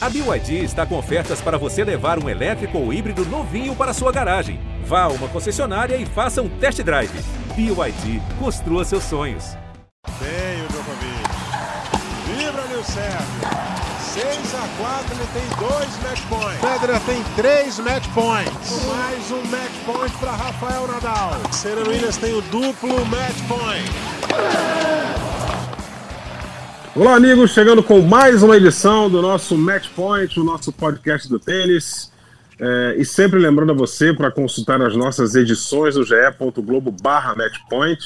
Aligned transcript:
A 0.00 0.08
BYD 0.08 0.62
está 0.62 0.86
com 0.86 0.96
ofertas 0.96 1.40
para 1.40 1.58
você 1.58 1.82
levar 1.82 2.22
um 2.22 2.28
elétrico 2.28 2.78
ou 2.78 2.92
híbrido 2.92 3.24
novinho 3.26 3.74
para 3.74 3.92
sua 3.92 4.12
garagem. 4.12 4.60
Vá 4.84 5.02
a 5.02 5.08
uma 5.08 5.26
concessionária 5.26 5.96
e 5.96 6.06
faça 6.06 6.40
um 6.40 6.48
test 6.48 6.80
drive. 6.82 7.10
BYD, 7.56 8.22
construa 8.38 8.84
seus 8.84 9.02
sonhos. 9.02 9.56
Bem 10.20 10.62
o 10.64 10.68
Djokovic. 10.68 11.28
Vibra, 12.26 12.64
Nil 12.68 12.84
Sérgio. 12.84 13.68
6 14.14 14.54
a 14.54 14.68
4 14.78 15.16
ele 15.16 15.26
tem 15.32 15.68
dois 15.68 15.98
match 16.02 16.22
points. 16.28 16.60
Federer 16.60 17.00
tem 17.00 17.24
três 17.34 17.78
match 17.80 18.06
points. 18.14 18.84
Mais 18.86 19.30
um 19.32 19.42
match 19.48 19.72
point 19.84 20.16
para 20.18 20.30
Rafael 20.30 20.86
Nadal. 20.86 21.32
Serena 21.50 21.88
Williams 21.88 22.16
tem 22.18 22.34
o 22.34 22.42
duplo 22.42 23.04
match 23.06 23.36
point. 23.48 25.27
Olá, 26.98 27.14
amigos, 27.14 27.52
chegando 27.52 27.80
com 27.80 28.00
mais 28.00 28.42
uma 28.42 28.56
edição 28.56 29.08
do 29.08 29.22
nosso 29.22 29.56
Match 29.56 29.88
Point, 29.94 30.40
o 30.40 30.42
nosso 30.42 30.72
podcast 30.72 31.28
do 31.28 31.38
tênis. 31.38 32.12
É, 32.58 32.96
e 32.98 33.04
sempre 33.04 33.38
lembrando 33.38 33.70
a 33.70 33.74
você 33.74 34.12
para 34.12 34.32
consultar 34.32 34.82
as 34.82 34.96
nossas 34.96 35.36
edições 35.36 35.94
do 35.94 36.02
ge.globo 36.02 36.90
barra 36.90 37.36
matchpoint. 37.36 38.00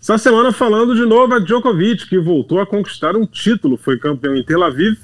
Essa 0.00 0.16
semana 0.16 0.52
falando 0.52 0.94
de 0.94 1.04
Novak 1.04 1.44
Djokovic, 1.44 2.08
que 2.08 2.20
voltou 2.20 2.60
a 2.60 2.66
conquistar 2.66 3.16
um 3.16 3.26
título, 3.26 3.76
foi 3.76 3.98
campeão 3.98 4.36
em 4.36 4.44
Tel 4.44 4.62
Aviv. 4.62 4.96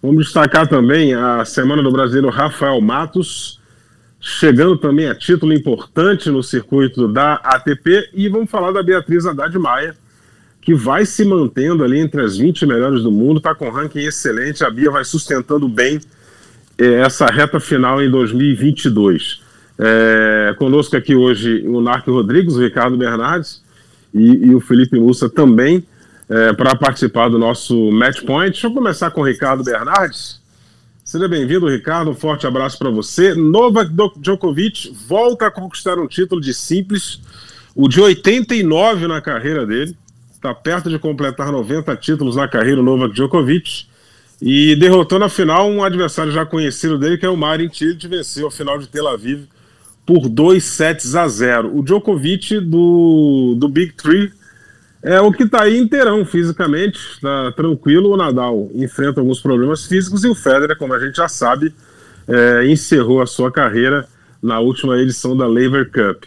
Vamos 0.00 0.26
destacar 0.26 0.68
também 0.68 1.14
a 1.14 1.44
semana 1.44 1.82
do 1.82 1.90
brasileiro 1.90 2.30
Rafael 2.30 2.80
Matos, 2.80 3.60
chegando 4.20 4.76
também 4.76 5.08
a 5.08 5.16
título 5.16 5.52
importante 5.52 6.30
no 6.30 6.44
circuito 6.44 7.08
da 7.08 7.40
ATP. 7.42 8.10
E 8.14 8.28
vamos 8.28 8.48
falar 8.48 8.70
da 8.70 8.84
Beatriz 8.84 9.26
Haddad 9.26 9.58
Maia, 9.58 9.96
que 10.62 10.74
vai 10.74 11.04
se 11.04 11.24
mantendo 11.24 11.82
ali 11.82 11.98
entre 11.98 12.22
as 12.22 12.38
20 12.38 12.64
melhores 12.64 13.02
do 13.02 13.10
mundo, 13.10 13.38
está 13.38 13.52
com 13.52 13.66
um 13.66 13.70
ranking 13.70 13.98
excelente. 13.98 14.64
A 14.64 14.70
Bia 14.70 14.92
vai 14.92 15.04
sustentando 15.04 15.68
bem 15.68 16.00
eh, 16.78 17.00
essa 17.00 17.26
reta 17.26 17.58
final 17.58 18.00
em 18.00 18.08
2022. 18.08 19.42
É, 19.76 20.54
conosco 20.58 20.96
aqui 20.96 21.16
hoje 21.16 21.66
o 21.66 21.80
Narco 21.80 22.12
Rodrigues, 22.12 22.54
o 22.54 22.62
Ricardo 22.62 22.96
Bernardes 22.96 23.60
e, 24.14 24.46
e 24.46 24.54
o 24.54 24.60
Felipe 24.60 25.00
Mussa 25.00 25.28
também 25.28 25.84
é, 26.28 26.52
para 26.52 26.76
participar 26.76 27.28
do 27.28 27.38
nosso 27.38 27.90
Match 27.90 28.22
Point. 28.22 28.52
Deixa 28.52 28.68
eu 28.68 28.72
começar 28.72 29.10
com 29.10 29.22
o 29.22 29.24
Ricardo 29.24 29.64
Bernardes. 29.64 30.40
Seja 31.02 31.26
bem-vindo, 31.26 31.68
Ricardo. 31.68 32.12
Um 32.12 32.14
forte 32.14 32.46
abraço 32.46 32.78
para 32.78 32.90
você. 32.90 33.34
Novak 33.34 33.90
Djokovic 34.18 34.94
volta 35.08 35.48
a 35.48 35.50
conquistar 35.50 35.98
um 35.98 36.06
título 36.06 36.40
de 36.40 36.54
simples, 36.54 37.20
o 37.74 37.88
de 37.88 38.00
89 38.00 39.08
na 39.08 39.20
carreira 39.20 39.66
dele 39.66 39.96
está 40.42 40.52
perto 40.52 40.90
de 40.90 40.98
completar 40.98 41.52
90 41.52 41.96
títulos 41.96 42.34
na 42.34 42.48
carreira, 42.48 42.80
o 42.80 42.82
Novak 42.84 43.14
Djokovic, 43.14 43.86
e 44.40 44.74
derrotou 44.74 45.20
na 45.20 45.28
final 45.28 45.70
um 45.70 45.84
adversário 45.84 46.32
já 46.32 46.44
conhecido 46.44 46.98
dele, 46.98 47.16
que 47.16 47.24
é 47.24 47.28
o 47.28 47.36
Marin 47.36 47.72
Cilic, 47.72 48.08
venceu 48.08 48.48
a 48.48 48.50
final 48.50 48.76
de 48.76 48.88
Tel 48.88 49.06
Aviv 49.06 49.44
por 50.04 50.28
2 50.28 50.64
sets 50.64 51.14
a 51.14 51.28
0. 51.28 51.78
O 51.78 51.80
Djokovic 51.84 52.58
do, 52.58 53.54
do 53.56 53.68
Big 53.68 53.92
Three 53.92 54.32
é 55.00 55.20
o 55.20 55.32
que 55.32 55.44
está 55.44 55.62
aí 55.62 55.78
inteirão 55.78 56.24
fisicamente, 56.24 56.98
está 57.12 57.52
tranquilo. 57.52 58.12
O 58.12 58.16
Nadal 58.16 58.68
enfrenta 58.74 59.20
alguns 59.20 59.40
problemas 59.40 59.86
físicos 59.86 60.24
e 60.24 60.28
o 60.28 60.34
Federer, 60.34 60.76
como 60.76 60.92
a 60.92 60.98
gente 60.98 61.16
já 61.16 61.28
sabe, 61.28 61.72
é, 62.26 62.66
encerrou 62.66 63.22
a 63.22 63.26
sua 63.26 63.52
carreira 63.52 64.08
na 64.42 64.58
última 64.58 64.98
edição 64.98 65.36
da 65.36 65.46
Lever 65.46 65.88
Cup. 65.88 66.24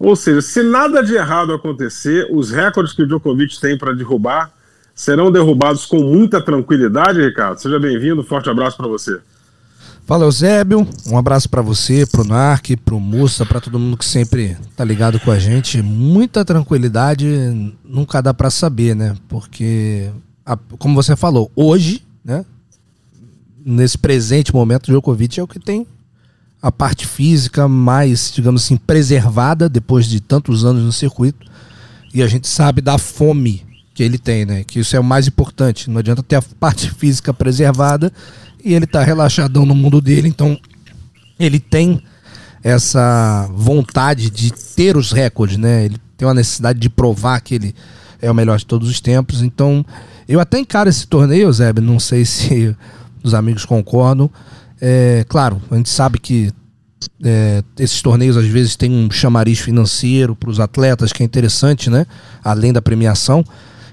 Ou 0.00 0.16
seja, 0.16 0.40
se 0.40 0.62
nada 0.62 1.02
de 1.02 1.14
errado 1.14 1.52
acontecer, 1.52 2.26
os 2.32 2.50
recordes 2.50 2.94
que 2.94 3.02
o 3.02 3.06
Djokovic 3.06 3.60
tem 3.60 3.76
para 3.76 3.92
derrubar 3.92 4.50
serão 4.94 5.30
derrubados 5.30 5.84
com 5.84 5.98
muita 6.00 6.42
tranquilidade, 6.42 7.20
Ricardo. 7.20 7.58
Seja 7.58 7.78
bem-vindo, 7.78 8.24
forte 8.24 8.48
abraço 8.48 8.78
para 8.78 8.88
você. 8.88 9.20
Fala, 10.06 10.24
Eusébio. 10.24 10.88
Um 11.06 11.18
abraço 11.18 11.50
para 11.50 11.60
você, 11.60 12.06
pro 12.06 12.24
Narc, 12.24 12.76
pro 12.82 12.98
Mussa, 12.98 13.44
para 13.44 13.60
todo 13.60 13.78
mundo 13.78 13.98
que 13.98 14.04
sempre 14.04 14.56
tá 14.74 14.84
ligado 14.84 15.20
com 15.20 15.30
a 15.30 15.38
gente. 15.38 15.82
Muita 15.82 16.46
tranquilidade 16.46 17.76
nunca 17.84 18.22
dá 18.22 18.32
para 18.32 18.48
saber, 18.48 18.96
né? 18.96 19.14
Porque, 19.28 20.10
a, 20.46 20.56
como 20.78 20.94
você 20.94 21.14
falou, 21.14 21.52
hoje, 21.54 22.02
né? 22.24 22.44
Nesse 23.62 23.98
presente 23.98 24.54
momento, 24.54 24.84
o 24.84 24.92
Djokovic 24.92 25.38
é 25.38 25.42
o 25.42 25.46
que 25.46 25.60
tem 25.60 25.86
a 26.62 26.70
parte 26.70 27.06
física 27.06 27.66
mais, 27.66 28.32
digamos 28.34 28.64
assim, 28.64 28.76
preservada 28.76 29.68
depois 29.68 30.06
de 30.06 30.20
tantos 30.20 30.64
anos 30.64 30.84
no 30.84 30.92
circuito. 30.92 31.50
E 32.12 32.22
a 32.22 32.26
gente 32.26 32.48
sabe 32.48 32.80
da 32.80 32.98
fome 32.98 33.64
que 33.94 34.02
ele 34.02 34.18
tem, 34.18 34.44
né? 34.44 34.64
Que 34.64 34.80
isso 34.80 34.96
é 34.96 35.00
o 35.00 35.04
mais 35.04 35.26
importante. 35.26 35.88
Não 35.88 35.98
adianta 35.98 36.22
ter 36.22 36.36
a 36.36 36.42
parte 36.42 36.90
física 36.90 37.32
preservada 37.32 38.12
e 38.64 38.74
ele 38.74 38.86
tá 38.86 39.02
relaxadão 39.02 39.64
no 39.64 39.74
mundo 39.74 40.00
dele, 40.00 40.28
então 40.28 40.58
ele 41.38 41.58
tem 41.58 42.02
essa 42.62 43.48
vontade 43.54 44.28
de 44.28 44.52
ter 44.52 44.96
os 44.96 45.12
recordes, 45.12 45.56
né? 45.56 45.86
Ele 45.86 45.96
tem 46.16 46.28
uma 46.28 46.34
necessidade 46.34 46.78
de 46.78 46.90
provar 46.90 47.40
que 47.40 47.54
ele 47.54 47.74
é 48.20 48.30
o 48.30 48.34
melhor 48.34 48.58
de 48.58 48.66
todos 48.66 48.88
os 48.88 49.00
tempos. 49.00 49.40
Então, 49.40 49.84
eu 50.28 50.38
até 50.40 50.58
encaro 50.58 50.90
esse 50.90 51.06
torneio, 51.06 51.50
Zé, 51.52 51.72
não 51.72 51.98
sei 51.98 52.24
se 52.24 52.76
os 53.22 53.32
amigos 53.32 53.64
concordam, 53.64 54.30
é, 54.80 55.24
claro, 55.28 55.60
a 55.70 55.76
gente 55.76 55.90
sabe 55.90 56.18
que 56.18 56.52
é, 57.22 57.62
esses 57.78 58.00
torneios 58.00 58.36
às 58.36 58.46
vezes 58.46 58.76
têm 58.76 58.90
um 58.90 59.10
chamariz 59.10 59.58
financeiro 59.58 60.34
para 60.34 60.50
os 60.50 60.58
atletas 60.58 61.12
que 61.12 61.22
é 61.22 61.26
interessante, 61.26 61.90
né? 61.90 62.06
Além 62.42 62.72
da 62.72 62.80
premiação. 62.80 63.44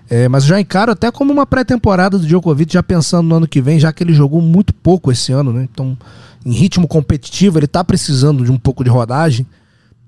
É, 0.10 0.28
mas 0.30 0.46
já 0.46 0.60
encaro 0.60 0.92
até 0.92 1.12
como 1.12 1.34
uma 1.34 1.46
pré-temporada 1.46 2.18
do 2.18 2.26
Djokovic, 2.26 2.74
já 2.74 2.82
pensando 2.82 3.28
no 3.28 3.36
ano 3.36 3.48
que 3.48 3.62
vem, 3.62 3.78
já 3.78 3.92
que 3.92 4.02
ele 4.02 4.14
jogou 4.14 4.42
muito 4.42 4.74
pouco 4.74 5.12
esse 5.12 5.34
ano, 5.34 5.52
né? 5.52 5.68
Então, 5.70 5.98
em 6.46 6.52
ritmo 6.52 6.88
competitivo, 6.88 7.60
ele 7.60 7.66
está 7.66 7.84
precisando 7.84 8.46
de 8.46 8.52
um 8.52 8.58
pouco 8.58 8.84
de 8.84 8.90
rodagem. 8.90 9.46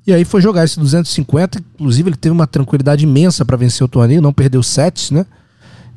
E 0.08 0.14
aí 0.14 0.24
foi 0.24 0.42
jogar 0.42 0.64
esse 0.64 0.80
250, 0.80 1.60
inclusive 1.76 2.10
ele 2.10 2.16
teve 2.16 2.32
uma 2.32 2.48
tranquilidade 2.48 3.04
imensa 3.04 3.44
para 3.44 3.58
vencer 3.58 3.84
o 3.84 3.90
torneio, 3.90 4.22
não 4.22 4.32
perdeu 4.32 4.64
sets, 4.64 5.12
né? 5.12 5.26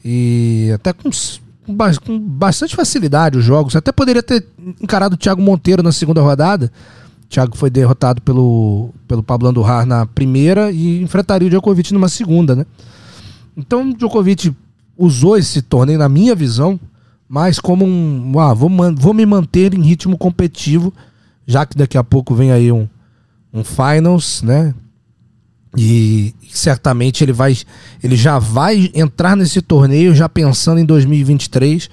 E 0.04 0.70
até 0.74 0.92
com 0.92 1.08
com, 1.66 1.74
ba 1.74 1.90
com 1.96 2.18
bastante 2.18 2.74
facilidade 2.74 3.38
os 3.38 3.44
jogos. 3.44 3.76
Até 3.76 3.92
poderia 3.92 4.22
ter 4.22 4.46
encarado 4.80 5.14
o 5.14 5.18
Thiago 5.18 5.42
Monteiro 5.42 5.82
na 5.82 5.92
segunda 5.92 6.20
rodada. 6.20 6.70
O 7.24 7.28
Thiago 7.28 7.56
foi 7.56 7.70
derrotado 7.70 8.20
pelo, 8.22 8.90
pelo 9.08 9.22
Pablo 9.22 9.48
Andujar 9.48 9.86
na 9.86 10.06
primeira 10.06 10.70
e 10.70 11.02
enfrentaria 11.02 11.46
o 11.46 11.50
Djokovic 11.50 11.92
numa 11.92 12.08
segunda, 12.08 12.54
né? 12.54 12.66
Então 13.56 13.90
o 13.90 13.94
Djokovic 13.94 14.54
usou 14.96 15.36
esse 15.36 15.62
torneio, 15.62 15.98
na 15.98 16.08
minha 16.08 16.34
visão, 16.34 16.78
mais 17.28 17.58
como 17.58 17.84
um. 17.84 18.38
Ah, 18.38 18.52
vou, 18.52 18.70
vou 18.96 19.14
me 19.14 19.24
manter 19.24 19.74
em 19.74 19.82
ritmo 19.82 20.18
competitivo, 20.18 20.92
já 21.46 21.64
que 21.64 21.76
daqui 21.76 21.96
a 21.96 22.04
pouco 22.04 22.34
vem 22.34 22.52
aí 22.52 22.70
um, 22.70 22.86
um 23.52 23.64
finals, 23.64 24.42
né? 24.42 24.74
E 25.76 26.34
certamente 26.50 27.24
ele 27.24 27.32
vai 27.32 27.56
ele 28.02 28.14
já 28.14 28.38
vai 28.38 28.90
entrar 28.94 29.36
nesse 29.36 29.62
torneio 29.62 30.14
já 30.14 30.28
pensando 30.28 30.78
em 30.78 30.84
2023 30.84 31.88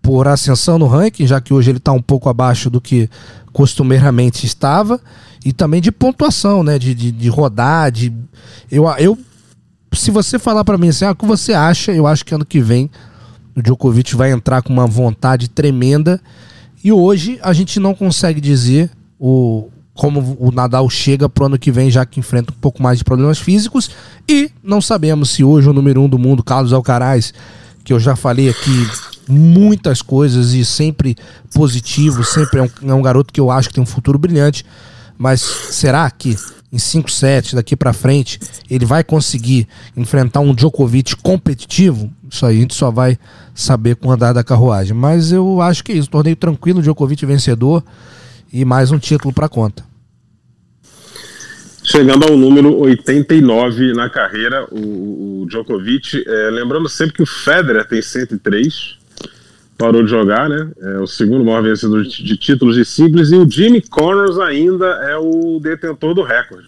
por 0.00 0.28
ascensão 0.28 0.78
no 0.78 0.86
ranking, 0.86 1.26
já 1.26 1.40
que 1.40 1.52
hoje 1.52 1.70
ele 1.70 1.78
está 1.78 1.92
um 1.92 2.00
pouco 2.00 2.28
abaixo 2.28 2.70
do 2.70 2.80
que 2.80 3.10
costumeiramente 3.52 4.46
estava, 4.46 5.00
e 5.44 5.52
também 5.52 5.80
de 5.80 5.90
pontuação, 5.90 6.62
né? 6.62 6.78
De, 6.78 6.94
de, 6.94 7.10
de 7.10 7.28
rodar, 7.28 7.90
de. 7.90 8.12
Eu, 8.70 8.88
eu, 8.98 9.18
se 9.92 10.10
você 10.10 10.38
falar 10.38 10.64
para 10.64 10.78
mim 10.78 10.88
assim, 10.88 11.04
ah, 11.04 11.10
o 11.10 11.16
que 11.16 11.26
você 11.26 11.52
acha, 11.52 11.92
eu 11.92 12.06
acho 12.06 12.24
que 12.24 12.34
ano 12.34 12.46
que 12.46 12.60
vem 12.60 12.90
o 13.58 13.62
Djokovic 13.62 14.14
vai 14.14 14.30
entrar 14.30 14.62
com 14.62 14.72
uma 14.72 14.86
vontade 14.86 15.48
tremenda. 15.48 16.20
E 16.82 16.92
hoje 16.92 17.40
a 17.42 17.52
gente 17.52 17.80
não 17.80 17.92
consegue 17.92 18.40
dizer 18.40 18.88
o, 19.18 19.68
como 19.98 20.36
o 20.38 20.52
Nadal 20.52 20.88
chega 20.88 21.28
pro 21.28 21.46
ano 21.46 21.58
que 21.58 21.72
vem, 21.72 21.90
já 21.90 22.06
que 22.06 22.20
enfrenta 22.20 22.52
um 22.52 22.60
pouco 22.60 22.80
mais 22.80 22.98
de 22.98 23.04
problemas 23.04 23.40
físicos. 23.40 23.90
E 24.28 24.48
não 24.62 24.80
sabemos 24.80 25.30
se 25.30 25.42
hoje 25.42 25.68
o 25.68 25.72
número 25.72 26.00
um 26.00 26.08
do 26.08 26.16
mundo, 26.16 26.40
Carlos 26.44 26.72
Alcaraz, 26.72 27.34
que 27.82 27.92
eu 27.92 27.98
já 27.98 28.14
falei 28.14 28.48
aqui 28.48 28.88
muitas 29.28 30.00
coisas 30.00 30.54
e 30.54 30.64
sempre 30.64 31.16
positivo, 31.52 32.22
sempre 32.22 32.60
é 32.60 32.62
um, 32.62 32.90
é 32.92 32.94
um 32.94 33.02
garoto 33.02 33.32
que 33.32 33.40
eu 33.40 33.50
acho 33.50 33.70
que 33.70 33.74
tem 33.74 33.82
um 33.82 33.86
futuro 33.86 34.16
brilhante. 34.20 34.64
Mas 35.18 35.40
será 35.40 36.08
que 36.12 36.36
em 36.72 36.78
5 36.78 37.10
sets 37.10 37.54
daqui 37.54 37.74
para 37.74 37.92
frente 37.92 38.38
ele 38.70 38.86
vai 38.86 39.02
conseguir 39.02 39.66
enfrentar 39.96 40.38
um 40.38 40.54
Djokovic 40.54 41.16
competitivo? 41.16 42.08
Isso 42.30 42.46
aí 42.46 42.58
a 42.58 42.60
gente 42.60 42.74
só 42.74 42.88
vai 42.88 43.18
saber 43.52 43.96
com 43.96 44.06
o 44.06 44.12
andar 44.12 44.32
da 44.32 44.44
carruagem. 44.44 44.96
Mas 44.96 45.32
eu 45.32 45.60
acho 45.60 45.82
que 45.82 45.90
é 45.90 45.96
isso. 45.96 46.08
Torneio 46.08 46.36
tranquilo, 46.36 46.80
Djokovic 46.80 47.26
vencedor 47.26 47.82
e 48.52 48.64
mais 48.64 48.92
um 48.92 48.98
título 48.98 49.34
para 49.34 49.48
conta 49.48 49.87
chegando 51.88 52.24
ao 52.28 52.36
número 52.36 52.78
89 52.80 53.94
na 53.94 54.10
carreira, 54.10 54.66
o, 54.70 55.42
o 55.42 55.46
Djokovic. 55.48 56.22
É, 56.26 56.50
lembrando 56.50 56.86
sempre 56.86 57.14
que 57.14 57.22
o 57.22 57.26
Federer 57.26 57.88
tem 57.88 58.02
103, 58.02 58.98
parou 59.78 60.02
de 60.02 60.10
jogar, 60.10 60.50
né? 60.50 60.70
É 60.80 60.98
o 60.98 61.06
segundo 61.06 61.42
maior 61.44 61.62
vencedor 61.62 62.02
de, 62.04 62.22
de 62.22 62.36
títulos 62.36 62.76
de 62.76 62.84
simples, 62.84 63.32
e 63.32 63.36
o 63.36 63.50
Jimmy 63.50 63.80
Connors 63.80 64.38
ainda 64.38 64.86
é 65.08 65.16
o 65.16 65.58
detentor 65.60 66.14
do 66.14 66.22
recorde. 66.22 66.66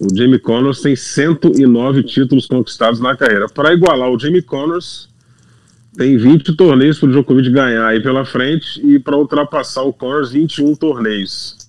O 0.00 0.08
Jimmy 0.16 0.38
Connors 0.38 0.80
tem 0.80 0.96
109 0.96 2.02
títulos 2.04 2.46
conquistados 2.46 3.00
na 3.00 3.14
carreira. 3.14 3.46
Para 3.46 3.74
igualar 3.74 4.10
o 4.10 4.18
Jimmy 4.18 4.40
Connors, 4.40 5.08
tem 5.98 6.16
20 6.16 6.56
torneios 6.56 6.98
para 6.98 7.10
o 7.10 7.12
Djokovic 7.12 7.50
ganhar 7.50 7.86
aí 7.86 8.02
pela 8.02 8.24
frente 8.24 8.80
e 8.84 8.98
para 8.98 9.18
ultrapassar 9.18 9.82
o 9.82 9.92
Connors 9.92 10.32
21 10.32 10.74
torneios. 10.76 11.63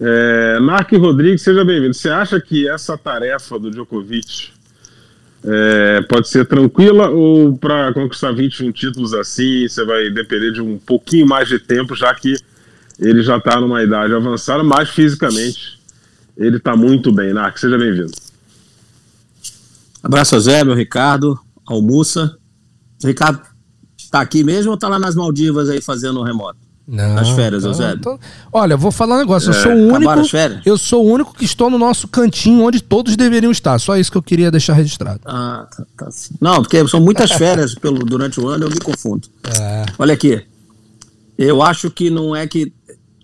É, 0.00 0.60
Mark 0.60 0.92
Rodrigues, 0.92 1.42
seja 1.42 1.64
bem-vindo. 1.64 1.94
Você 1.94 2.08
acha 2.08 2.40
que 2.40 2.68
essa 2.68 2.96
tarefa 2.96 3.58
do 3.58 3.70
Djokovic 3.70 4.50
é, 5.44 6.02
pode 6.02 6.28
ser 6.28 6.46
tranquila 6.46 7.08
ou 7.08 7.56
para 7.56 7.92
conquistar 7.92 8.32
21 8.32 8.72
títulos 8.72 9.14
assim 9.14 9.68
você 9.68 9.84
vai 9.84 10.10
depender 10.10 10.52
de 10.52 10.60
um 10.60 10.78
pouquinho 10.78 11.26
mais 11.26 11.48
de 11.48 11.58
tempo, 11.58 11.94
já 11.94 12.12
que 12.14 12.36
ele 12.98 13.22
já 13.22 13.36
está 13.36 13.60
numa 13.60 13.82
idade 13.82 14.12
avançada, 14.12 14.62
mas 14.64 14.90
fisicamente 14.90 15.80
ele 16.36 16.56
está 16.58 16.76
muito 16.76 17.12
bem. 17.12 17.32
Narc, 17.32 17.58
seja 17.58 17.78
bem-vindo. 17.78 18.12
Abraço 20.02 20.38
Zé, 20.38 20.62
meu 20.62 20.74
Ricardo, 20.74 21.38
almoça. 21.66 22.36
Ricardo 23.02 23.40
tá 24.10 24.20
aqui 24.20 24.44
mesmo 24.44 24.70
ou 24.70 24.78
tá 24.78 24.88
lá 24.88 24.98
nas 24.98 25.14
Maldivas 25.14 25.68
aí 25.68 25.80
fazendo 25.80 26.22
remoto? 26.22 26.67
Não, 26.88 27.18
As 27.18 27.28
férias, 27.30 27.64
Eusébio. 27.64 28.00
Tô... 28.00 28.18
Olha, 28.50 28.74
vou 28.74 28.90
falar 28.90 29.16
um 29.16 29.18
negócio. 29.18 29.50
Eu 29.50 29.54
sou 29.54 29.72
o 29.72 29.92
único. 29.92 30.12
Eu 30.64 30.78
sou 30.78 31.04
o 31.04 31.12
único 31.12 31.34
que 31.34 31.44
estou 31.44 31.68
no 31.68 31.76
nosso 31.76 32.08
cantinho 32.08 32.64
onde 32.64 32.82
todos 32.82 33.14
deveriam 33.14 33.52
estar. 33.52 33.78
Só 33.78 33.98
isso 33.98 34.10
que 34.10 34.16
eu 34.16 34.22
queria 34.22 34.50
deixar 34.50 34.72
registrado. 34.72 35.20
Ah, 35.26 35.68
tá, 35.70 35.84
tá 35.98 36.10
sim. 36.10 36.34
Não, 36.40 36.62
porque 36.62 36.88
são 36.88 36.98
muitas 36.98 37.30
férias 37.32 37.74
pelo, 37.76 37.98
durante 37.98 38.40
o 38.40 38.48
ano, 38.48 38.64
eu 38.64 38.70
me 38.70 38.80
confundo. 38.80 39.28
É. 39.60 39.84
Olha 39.98 40.14
aqui. 40.14 40.42
Eu 41.36 41.62
acho 41.62 41.90
que 41.90 42.08
não 42.08 42.34
é 42.34 42.46
que. 42.46 42.72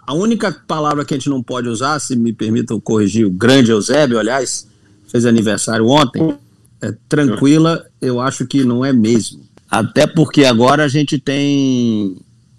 A 0.06 0.12
única 0.12 0.55
palavra 0.69 1.02
que 1.02 1.14
a 1.14 1.16
gente 1.16 1.31
não 1.31 1.43
pode 1.43 1.66
usar, 1.66 1.99
se 1.99 2.14
me 2.14 2.34
permitam 2.34 2.78
corrigir, 2.78 3.26
o 3.26 3.31
grande 3.31 3.70
Eusébio, 3.70 4.19
aliás, 4.19 4.69
fez 5.08 5.25
aniversário 5.25 5.88
ontem, 5.88 6.37
é 6.82 6.93
tranquila, 7.08 7.82
eu 8.02 8.20
acho 8.20 8.46
que 8.46 8.62
não 8.62 8.84
é 8.84 8.93
mesmo. 8.93 9.40
Até 9.70 10.06
porque 10.06 10.44
agora 10.44 10.84
a 10.84 10.88
gente 10.88 11.19
tem 11.19 12.19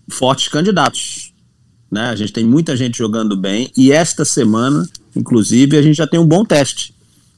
fortes 0.10 0.48
candidatos. 0.48 1.34
Né? 1.92 2.10
A 2.10 2.16
gente 2.16 2.34
tem 2.34 2.44
muita 2.44 2.76
gente 2.76 2.98
jogando 2.98 3.36
bem 3.36 3.72
e 3.76 3.92
esta 3.92 4.26
semana, 4.26 4.88
inclusive, 5.16 5.78
a 5.78 5.82
gente 5.82 5.96
já 5.96 6.08
tem 6.08 6.20
um 6.20 6.26
bom 6.26 6.44
teste. 6.44 6.94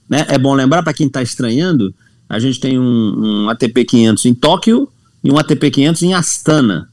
Né? 0.10 0.26
É 0.30 0.38
bom 0.38 0.54
lembrar 0.54 0.84
para 0.84 0.94
quem 0.94 1.08
está 1.08 1.22
estranhando, 1.22 1.94
a 2.30 2.40
gente 2.40 2.60
tem 2.60 2.78
um, 2.78 3.44
um, 3.44 3.50
ATP 3.50 3.86
500 3.86 4.26
em 4.26 4.34
Tóquio 4.34 4.90
e 5.24 5.32
um 5.32 5.38
ATP 5.38 5.72
500 5.72 6.02
em 6.04 6.14
Astana. 6.14 6.90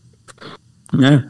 Né? 0.93 1.29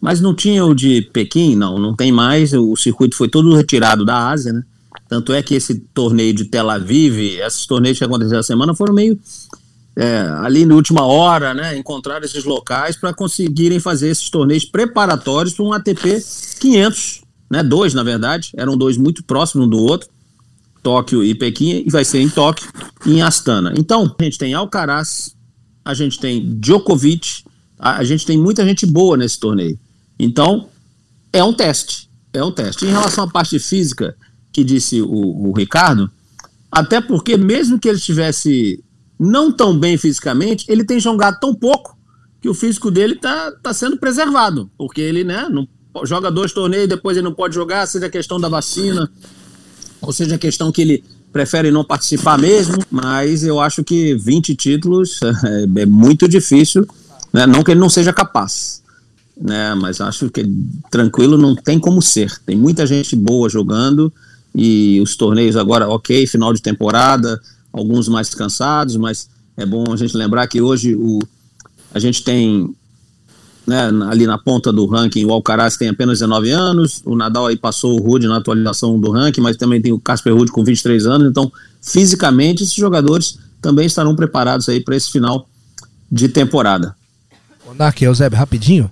Mas 0.00 0.20
não 0.20 0.34
tinha 0.34 0.64
o 0.64 0.74
de 0.74 1.02
Pequim? 1.12 1.54
Não, 1.54 1.78
não 1.78 1.94
tem 1.94 2.10
mais. 2.10 2.52
O 2.52 2.76
circuito 2.76 3.16
foi 3.16 3.28
todo 3.28 3.54
retirado 3.54 4.04
da 4.04 4.28
Ásia. 4.28 4.52
Né? 4.52 4.62
Tanto 5.08 5.32
é 5.32 5.42
que 5.42 5.54
esse 5.54 5.76
torneio 5.94 6.34
de 6.34 6.44
Tel 6.46 6.68
Aviv, 6.68 7.18
esses 7.40 7.66
torneios 7.66 7.98
que 7.98 8.04
aconteceram 8.04 8.40
essa 8.40 8.48
semana 8.48 8.74
foram 8.74 8.92
meio 8.92 9.18
é, 9.96 10.20
ali 10.42 10.66
na 10.66 10.74
última 10.74 11.04
hora, 11.04 11.54
né, 11.54 11.76
encontrar 11.76 12.22
esses 12.24 12.44
locais 12.44 12.96
para 12.96 13.14
conseguirem 13.14 13.78
fazer 13.78 14.08
esses 14.08 14.28
torneios 14.28 14.64
preparatórios 14.64 15.54
para 15.54 15.64
um 15.64 15.72
ATP 15.72 16.22
500, 16.58 17.22
né, 17.50 17.62
dois 17.62 17.94
na 17.94 18.02
verdade, 18.02 18.50
eram 18.56 18.76
dois 18.76 18.96
muito 18.96 19.22
próximos 19.24 19.66
um 19.66 19.70
do 19.70 19.78
outro, 19.78 20.08
Tóquio 20.82 21.24
e 21.24 21.34
Pequim, 21.34 21.84
e 21.86 21.90
vai 21.90 22.04
ser 22.04 22.20
em 22.20 22.28
Tóquio 22.28 22.68
e 23.06 23.14
em 23.14 23.22
Astana. 23.22 23.72
Então, 23.76 24.14
a 24.18 24.24
gente 24.24 24.36
tem 24.36 24.52
Alcaraz, 24.52 25.34
a 25.84 25.94
gente 25.94 26.18
tem 26.18 26.58
Djokovic, 26.60 27.44
a, 27.78 27.96
a 27.98 28.04
gente 28.04 28.26
tem 28.26 28.36
muita 28.36 28.64
gente 28.64 28.84
boa 28.84 29.16
nesse 29.16 29.38
torneio. 29.38 29.78
Então, 30.18 30.68
é 31.32 31.42
um 31.42 31.54
teste, 31.54 32.10
é 32.32 32.42
um 32.44 32.52
teste. 32.52 32.84
Em 32.84 32.90
relação 32.90 33.24
à 33.24 33.28
parte 33.28 33.58
física, 33.58 34.14
que 34.52 34.62
disse 34.62 35.00
o, 35.00 35.48
o 35.48 35.52
Ricardo, 35.52 36.10
até 36.70 37.00
porque 37.00 37.36
mesmo 37.36 37.78
que 37.78 37.88
ele 37.88 37.98
tivesse 37.98 38.82
não 39.24 39.50
tão 39.50 39.78
bem 39.78 39.96
fisicamente, 39.96 40.64
ele 40.68 40.84
tem 40.84 41.00
jogado 41.00 41.40
tão 41.40 41.54
pouco 41.54 41.96
que 42.40 42.48
o 42.48 42.54
físico 42.54 42.90
dele 42.90 43.14
está 43.14 43.52
tá 43.62 43.72
sendo 43.72 43.96
preservado, 43.96 44.70
porque 44.76 45.00
ele 45.00 45.24
né, 45.24 45.48
não, 45.50 45.66
joga 46.04 46.30
dois 46.30 46.52
torneios, 46.52 46.88
depois 46.88 47.16
ele 47.16 47.24
não 47.24 47.34
pode 47.34 47.54
jogar, 47.54 47.86
seja 47.86 48.06
a 48.06 48.10
questão 48.10 48.38
da 48.38 48.48
vacina, 48.48 49.10
ou 50.00 50.12
seja 50.12 50.34
a 50.34 50.38
questão 50.38 50.70
que 50.70 50.82
ele 50.82 51.04
prefere 51.32 51.70
não 51.70 51.82
participar 51.82 52.38
mesmo, 52.38 52.76
mas 52.90 53.42
eu 53.44 53.58
acho 53.58 53.82
que 53.82 54.14
20 54.14 54.54
títulos 54.54 55.20
é, 55.76 55.82
é 55.82 55.86
muito 55.86 56.28
difícil, 56.28 56.86
né, 57.32 57.46
não 57.46 57.64
que 57.64 57.70
ele 57.70 57.80
não 57.80 57.88
seja 57.88 58.12
capaz, 58.12 58.82
né, 59.40 59.74
mas 59.74 60.00
acho 60.00 60.28
que 60.28 60.46
tranquilo 60.90 61.38
não 61.38 61.56
tem 61.56 61.78
como 61.78 62.02
ser, 62.02 62.38
tem 62.44 62.56
muita 62.56 62.86
gente 62.86 63.16
boa 63.16 63.48
jogando, 63.48 64.12
e 64.54 65.00
os 65.00 65.16
torneios 65.16 65.56
agora, 65.56 65.88
ok, 65.88 66.26
final 66.26 66.52
de 66.52 66.62
temporada, 66.62 67.40
alguns 67.74 68.08
mais 68.08 68.30
cansados, 68.30 68.96
mas 68.96 69.28
é 69.56 69.66
bom 69.66 69.84
a 69.92 69.96
gente 69.96 70.16
lembrar 70.16 70.46
que 70.46 70.62
hoje 70.62 70.94
o, 70.94 71.18
a 71.92 71.98
gente 71.98 72.22
tem 72.22 72.72
né, 73.66 73.90
ali 74.08 74.26
na 74.26 74.38
ponta 74.38 74.72
do 74.72 74.86
ranking 74.86 75.24
o 75.24 75.32
Alcaraz 75.32 75.76
tem 75.76 75.88
apenas 75.88 76.20
19 76.20 76.50
anos, 76.50 77.02
o 77.04 77.16
Nadal 77.16 77.46
aí 77.46 77.56
passou 77.56 77.98
o 77.98 78.02
Rude 78.02 78.28
na 78.28 78.36
atualização 78.36 78.98
do 79.00 79.10
ranking, 79.10 79.40
mas 79.40 79.56
também 79.56 79.82
tem 79.82 79.92
o 79.92 79.98
Casper 79.98 80.34
Rude 80.34 80.52
com 80.52 80.62
23 80.62 81.06
anos, 81.06 81.28
então 81.28 81.50
fisicamente 81.82 82.62
esses 82.62 82.74
jogadores 82.74 83.38
também 83.60 83.86
estarão 83.86 84.14
preparados 84.14 84.68
aí 84.68 84.80
para 84.80 84.94
esse 84.94 85.10
final 85.10 85.48
de 86.10 86.28
temporada. 86.28 86.94
Nark, 87.76 88.02
Eusébio, 88.02 88.38
rapidinho, 88.38 88.88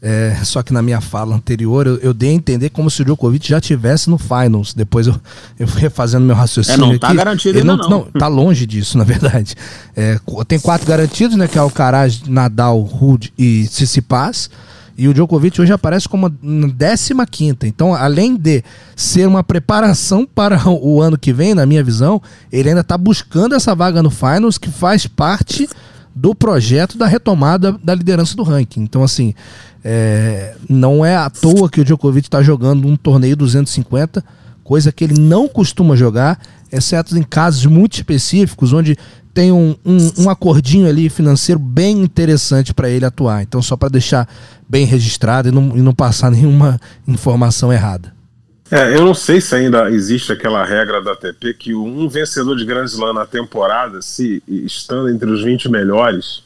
é, 0.00 0.36
só 0.44 0.62
que 0.62 0.74
na 0.74 0.82
minha 0.82 1.00
fala 1.00 1.34
anterior 1.34 1.86
eu, 1.86 1.96
eu, 1.96 2.12
dei 2.12 2.28
a 2.28 2.32
entender 2.32 2.68
como 2.68 2.90
se 2.90 3.00
o 3.00 3.04
Djokovic 3.04 3.48
já 3.48 3.60
tivesse 3.60 4.10
no 4.10 4.18
finals. 4.18 4.74
Depois 4.74 5.06
eu, 5.06 5.18
eu 5.58 5.66
fui 5.66 5.80
refazendo 5.80 6.26
meu 6.26 6.36
raciocínio. 6.36 6.84
É, 6.84 6.88
não 6.92 6.98
tá 6.98 7.14
garantido 7.14 7.58
ainda 7.58 7.76
não, 7.76 7.88
não. 7.88 8.02
Tá 8.04 8.28
longe 8.28 8.66
disso, 8.66 8.98
na 8.98 9.04
verdade. 9.04 9.54
É, 9.96 10.20
tem 10.46 10.58
quatro 10.58 10.86
garantidos, 10.86 11.36
né? 11.36 11.48
Que 11.48 11.56
é 11.56 11.60
Alcaraz, 11.60 12.22
Nadal, 12.26 12.78
Rude 12.82 13.32
e 13.38 13.66
Tsitsipas. 13.68 14.50
E 14.98 15.08
o 15.08 15.14
Djokovic 15.14 15.60
hoje 15.60 15.72
aparece 15.72 16.08
como 16.08 16.26
a 16.26 17.26
15 17.26 17.56
Então, 17.64 17.94
além 17.94 18.34
de 18.36 18.62
ser 18.94 19.26
uma 19.26 19.42
preparação 19.42 20.26
para 20.32 20.68
o 20.68 21.00
ano 21.00 21.18
que 21.18 21.32
vem, 21.32 21.54
na 21.54 21.66
minha 21.66 21.82
visão, 21.82 22.20
ele 22.52 22.68
ainda 22.68 22.80
está 22.82 22.96
buscando 22.98 23.54
essa 23.54 23.74
vaga 23.74 24.02
no 24.02 24.10
Finals, 24.10 24.58
que 24.58 24.70
faz 24.70 25.06
parte 25.06 25.68
do 26.16 26.34
projeto 26.34 26.96
da 26.96 27.06
retomada 27.06 27.72
da 27.84 27.94
liderança 27.94 28.34
do 28.34 28.42
ranking. 28.42 28.80
Então, 28.80 29.02
assim, 29.02 29.34
é, 29.84 30.56
não 30.66 31.04
é 31.04 31.14
à 31.14 31.28
toa 31.28 31.68
que 31.68 31.78
o 31.78 31.84
Djokovic 31.84 32.26
está 32.26 32.42
jogando 32.42 32.88
um 32.88 32.96
torneio 32.96 33.36
250, 33.36 34.24
coisa 34.64 34.90
que 34.90 35.04
ele 35.04 35.20
não 35.20 35.46
costuma 35.46 35.94
jogar, 35.94 36.40
exceto 36.72 37.16
em 37.18 37.22
casos 37.22 37.66
muito 37.66 37.96
específicos, 37.96 38.72
onde 38.72 38.96
tem 39.34 39.52
um, 39.52 39.76
um, 39.84 40.22
um 40.22 40.30
acordinho 40.30 40.88
ali 40.88 41.10
financeiro 41.10 41.60
bem 41.60 42.00
interessante 42.00 42.72
para 42.72 42.88
ele 42.88 43.04
atuar. 43.04 43.42
Então, 43.42 43.60
só 43.60 43.76
para 43.76 43.90
deixar 43.90 44.26
bem 44.66 44.86
registrado 44.86 45.50
e 45.50 45.52
não, 45.52 45.76
e 45.76 45.82
não 45.82 45.92
passar 45.92 46.30
nenhuma 46.32 46.80
informação 47.06 47.70
errada. 47.70 48.15
É, 48.70 48.96
eu 48.96 49.04
não 49.04 49.14
sei 49.14 49.40
se 49.40 49.54
ainda 49.54 49.90
existe 49.90 50.32
aquela 50.32 50.64
regra 50.64 51.00
da 51.00 51.12
ATP 51.12 51.54
que 51.54 51.74
um 51.74 52.08
vencedor 52.08 52.56
de 52.56 52.64
Grand 52.64 52.84
Slam 52.84 53.12
na 53.12 53.24
temporada, 53.24 54.02
se 54.02 54.42
estando 54.48 55.08
entre 55.08 55.30
os 55.30 55.42
20 55.44 55.68
melhores, 55.70 56.42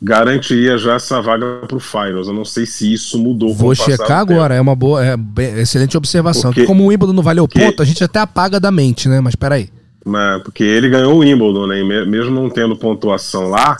garantiria 0.00 0.78
já 0.78 0.94
essa 0.94 1.20
vaga 1.20 1.60
para 1.66 1.76
o 1.76 1.80
Finals. 1.80 2.28
Eu 2.28 2.34
não 2.34 2.44
sei 2.44 2.64
se 2.64 2.90
isso 2.90 3.18
mudou. 3.18 3.54
Vou 3.54 3.74
checar 3.74 4.20
agora, 4.20 4.54
é 4.54 4.60
uma 4.60 4.74
boa, 4.74 5.04
é 5.04 5.16
bem, 5.16 5.58
excelente 5.58 5.96
observação. 5.96 6.52
Porque, 6.52 6.66
como 6.66 6.84
o 6.84 6.86
Wimbledon 6.86 7.12
não 7.12 7.22
valeu 7.22 7.46
porque, 7.46 7.60
ponto, 7.60 7.82
a 7.82 7.86
gente 7.86 8.02
até 8.02 8.18
apaga 8.20 8.58
da 8.58 8.70
mente, 8.70 9.08
né? 9.08 9.20
Mas 9.20 9.34
peraí. 9.34 9.70
Mas, 10.04 10.42
porque 10.42 10.64
ele 10.64 10.88
ganhou 10.88 11.16
o 11.16 11.18
Wimbledon, 11.18 11.66
né? 11.66 12.06
mesmo 12.06 12.30
não 12.30 12.48
tendo 12.48 12.76
pontuação 12.76 13.48
lá, 13.48 13.76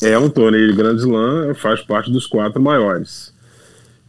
é 0.00 0.16
um 0.18 0.30
torneio 0.30 0.68
de 0.68 0.76
Grand 0.76 0.96
Slam, 0.96 1.54
faz 1.54 1.82
parte 1.82 2.10
dos 2.10 2.26
quatro 2.26 2.62
maiores. 2.62 3.32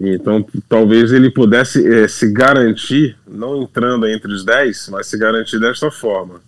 Então, 0.04 0.44
talvez 0.68 1.12
ele 1.12 1.30
pudesse 1.30 1.88
é, 1.88 2.08
se 2.08 2.32
garantir, 2.32 3.16
não 3.28 3.62
entrando 3.62 4.08
entre 4.08 4.34
os 4.34 4.44
dez, 4.44 4.90
mas 4.90 5.06
se 5.06 5.16
garantir 5.16 5.60
desta 5.60 5.92
forma 5.92 6.42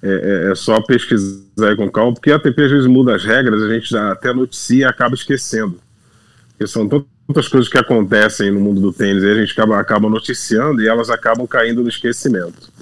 é, 0.00 0.46
é, 0.46 0.52
é 0.52 0.54
só 0.54 0.80
pesquisar 0.80 1.74
com 1.76 1.90
calma, 1.90 2.14
porque 2.14 2.30
a 2.30 2.36
ATP 2.36 2.62
às 2.62 2.70
vezes 2.70 2.86
muda 2.86 3.16
as 3.16 3.24
regras, 3.24 3.62
a 3.62 3.68
gente 3.68 3.96
até 3.96 4.32
noticia 4.32 4.82
e 4.82 4.84
acaba 4.84 5.16
esquecendo. 5.16 5.80
Porque 6.50 6.68
são 6.68 6.88
tantas 6.88 7.48
coisas 7.48 7.68
que 7.68 7.78
acontecem 7.78 8.52
no 8.52 8.60
mundo 8.60 8.80
do 8.80 8.92
tênis, 8.92 9.24
e 9.24 9.30
a 9.30 9.34
gente 9.34 9.50
acaba, 9.52 9.80
acaba 9.80 10.08
noticiando 10.08 10.80
e 10.80 10.86
elas 10.86 11.10
acabam 11.10 11.48
caindo 11.48 11.82
no 11.82 11.88
esquecimento. 11.88 12.72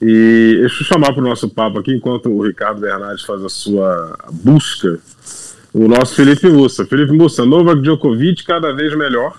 E 0.00 0.58
deixa 0.60 0.82
eu 0.82 0.86
chamar 0.86 1.12
para 1.12 1.22
o 1.22 1.26
nosso 1.26 1.48
papo 1.48 1.80
aqui, 1.80 1.92
enquanto 1.92 2.28
o 2.28 2.46
Ricardo 2.46 2.80
Bernardes 2.80 3.24
faz 3.24 3.42
a 3.42 3.48
sua 3.48 4.16
busca, 4.30 5.00
o 5.76 5.88
nosso 5.88 6.14
Felipe 6.14 6.48
Mussa. 6.48 6.86
Felipe 6.86 7.12
Mussa, 7.12 7.44
Novak 7.44 7.82
Djokovic 7.82 8.44
cada 8.44 8.72
vez 8.72 8.96
melhor, 8.96 9.36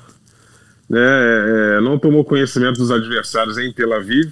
né, 0.87 0.99
é, 0.99 1.77
é 1.77 1.81
não 1.81 1.97
tomou 1.97 2.23
conhecimento 2.23 2.77
dos 2.77 2.91
adversários 2.91 3.57
em 3.57 3.73
Tel 3.73 3.91
Aviv, 3.91 4.31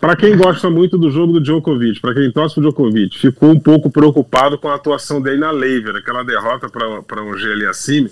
para 0.00 0.16
quem 0.16 0.36
gosta 0.36 0.70
muito 0.70 0.96
do 0.96 1.10
jogo 1.10 1.34
do 1.34 1.40
Djokovic, 1.40 2.00
para 2.00 2.14
quem 2.14 2.32
torce 2.32 2.54
pro 2.54 2.64
Djokovic, 2.64 3.18
ficou 3.18 3.50
um 3.50 3.60
pouco 3.60 3.90
preocupado 3.90 4.56
com 4.56 4.68
a 4.68 4.74
atuação 4.74 5.20
dele 5.20 5.38
na 5.38 5.50
Lever, 5.50 5.94
aquela 5.94 6.24
derrota 6.24 6.68
para 6.68 7.22
um 7.22 7.36
GL 7.36 7.66
acima, 7.66 8.08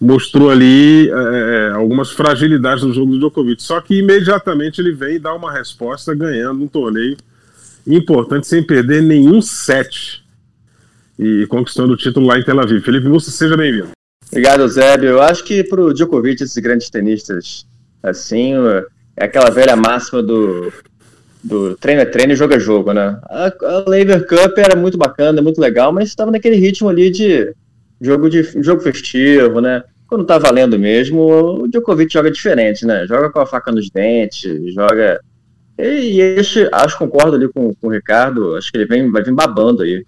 mostrou 0.00 0.50
ali 0.50 1.08
é, 1.08 1.12
é, 1.12 1.70
algumas 1.70 2.10
fragilidades 2.10 2.82
do 2.82 2.92
jogo 2.92 3.12
do 3.12 3.18
Djokovic. 3.18 3.62
Só 3.62 3.80
que 3.80 4.00
imediatamente 4.00 4.80
ele 4.80 4.92
vem 4.92 5.14
e 5.14 5.18
dá 5.18 5.32
uma 5.32 5.52
resposta 5.52 6.14
ganhando 6.14 6.62
um 6.62 6.68
torneio 6.68 7.16
importante 7.86 8.48
sem 8.48 8.62
perder 8.62 9.00
nenhum 9.00 9.40
set. 9.40 10.25
E 11.18 11.46
conquistando 11.46 11.94
o 11.94 11.96
título 11.96 12.26
lá 12.26 12.38
em 12.38 12.44
Tel 12.44 12.60
Aviv. 12.60 12.82
Felipe 12.82 13.08
Mussa, 13.08 13.30
seja 13.30 13.56
bem-vindo. 13.56 13.90
Obrigado, 14.30 14.66
Zébio. 14.68 15.10
Eu 15.10 15.22
acho 15.22 15.44
que 15.44 15.64
para 15.64 15.80
o 15.80 15.94
Djokovic, 15.94 16.42
esses 16.42 16.58
grandes 16.58 16.90
tenistas, 16.90 17.66
assim, 18.02 18.54
é 19.16 19.24
aquela 19.24 19.50
velha 19.50 19.76
máxima 19.76 20.22
do, 20.22 20.72
do 21.42 21.76
treino 21.76 22.02
é 22.02 22.04
treino 22.04 22.32
e 22.32 22.36
jogo 22.36 22.54
é 22.54 22.60
jogo, 22.60 22.92
né? 22.92 23.18
A, 23.24 23.46
a 23.46 23.84
Laver 23.86 24.26
Cup 24.26 24.58
era 24.58 24.74
muito 24.74 24.98
bacana, 24.98 25.40
muito 25.40 25.60
legal, 25.60 25.92
mas 25.92 26.08
estava 26.08 26.30
naquele 26.30 26.56
ritmo 26.56 26.88
ali 26.88 27.10
de 27.10 27.54
jogo, 28.00 28.28
de 28.28 28.42
jogo 28.62 28.82
festivo, 28.82 29.60
né? 29.60 29.82
Quando 30.08 30.24
tá 30.24 30.38
valendo 30.38 30.78
mesmo, 30.78 31.62
o 31.62 31.68
Djokovic 31.68 32.12
joga 32.12 32.30
diferente, 32.30 32.84
né? 32.84 33.06
Joga 33.06 33.30
com 33.30 33.40
a 33.40 33.46
faca 33.46 33.72
nos 33.72 33.90
dentes, 33.90 34.74
joga. 34.74 35.20
E, 35.78 36.16
e 36.16 36.20
este, 36.20 36.68
acho 36.72 36.98
concordo 36.98 37.36
ali 37.36 37.48
com, 37.48 37.74
com 37.74 37.88
o 37.88 37.92
Ricardo, 37.92 38.56
acho 38.56 38.70
que 38.70 38.78
ele 38.78 38.86
vem, 38.86 39.10
vai 39.10 39.22
vir 39.22 39.34
babando 39.34 39.82
aí. 39.82 40.04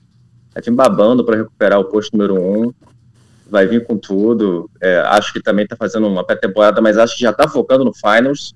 Vai 0.59 0.65
vir 0.65 0.75
babando 0.75 1.25
para 1.25 1.37
recuperar 1.37 1.79
o 1.79 1.85
posto 1.85 2.17
número 2.17 2.35
um 2.35 2.73
vai 3.51 3.67
vir 3.67 3.85
com 3.85 3.97
tudo. 3.97 4.71
É, 4.81 4.99
acho 5.07 5.33
que 5.33 5.41
também 5.41 5.65
está 5.65 5.77
fazendo 5.77 6.07
uma 6.07 6.25
pré-temporada, 6.25 6.81
mas 6.81 6.99
acho 6.99 7.17
que 7.17 7.23
já 7.23 7.31
está 7.31 7.49
focando 7.49 7.85
no 7.85 7.93
Finals. 7.95 8.55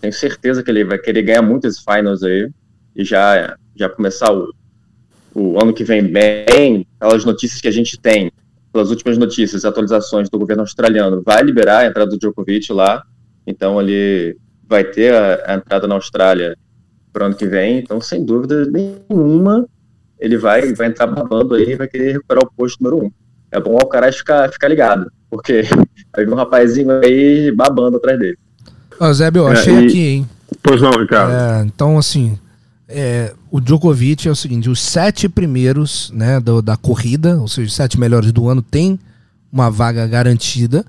Tenho 0.00 0.12
certeza 0.12 0.62
que 0.62 0.70
ele 0.70 0.84
vai 0.84 0.98
querer 0.98 1.22
ganhar 1.22 1.42
muitos 1.42 1.78
Finals 1.78 2.22
aí 2.22 2.48
e 2.94 3.04
já, 3.04 3.56
já 3.74 3.88
começar 3.88 4.32
o, 4.32 4.54
o 5.34 5.60
ano 5.60 5.74
que 5.74 5.84
vem 5.84 6.02
bem. 6.02 6.86
Aquelas 6.98 7.24
notícias 7.24 7.60
que 7.60 7.68
a 7.68 7.72
gente 7.72 7.98
tem, 7.98 8.30
pelas 8.72 8.90
últimas 8.90 9.18
notícias, 9.18 9.64
atualizações 9.64 10.30
do 10.30 10.38
governo 10.38 10.62
australiano, 10.62 11.22
vai 11.24 11.42
liberar 11.42 11.80
a 11.80 11.86
entrada 11.86 12.10
do 12.10 12.18
Djokovic 12.18 12.72
lá. 12.72 13.02
Então 13.46 13.80
ele 13.80 14.36
vai 14.66 14.84
ter 14.84 15.12
a, 15.12 15.52
a 15.52 15.54
entrada 15.54 15.86
na 15.86 15.96
Austrália 15.96 16.56
para 17.12 17.24
o 17.24 17.26
ano 17.26 17.34
que 17.34 17.46
vem. 17.46 17.78
Então, 17.78 18.00
sem 18.00 18.24
dúvida 18.24 18.64
nenhuma, 18.66 19.66
ele 20.20 20.36
vai, 20.36 20.72
vai 20.74 20.88
entrar 20.88 21.06
babando 21.06 21.54
aí 21.54 21.70
e 21.70 21.76
vai 21.76 21.88
querer 21.88 22.12
recuperar 22.12 22.44
o 22.44 22.52
posto 22.54 22.82
número 22.82 23.06
um 23.06 23.10
é 23.50 23.60
bom 23.60 23.72
o 23.72 23.78
Alcaraz 23.78 24.16
ficar, 24.16 24.50
ficar 24.50 24.68
ligado, 24.68 25.10
porque 25.28 25.62
vai 26.14 26.24
vir 26.24 26.32
um 26.32 26.36
rapazinho 26.36 26.90
aí 27.02 27.52
babando 27.52 27.96
atrás 27.96 28.18
dele. 28.18 28.38
Ó, 28.98 29.12
Zé, 29.12 29.30
eu 29.34 29.46
achei 29.48 29.74
é, 29.74 29.80
e... 29.80 29.86
aqui, 29.86 30.06
hein? 30.06 30.28
Pois 30.62 30.80
não, 30.80 30.92
Ricardo. 30.92 31.32
É, 31.32 31.64
então, 31.64 31.98
assim, 31.98 32.38
é, 32.88 33.32
o 33.50 33.60
Djokovic 33.60 34.28
é 34.28 34.30
o 34.30 34.36
seguinte: 34.36 34.68
os 34.68 34.80
sete 34.80 35.28
primeiros 35.28 36.10
né, 36.14 36.38
do, 36.38 36.60
da 36.60 36.76
corrida, 36.76 37.38
ou 37.40 37.48
seja, 37.48 37.66
os 37.66 37.74
sete 37.74 37.98
melhores 37.98 38.30
do 38.30 38.48
ano, 38.48 38.62
tem 38.62 38.98
uma 39.52 39.70
vaga 39.70 40.06
garantida. 40.06 40.84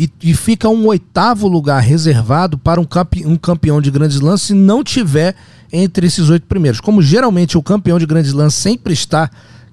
E, 0.00 0.08
e 0.22 0.32
fica 0.32 0.68
um 0.68 0.86
oitavo 0.86 1.48
lugar 1.48 1.80
reservado 1.82 2.56
para 2.56 2.80
um, 2.80 2.84
campe, 2.84 3.26
um 3.26 3.36
campeão 3.36 3.80
de 3.80 3.90
grandes 3.90 4.20
lances 4.20 4.46
se 4.46 4.54
não 4.54 4.84
tiver 4.84 5.34
entre 5.72 6.06
esses 6.06 6.30
oito 6.30 6.46
primeiros. 6.46 6.80
Como 6.80 7.02
geralmente 7.02 7.58
o 7.58 7.62
campeão 7.62 7.98
de 7.98 8.06
grandes 8.06 8.32
lances 8.32 8.60
sempre 8.60 8.92
está 8.92 9.28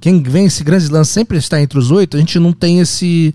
quem 0.06 0.22
vence 0.22 0.64
Grand 0.64 0.78
Slam 0.78 1.04
sempre 1.04 1.38
está 1.38 1.60
entre 1.60 1.80
os 1.80 1.90
oito, 1.90 2.16
a 2.16 2.20
gente 2.20 2.38
não 2.38 2.54
tem 2.54 2.80
esse, 2.80 3.34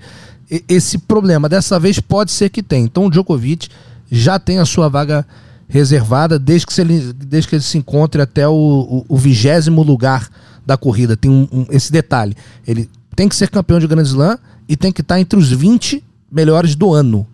esse 0.68 0.99
problema. 0.99 1.49
Dessa 1.49 1.80
vez 1.80 1.99
pode 1.99 2.30
ser 2.30 2.49
que 2.49 2.62
tenha. 2.62 2.85
Então 2.85 3.06
o 3.06 3.11
Djokovic 3.11 3.68
já 4.11 4.38
tem 4.38 4.59
a 4.59 4.64
sua 4.64 4.88
vaga 4.88 5.26
reservada 5.68 6.38
desde 6.38 6.66
que, 6.66 6.80
ele, 6.80 7.12
desde 7.12 7.49
que 7.49 7.56
ele 7.56 7.62
se 7.62 7.78
encontre 7.78 8.23
até 8.23 8.49
o 8.49 9.16
vigésimo 9.16 9.82
lugar 9.82 10.28
da 10.64 10.76
corrida. 10.76 11.16
Tem 11.16 11.30
um, 11.30 11.49
um, 11.50 11.66
esse 11.70 11.90
detalhe. 11.90 12.37
Ele 12.66 12.88
tem 13.16 13.28
que 13.28 13.35
ser 13.35 13.49
campeão 13.49 13.78
de 13.78 13.87
Grand 13.87 14.02
Slam 14.02 14.38
e 14.68 14.76
tem 14.76 14.92
que 14.92 15.00
estar 15.00 15.18
entre 15.20 15.38
os 15.38 15.50
20 15.50 16.04
melhores 16.30 16.75
do 16.75 16.92
ano. 16.92 17.26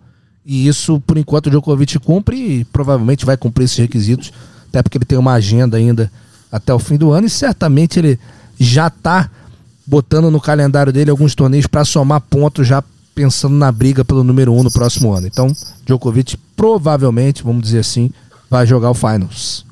E 0.44 0.68
isso, 0.68 1.00
por 1.00 1.18
enquanto, 1.18 1.46
o 1.46 1.50
Djokovic 1.50 1.98
cumpre 1.98 2.36
e 2.36 2.64
provavelmente 2.64 3.26
vai 3.26 3.36
cumprir 3.36 3.64
esses 3.64 3.76
requisitos, 3.76 4.32
até 4.68 4.82
porque 4.82 4.98
ele 4.98 5.04
tem 5.04 5.18
uma 5.18 5.32
agenda 5.32 5.76
ainda 5.76 6.10
até 6.50 6.72
o 6.72 6.78
fim 6.78 6.96
do 6.96 7.10
ano 7.10 7.26
e 7.26 7.30
certamente 7.30 7.98
ele 7.98 8.18
já 8.58 8.88
tá 8.88 9.28
botando 9.86 10.30
no 10.30 10.40
calendário 10.40 10.92
dele 10.92 11.10
alguns 11.10 11.34
torneios 11.34 11.66
para 11.66 11.84
somar 11.84 12.20
pontos, 12.20 12.66
já 12.66 12.82
pensando 13.14 13.54
na 13.54 13.72
briga 13.72 14.04
pelo 14.04 14.22
número 14.22 14.52
um 14.52 14.62
no 14.62 14.70
próximo 14.70 15.12
ano. 15.12 15.26
Então, 15.26 15.52
Djokovic 15.84 16.36
provavelmente, 16.54 17.42
vamos 17.42 17.62
dizer 17.62 17.80
assim, 17.80 18.10
vai 18.50 18.66
jogar 18.66 18.90
o 18.90 18.94
Finals. 18.94 19.64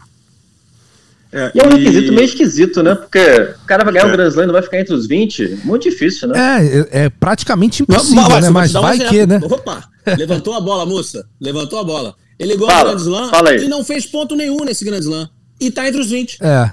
É, 1.35 1.51
e 1.53 1.59
é 1.59 1.67
um 1.67 1.71
requisito 1.71 2.13
meio 2.13 2.25
esquisito, 2.25 2.81
né? 2.81 2.95
Porque 2.95 3.19
o 3.19 3.67
cara 3.67 3.83
vai 3.83 3.93
ganhar 3.93 4.07
é. 4.07 4.09
um 4.09 4.13
Grand 4.13 4.29
Slam 4.29 4.45
e 4.45 4.47
não 4.47 4.53
vai 4.53 4.63
ficar 4.63 4.79
entre 4.79 4.95
os 4.95 5.05
20. 5.05 5.63
Muito 5.65 5.83
difícil, 5.83 6.29
né? 6.29 6.89
É, 6.93 7.05
é, 7.05 7.11
praticamente 7.11 7.83
impossível, 7.83 8.23
mas, 8.23 8.45
né? 8.45 8.51
Mas 8.51 8.73
vai 8.73 8.97
um 8.97 9.09
que, 9.09 9.27
né? 9.27 9.41
Opa, 9.43 9.83
levantou 10.17 10.55
a 10.55 10.61
bola, 10.61 10.87
moça. 10.87 11.27
Levantou 11.41 11.81
a 11.81 11.85
bola. 11.85 12.15
Ele 12.39 12.57
ganhou 12.57 12.71
o 12.71 12.85
Grand 12.85 12.97
Slam 12.97 13.31
e 13.61 13.69
não 13.69 13.83
fez 13.83 14.07
ponto 14.07 14.37
nenhum 14.37 14.65
nesse 14.65 14.85
Grand 14.85 15.01
Slam. 15.01 15.29
E 15.61 15.73
tá 15.73 15.89
entre 15.89 16.01
os 16.01 16.09
20. 16.09 16.39
É. 16.41 16.71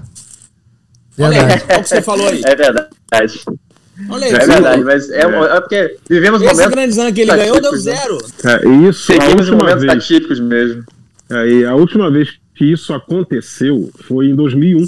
Olha 1.18 1.42
aí, 1.42 1.62
olha 1.70 1.80
o 1.80 1.84
que 1.84 1.90
você 1.90 2.02
falou 2.04 2.28
aí. 2.28 2.42
É 2.46 2.56
verdade. 2.56 2.90
Olha 4.10 4.26
aí, 4.26 4.34
é 4.34 4.46
verdade, 4.46 4.84
mas 4.84 5.10
é, 5.10 5.22
é. 5.22 5.26
é 5.26 5.62
porque 5.62 5.98
vivemos 6.08 6.42
Esse 6.42 6.52
momentos. 6.52 6.78
Esse 6.78 6.96
grande 6.96 7.14
que 7.14 7.22
ele 7.22 7.36
ganhou 7.36 7.62
deu 7.62 7.72
né? 7.72 7.78
zero. 7.80 8.18
É, 8.46 8.88
isso, 8.90 9.06
Seguimos 9.06 9.50
momentos 9.50 9.82
vez, 9.82 9.94
atípicos 9.94 10.40
mesmo. 10.40 10.84
É, 11.30 11.66
a 11.66 11.76
última 11.76 12.12
vez 12.12 12.41
que 12.62 12.66
isso 12.72 12.94
aconteceu 12.94 13.90
foi 14.02 14.28
em 14.28 14.36
2001. 14.36 14.88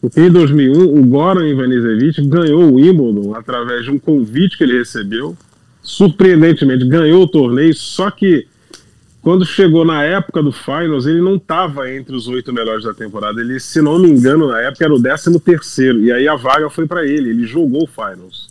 Porque 0.00 0.18
em 0.18 0.30
2001 0.30 0.98
o 0.98 1.04
Goran 1.04 1.46
Ivanisevic 1.46 2.26
ganhou 2.26 2.62
o 2.62 2.76
Wimbledon 2.76 3.34
através 3.34 3.84
de 3.84 3.90
um 3.90 3.98
convite 3.98 4.56
que 4.56 4.64
ele 4.64 4.78
recebeu. 4.78 5.36
Surpreendentemente 5.82 6.86
ganhou 6.86 7.22
o 7.24 7.28
torneio, 7.28 7.74
só 7.74 8.10
que 8.10 8.46
quando 9.20 9.44
chegou 9.44 9.84
na 9.84 10.02
época 10.02 10.42
do 10.42 10.50
Finals, 10.50 11.04
ele 11.04 11.20
não 11.20 11.36
estava 11.36 11.92
entre 11.92 12.16
os 12.16 12.26
oito 12.28 12.50
melhores 12.50 12.84
da 12.84 12.94
temporada. 12.94 13.42
Ele, 13.42 13.60
se 13.60 13.82
não 13.82 13.98
me 13.98 14.08
engano, 14.08 14.48
na 14.48 14.60
época 14.62 14.86
era 14.86 14.94
o 14.94 15.02
décimo 15.02 15.38
terceiro. 15.38 16.00
E 16.00 16.10
aí 16.10 16.26
a 16.26 16.34
vaga 16.34 16.70
foi 16.70 16.86
para 16.86 17.06
ele. 17.06 17.28
Ele 17.28 17.46
jogou 17.46 17.84
o 17.84 17.86
Finals. 17.86 18.48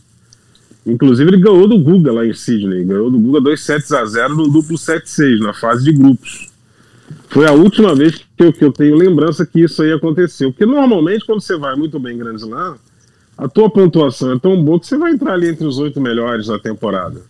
Inclusive, 0.86 1.32
ele 1.32 1.42
ganhou 1.42 1.68
do 1.68 1.80
Guga 1.80 2.12
lá 2.12 2.24
em 2.24 2.34
Sydney. 2.34 2.86
Ganhou 2.86 3.10
do 3.10 3.18
Guga 3.18 3.42
2 3.42 3.60
sets 3.60 3.92
a 3.92 4.06
0 4.06 4.36
no 4.36 4.52
duplo 4.52 4.78
7-6, 4.78 5.40
na 5.40 5.54
fase 5.54 5.84
de 5.84 5.92
grupos. 5.92 6.50
Foi 7.30 7.46
a 7.46 7.52
última 7.52 7.96
vez 7.96 8.18
que 8.18 8.44
eu, 8.44 8.54
que 8.54 8.64
eu 8.64 8.72
tenho 8.72 8.96
lembrança 8.96 9.46
que 9.46 9.64
isso 9.64 9.82
aí 9.82 9.92
aconteceu. 9.92 10.52
Porque 10.52 10.66
normalmente, 10.66 11.26
quando 11.26 11.42
você 11.42 11.58
vai 11.58 11.76
muito 11.76 12.00
bem 12.00 12.16
em 12.16 12.18
Grand 12.18 12.36
Slam, 12.36 12.76
a 13.38 13.48
tua 13.48 13.70
pontuação 13.70 14.34
é 14.34 14.40
tão 14.40 14.62
boa 14.62 14.80
que 14.80 14.88
você 14.88 14.98
vai 14.98 15.12
entrar 15.12 15.34
ali 15.34 15.50
entre 15.50 15.66
os 15.66 15.78
oito 15.78 16.02
melhores 16.02 16.48
da 16.48 16.60
temporada. 16.60 17.22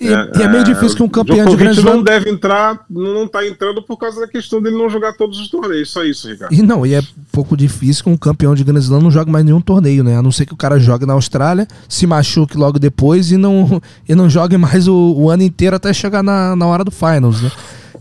E 0.00 0.06
é, 0.06 0.30
e 0.38 0.42
é 0.42 0.48
meio 0.48 0.62
difícil 0.62 0.96
que 0.96 1.02
um 1.02 1.08
campeão 1.08 1.44
de 1.44 1.56
grande 1.56 1.84
não 1.84 2.02
deve 2.02 2.30
entrar, 2.30 2.84
não 2.88 3.24
está 3.24 3.44
entrando 3.44 3.82
por 3.82 3.96
causa 3.96 4.20
da 4.20 4.28
questão 4.28 4.62
dele 4.62 4.76
não 4.76 4.88
jogar 4.88 5.12
todos 5.14 5.40
os 5.40 5.48
torneios, 5.48 5.90
só 5.90 6.04
isso, 6.04 6.28
Ricardo. 6.28 6.54
E 6.54 6.62
não, 6.62 6.86
e 6.86 6.94
é 6.94 7.02
pouco 7.32 7.56
difícil 7.56 8.04
que 8.04 8.10
um 8.10 8.16
campeão 8.16 8.54
de 8.54 8.62
Grand 8.62 8.78
Slam 8.78 9.00
não 9.00 9.10
jogue 9.10 9.30
mais 9.30 9.44
nenhum 9.44 9.60
torneio, 9.60 10.04
né? 10.04 10.16
A 10.16 10.22
não 10.22 10.30
ser 10.30 10.46
que 10.46 10.54
o 10.54 10.56
cara 10.56 10.78
jogue 10.78 11.04
na 11.04 11.14
Austrália, 11.14 11.66
se 11.88 12.06
machuque 12.06 12.56
logo 12.56 12.78
depois 12.78 13.32
e 13.32 13.36
não, 13.36 13.82
e 14.08 14.14
não 14.14 14.30
jogue 14.30 14.56
mais 14.56 14.86
o, 14.86 15.14
o 15.16 15.30
ano 15.30 15.42
inteiro 15.42 15.74
até 15.74 15.92
chegar 15.92 16.22
na, 16.22 16.54
na 16.54 16.66
hora 16.66 16.84
do 16.84 16.92
Finals, 16.92 17.42
né? 17.42 17.50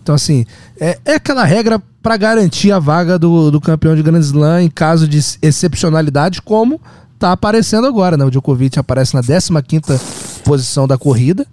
Então, 0.07 0.15
assim, 0.15 0.45
é, 0.79 0.97
é 1.03 1.15
aquela 1.15 1.43
regra 1.43 1.83
para 2.01 2.15
garantir 2.15 2.71
a 2.71 2.79
vaga 2.79 3.19
do, 3.19 3.51
do 3.51 3.59
campeão 3.59 3.93
de 3.93 4.01
Grand 4.01 4.21
Slam 4.21 4.61
em 4.61 4.69
caso 4.69 5.05
de 5.05 5.17
excepcionalidade, 5.41 6.41
como 6.41 6.79
tá 7.19 7.33
aparecendo 7.33 7.85
agora, 7.85 8.15
né? 8.15 8.23
O 8.23 8.31
Djokovic 8.31 8.79
aparece 8.79 9.13
na 9.13 9.21
15 9.21 9.99
posição 10.45 10.87
da 10.87 10.97
corrida 10.97 11.45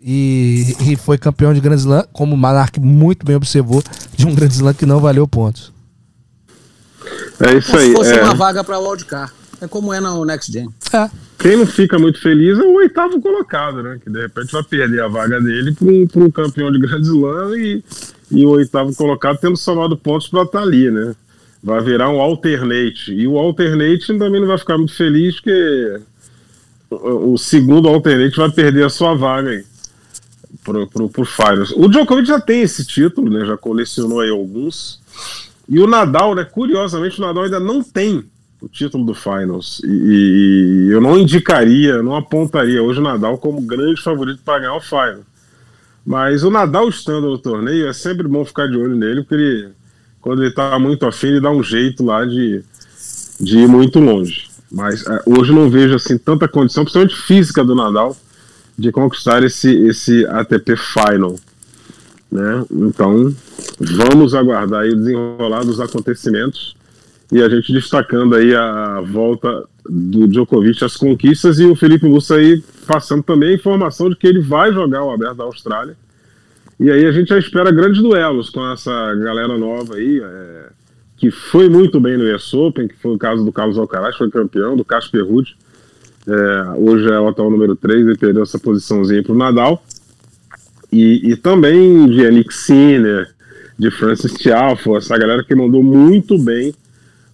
e, 0.00 0.76
e 0.82 0.94
foi 0.94 1.18
campeão 1.18 1.52
de 1.52 1.58
Grand 1.58 1.74
Slam, 1.74 2.04
como 2.12 2.36
o 2.36 2.38
Monark 2.38 2.78
muito 2.78 3.26
bem 3.26 3.34
observou, 3.34 3.82
de 4.14 4.24
um 4.24 4.36
Grand 4.36 4.50
Slam 4.50 4.72
que 4.72 4.86
não 4.86 5.00
valeu 5.00 5.26
pontos. 5.26 5.72
É 7.40 7.54
isso 7.54 7.76
aí. 7.76 7.88
Se 7.88 7.92
fosse 7.92 8.12
é... 8.12 8.22
uma 8.22 8.36
vaga 8.36 8.62
para 8.62 8.78
Wildcard. 8.78 9.32
É 9.60 9.66
como 9.66 9.92
é 9.92 10.00
no 10.00 10.24
Next 10.24 10.52
Gen. 10.52 10.68
É. 10.92 11.10
Quem 11.38 11.56
não 11.56 11.66
fica 11.66 11.98
muito 11.98 12.20
feliz 12.20 12.58
é 12.58 12.62
o 12.62 12.74
oitavo 12.74 13.20
colocado, 13.20 13.82
né? 13.82 13.98
Que 14.02 14.10
de 14.10 14.20
repente 14.20 14.52
vai 14.52 14.62
perder 14.62 15.02
a 15.02 15.08
vaga 15.08 15.40
dele 15.40 15.74
para 15.74 15.86
um, 15.86 16.26
um, 16.26 16.30
campeão 16.30 16.70
de 16.70 16.78
Grand 16.78 17.00
Slam 17.00 17.56
e, 17.56 17.84
e 18.30 18.44
o 18.44 18.50
oitavo 18.50 18.94
colocado 18.94 19.38
tendo 19.38 19.56
somado 19.56 19.96
pontos 19.96 20.28
para 20.28 20.42
estar 20.42 20.58
tá 20.58 20.64
ali, 20.64 20.90
né? 20.90 21.14
Vai 21.62 21.82
virar 21.82 22.10
um 22.10 22.20
alternate. 22.20 23.12
E 23.12 23.26
o 23.26 23.38
alternate 23.38 24.18
também 24.18 24.40
não 24.40 24.48
vai 24.48 24.58
ficar 24.58 24.76
muito 24.76 24.94
feliz, 24.94 25.36
porque 25.36 26.00
o, 26.90 27.32
o 27.32 27.38
segundo 27.38 27.88
alternate 27.88 28.36
vai 28.36 28.50
perder 28.50 28.84
a 28.84 28.90
sua 28.90 29.14
vaga 29.14 29.50
aí 29.50 29.64
pro, 30.64 30.86
pro, 30.86 31.08
pro 31.08 31.24
Finals. 31.24 31.72
O 31.76 31.88
Djokovic 31.88 32.28
já 32.28 32.40
tem 32.40 32.62
esse 32.62 32.84
título, 32.84 33.30
né? 33.30 33.44
Já 33.46 33.56
colecionou 33.56 34.20
aí 34.20 34.30
alguns. 34.30 35.00
E 35.68 35.78
o 35.78 35.86
Nadal, 35.86 36.34
né? 36.34 36.44
Curiosamente, 36.44 37.18
o 37.18 37.26
Nadal 37.26 37.44
ainda 37.44 37.60
não 37.60 37.82
tem 37.82 38.24
o 38.66 38.68
título 38.68 39.04
do 39.04 39.14
Finals. 39.14 39.80
E, 39.84 40.88
e 40.88 40.90
eu 40.90 41.00
não 41.00 41.16
indicaria, 41.16 42.02
não 42.02 42.16
apontaria 42.16 42.82
hoje 42.82 42.98
o 42.98 43.02
Nadal 43.02 43.38
como 43.38 43.62
grande 43.62 44.02
favorito 44.02 44.40
para 44.44 44.58
ganhar 44.58 44.74
o 44.74 44.80
Final. 44.80 45.20
Mas 46.04 46.42
o 46.42 46.50
Nadal 46.50 46.88
estando 46.88 47.30
no 47.30 47.38
torneio, 47.38 47.88
é 47.88 47.92
sempre 47.92 48.28
bom 48.28 48.44
ficar 48.44 48.66
de 48.66 48.76
olho 48.76 48.96
nele, 48.96 49.22
porque 49.22 49.34
ele, 49.34 49.68
quando 50.20 50.42
ele 50.42 50.52
tá 50.52 50.78
muito 50.78 51.06
afim, 51.06 51.28
ele 51.28 51.40
dá 51.40 51.50
um 51.50 51.62
jeito 51.62 52.04
lá 52.04 52.24
de, 52.24 52.62
de 53.40 53.58
ir 53.58 53.68
muito 53.68 54.00
longe. 54.00 54.48
Mas 54.70 55.06
é, 55.06 55.22
hoje 55.26 55.52
não 55.52 55.70
vejo 55.70 55.94
assim 55.94 56.18
tanta 56.18 56.48
condição, 56.48 56.84
principalmente 56.84 57.16
física 57.16 57.64
do 57.64 57.74
Nadal, 57.74 58.16
de 58.76 58.90
conquistar 58.90 59.42
esse, 59.44 59.70
esse 59.86 60.26
ATP 60.26 60.76
Final. 60.76 61.36
Né? 62.30 62.64
Então, 62.70 63.34
vamos 63.78 64.34
aguardar 64.34 64.84
o 64.84 64.96
desenrolar 64.96 65.64
dos 65.64 65.80
acontecimentos 65.80 66.76
E 67.32 67.42
a 67.42 67.48
gente 67.48 67.72
destacando 67.72 68.36
aí 68.36 68.54
a 68.54 69.00
volta 69.00 69.64
do 69.88 70.28
Djokovic 70.28 70.84
às 70.84 70.96
conquistas 70.96 71.58
e 71.58 71.64
o 71.64 71.74
Felipe 71.74 72.06
Mussa 72.06 72.36
aí 72.36 72.62
passando 72.86 73.22
também 73.22 73.50
a 73.50 73.54
informação 73.54 74.08
de 74.08 74.16
que 74.16 74.26
ele 74.26 74.40
vai 74.40 74.72
jogar 74.72 75.04
o 75.04 75.10
Aberto 75.10 75.36
da 75.36 75.44
Austrália. 75.44 75.96
E 76.78 76.90
aí 76.90 77.04
a 77.06 77.12
gente 77.12 77.28
já 77.28 77.38
espera 77.38 77.72
grandes 77.72 78.00
duelos 78.00 78.50
com 78.50 78.64
essa 78.70 79.14
galera 79.14 79.56
nova 79.56 79.96
aí, 79.96 80.20
é, 80.22 80.68
que 81.16 81.30
foi 81.30 81.68
muito 81.68 81.98
bem 81.98 82.16
no 82.16 82.34
US 82.34 82.52
Open, 82.52 82.86
que 82.86 82.96
foi 82.96 83.14
o 83.14 83.18
caso 83.18 83.44
do 83.44 83.52
Carlos 83.52 83.78
Alcaraz, 83.78 84.16
foi 84.16 84.30
campeão, 84.30 84.76
do 84.76 84.84
Casper 84.84 85.26
Ruud. 85.26 85.56
É, 86.28 86.64
hoje 86.76 87.08
é 87.08 87.18
o 87.18 87.28
atual 87.28 87.50
número 87.50 87.74
3 87.74 88.08
e 88.08 88.18
perdeu 88.18 88.42
essa 88.42 88.58
posiçãozinha 88.58 89.22
para 89.22 89.32
o 89.32 89.38
Nadal. 89.38 89.82
E, 90.92 91.32
e 91.32 91.36
também 91.36 92.06
de 92.08 92.20
Yannick 92.20 92.54
Sinner, 92.54 93.34
de 93.78 93.90
Francis 93.90 94.32
Tiafo, 94.34 94.96
essa 94.96 95.16
galera 95.18 95.42
que 95.42 95.54
mandou 95.54 95.82
muito 95.82 96.38
bem 96.38 96.74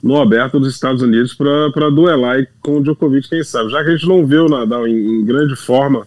no 0.02 0.20
aberto 0.20 0.58
dos 0.58 0.74
Estados 0.74 1.00
Unidos 1.00 1.34
para 1.34 1.90
duelar 1.90 2.44
com 2.60 2.78
o 2.78 2.82
Djokovic, 2.82 3.28
quem 3.28 3.44
sabe. 3.44 3.70
Já 3.70 3.84
que 3.84 3.90
a 3.90 3.96
gente 3.96 4.08
não 4.08 4.26
vê 4.26 4.38
o 4.38 4.48
Nadal 4.48 4.86
em, 4.86 5.20
em 5.20 5.24
grande 5.24 5.54
forma 5.54 6.06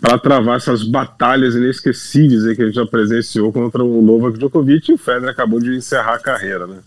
para 0.00 0.18
travar 0.18 0.56
essas 0.56 0.82
batalhas 0.82 1.54
inesquecíveis 1.54 2.56
que 2.56 2.62
a 2.62 2.66
gente 2.66 2.74
já 2.74 2.86
presenciou 2.86 3.52
contra 3.52 3.84
o 3.84 4.00
Novak 4.00 4.38
Djokovic, 4.38 4.90
e 4.90 4.94
o 4.94 4.98
Federer 4.98 5.28
acabou 5.28 5.60
de 5.60 5.76
encerrar 5.76 6.14
a 6.14 6.18
carreira, 6.18 6.66
né? 6.66 6.78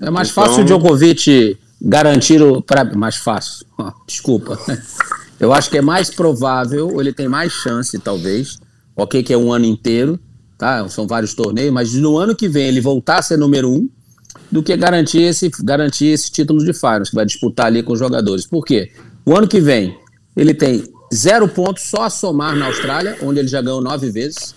É 0.00 0.10
mais 0.10 0.30
então... 0.30 0.44
fácil 0.44 0.62
o 0.62 0.66
Djokovic 0.66 1.56
garantir 1.80 2.42
o 2.42 2.60
para 2.60 2.84
mais 2.96 3.16
fácil. 3.16 3.64
Desculpa. 4.06 4.58
Eu 5.38 5.52
acho 5.52 5.70
que 5.70 5.78
é 5.78 5.82
mais 5.82 6.10
provável, 6.10 7.00
ele 7.00 7.12
tem 7.12 7.28
mais 7.28 7.52
chance, 7.52 7.96
talvez. 7.98 8.58
Ok, 8.96 9.22
que 9.22 9.32
é 9.32 9.38
um 9.38 9.52
ano 9.52 9.64
inteiro, 9.64 10.18
tá? 10.58 10.88
São 10.88 11.06
vários 11.06 11.34
torneios, 11.34 11.72
mas 11.72 11.94
no 11.94 12.18
ano 12.18 12.34
que 12.34 12.48
vem 12.48 12.66
ele 12.66 12.80
voltar 12.80 13.18
a 13.18 13.22
ser 13.22 13.36
número 13.36 13.70
um, 13.70 13.88
do 14.50 14.62
que 14.62 14.76
garantir 14.76 15.22
esse, 15.22 15.50
garantir 15.62 16.06
esse 16.06 16.30
título 16.30 16.64
de 16.64 16.72
Finals, 16.72 17.10
que 17.10 17.16
vai 17.16 17.26
disputar 17.26 17.66
ali 17.66 17.82
com 17.82 17.92
os 17.92 17.98
jogadores. 17.98 18.46
Por 18.46 18.64
quê? 18.64 18.92
O 19.24 19.36
ano 19.36 19.48
que 19.48 19.60
vem, 19.60 19.96
ele 20.36 20.54
tem 20.54 20.84
zero 21.12 21.48
pontos 21.48 21.84
só 21.84 22.04
a 22.04 22.10
somar 22.10 22.56
na 22.56 22.66
Austrália, 22.66 23.16
onde 23.22 23.38
ele 23.38 23.48
já 23.48 23.60
ganhou 23.60 23.80
nove 23.80 24.10
vezes. 24.10 24.54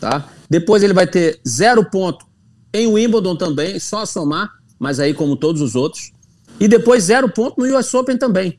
Tá? 0.00 0.28
Depois 0.48 0.82
ele 0.82 0.92
vai 0.92 1.06
ter 1.06 1.40
zero 1.46 1.84
ponto 1.84 2.24
em 2.72 2.86
Wimbledon 2.86 3.36
também, 3.36 3.78
só 3.78 4.02
a 4.02 4.06
somar, 4.06 4.50
mas 4.78 5.00
aí 5.00 5.14
como 5.14 5.36
todos 5.36 5.60
os 5.60 5.74
outros. 5.74 6.12
E 6.58 6.68
depois 6.68 7.04
zero 7.04 7.28
ponto 7.28 7.60
no 7.60 7.78
US 7.78 7.92
Open 7.94 8.16
também. 8.16 8.58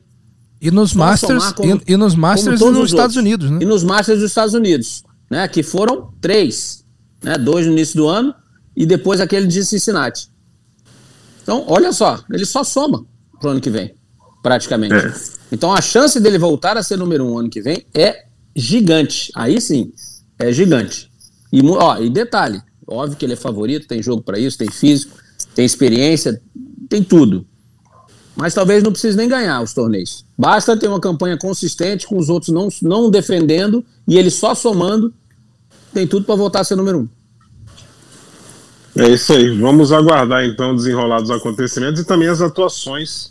E 0.60 0.70
nos 0.70 0.90
só 0.90 0.98
Masters, 0.98 1.52
como, 1.52 1.82
e, 1.86 1.92
e, 1.92 1.96
nos 1.96 2.14
Masters 2.14 2.60
nos 2.60 2.90
Estados 2.90 3.16
Unidos, 3.16 3.50
né? 3.50 3.58
E 3.60 3.64
nos 3.64 3.84
Masters 3.84 4.20
dos 4.20 4.30
Estados 4.30 4.54
Unidos, 4.54 5.04
né? 5.30 5.46
Que 5.48 5.62
foram 5.62 6.10
três, 6.20 6.84
né? 7.22 7.36
Dois 7.36 7.66
no 7.66 7.72
início 7.72 7.96
do 7.96 8.08
ano 8.08 8.34
e 8.76 8.84
depois 8.84 9.20
aquele 9.20 9.46
de 9.46 9.64
Cincinnati. 9.64 10.28
Então, 11.42 11.64
olha 11.66 11.92
só, 11.92 12.22
ele 12.30 12.44
só 12.44 12.62
soma 12.62 13.06
pro 13.40 13.50
ano 13.50 13.60
que 13.60 13.70
vem, 13.70 13.94
praticamente. 14.42 14.94
É. 14.94 15.14
Então, 15.52 15.72
a 15.72 15.80
chance 15.80 16.20
dele 16.20 16.38
voltar 16.38 16.76
a 16.76 16.82
ser 16.82 16.96
número 16.96 17.24
um 17.24 17.38
ano 17.38 17.48
que 17.48 17.62
vem 17.62 17.86
é 17.94 18.26
gigante. 18.54 19.30
Aí 19.34 19.60
sim, 19.60 19.92
é 20.38 20.52
gigante. 20.52 21.10
E, 21.52 21.60
ó, 21.64 21.98
e 21.98 22.10
detalhe, 22.10 22.60
óbvio 22.86 23.16
que 23.16 23.24
ele 23.24 23.34
é 23.34 23.36
favorito, 23.36 23.86
tem 23.86 24.02
jogo 24.02 24.22
para 24.22 24.38
isso, 24.38 24.58
tem 24.58 24.70
físico, 24.70 25.16
tem 25.54 25.64
experiência, 25.64 26.42
tem 26.88 27.02
tudo. 27.02 27.46
Mas 28.34 28.52
talvez 28.52 28.82
não 28.82 28.92
precise 28.92 29.16
nem 29.16 29.28
ganhar 29.28 29.62
os 29.62 29.72
torneios. 29.72 30.24
Basta 30.36 30.76
ter 30.76 30.88
uma 30.88 31.00
campanha 31.00 31.38
consistente 31.38 32.06
com 32.06 32.18
os 32.18 32.28
outros 32.28 32.52
não, 32.52 32.68
não 32.82 33.10
defendendo 33.10 33.84
e 34.06 34.18
ele 34.18 34.30
só 34.30 34.54
somando, 34.54 35.14
tem 35.94 36.06
tudo 36.06 36.26
para 36.26 36.34
voltar 36.34 36.60
a 36.60 36.64
ser 36.64 36.76
número 36.76 37.00
um. 37.00 37.08
É 38.98 39.10
isso 39.10 39.34
aí. 39.34 39.50
Vamos 39.50 39.92
aguardar 39.92 40.44
então 40.46 40.74
desenrolar 40.74 41.20
dos 41.20 41.30
acontecimentos 41.30 42.00
e 42.00 42.04
também 42.06 42.28
as 42.28 42.40
atuações 42.40 43.30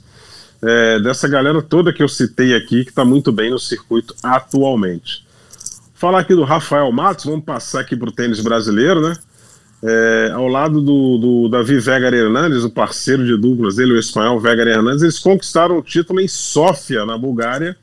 é, 0.62 1.00
dessa 1.00 1.28
galera 1.28 1.60
toda 1.60 1.92
que 1.92 2.04
eu 2.04 2.08
citei 2.08 2.56
aqui, 2.56 2.84
que 2.84 2.92
está 2.92 3.04
muito 3.04 3.32
bem 3.32 3.50
no 3.50 3.58
circuito 3.58 4.14
atualmente. 4.22 5.26
Falar 5.96 6.20
aqui 6.20 6.36
do 6.36 6.44
Rafael 6.44 6.92
Matos, 6.92 7.26
vamos 7.26 7.44
passar 7.44 7.80
aqui 7.80 7.96
para 7.96 8.10
o 8.10 8.12
tênis 8.12 8.40
brasileiro, 8.42 9.02
né? 9.02 9.18
É, 9.84 10.32
ao 10.34 10.48
lado 10.48 10.82
do, 10.82 11.18
do 11.18 11.50
Davi 11.50 11.80
Vega 11.80 12.16
Hernandes, 12.16 12.64
o 12.64 12.70
parceiro 12.70 13.26
de 13.26 13.36
duplas 13.36 13.76
dele, 13.76 13.94
o 13.94 14.00
espanhol 14.00 14.40
Vega 14.40 14.64
Hernandes, 14.64 15.02
eles 15.02 15.20
conquistaram 15.20 15.80
o 15.80 15.82
título 15.82 16.20
em 16.20 16.28
Sófia, 16.28 17.06
na 17.06 17.18
Bulgária, 17.18 17.76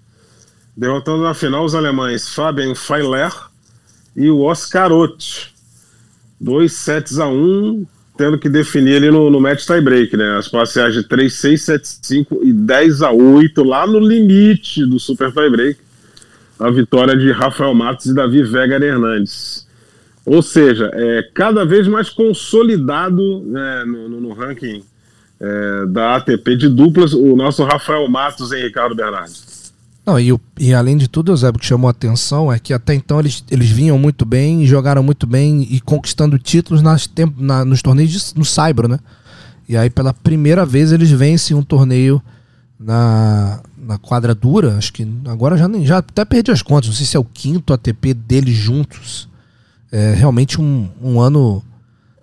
derrotando 0.77 1.23
na 1.25 1.35
final 1.35 1.65
os 1.65 1.75
alemães 1.75 2.29
Fabian 2.29 2.75
Feiler 2.77 3.33
e 4.17 4.31
o 4.31 4.41
Oscarotti 4.41 5.52
dois 6.43 6.73
sets 6.73 7.19
a 7.19 7.29
um, 7.29 7.87
tendo 8.17 8.39
que 8.39 8.49
definir 8.49 8.97
ali 8.97 9.11
no, 9.11 9.31
no 9.31 9.41
match 9.41 9.65
tie-break, 9.65 10.17
né? 10.17 10.37
As 10.37 10.49
parciais 10.49 10.93
de 10.93 11.05
3, 11.05 11.33
6, 11.33 11.63
7, 11.63 11.89
5 12.03 12.41
e 12.43 12.53
10 12.53 13.03
a 13.03 13.13
8, 13.13 13.63
lá 13.63 13.87
no 13.87 13.99
limite 13.99 14.85
do 14.85 14.99
super 14.99 15.33
tie-break. 15.33 15.79
A 16.59 16.71
vitória 16.71 17.17
de 17.17 17.31
Rafael 17.33 17.75
Matos 17.75 18.07
e 18.07 18.15
Davi 18.15 18.43
Vega 18.43 18.77
Hernandes. 18.85 19.67
Ou 20.25 20.43
seja, 20.43 20.91
é 20.93 21.29
cada 21.35 21.65
vez 21.65 21.89
mais 21.89 22.11
consolidado 22.11 23.41
né, 23.41 23.85
no, 23.85 24.09
no, 24.09 24.21
no 24.21 24.33
ranking 24.33 24.85
é, 25.41 25.87
da 25.87 26.17
ATP 26.17 26.57
de 26.57 26.69
duplas 26.69 27.13
o 27.13 27.35
nosso 27.35 27.65
Rafael 27.65 28.09
Matos 28.09 28.53
e 28.53 28.63
Ricardo 28.63 28.95
Bernardes. 28.95 29.52
Não, 30.05 30.19
e, 30.19 30.37
e 30.59 30.75
além 30.75 30.97
de 30.97 31.07
tudo, 31.07 31.31
Eusébio, 31.31 31.61
que 31.61 31.67
chamou 31.67 31.87
a 31.87 31.93
atenção 31.93 32.53
é 32.53 32.59
que 32.59 32.75
até 32.75 32.93
então 32.93 33.21
eles, 33.21 33.45
eles 33.51 33.71
vinham 33.71 33.97
muito 33.99 34.25
bem, 34.25 34.67
jogaram 34.67 35.03
muito 35.03 35.27
bem 35.27 35.63
e 35.71 35.81
conquistando 35.81 36.39
títulos 36.39 36.83
nas, 36.83 37.09
na, 37.37 37.65
nos 37.65 37.83
torneios 37.83 38.11
de, 38.11 38.39
no 38.39 38.45
Saibro, 38.45 38.89
né? 38.89 38.99
E 39.69 39.77
aí 39.77 39.89
pela 39.89 40.13
primeira 40.13 40.67
vez 40.67 40.91
eles 40.91 41.11
vencem 41.11 41.57
um 41.57 41.63
torneio 41.63 42.21
na, 42.79 43.61
na 43.79 43.97
quadra 43.97 44.35
dura, 44.35 44.77
acho 44.77 44.93
que 44.93 45.07
agora 45.27 45.57
já, 45.57 45.69
nem, 45.69 45.87
já 45.87 45.99
até 45.99 46.25
perdi 46.25 46.51
as 46.51 46.63
contas, 46.63 46.89
não 46.89 46.97
sei 46.97 47.07
se 47.07 47.17
é 47.17 47.21
o 47.21 47.25
quinto 47.25 47.73
ATP 47.73 48.13
deles 48.13 48.57
juntos. 48.57 49.29
É 49.91 50.15
realmente 50.15 50.61
um, 50.61 50.89
um 51.01 51.21
ano 51.21 51.63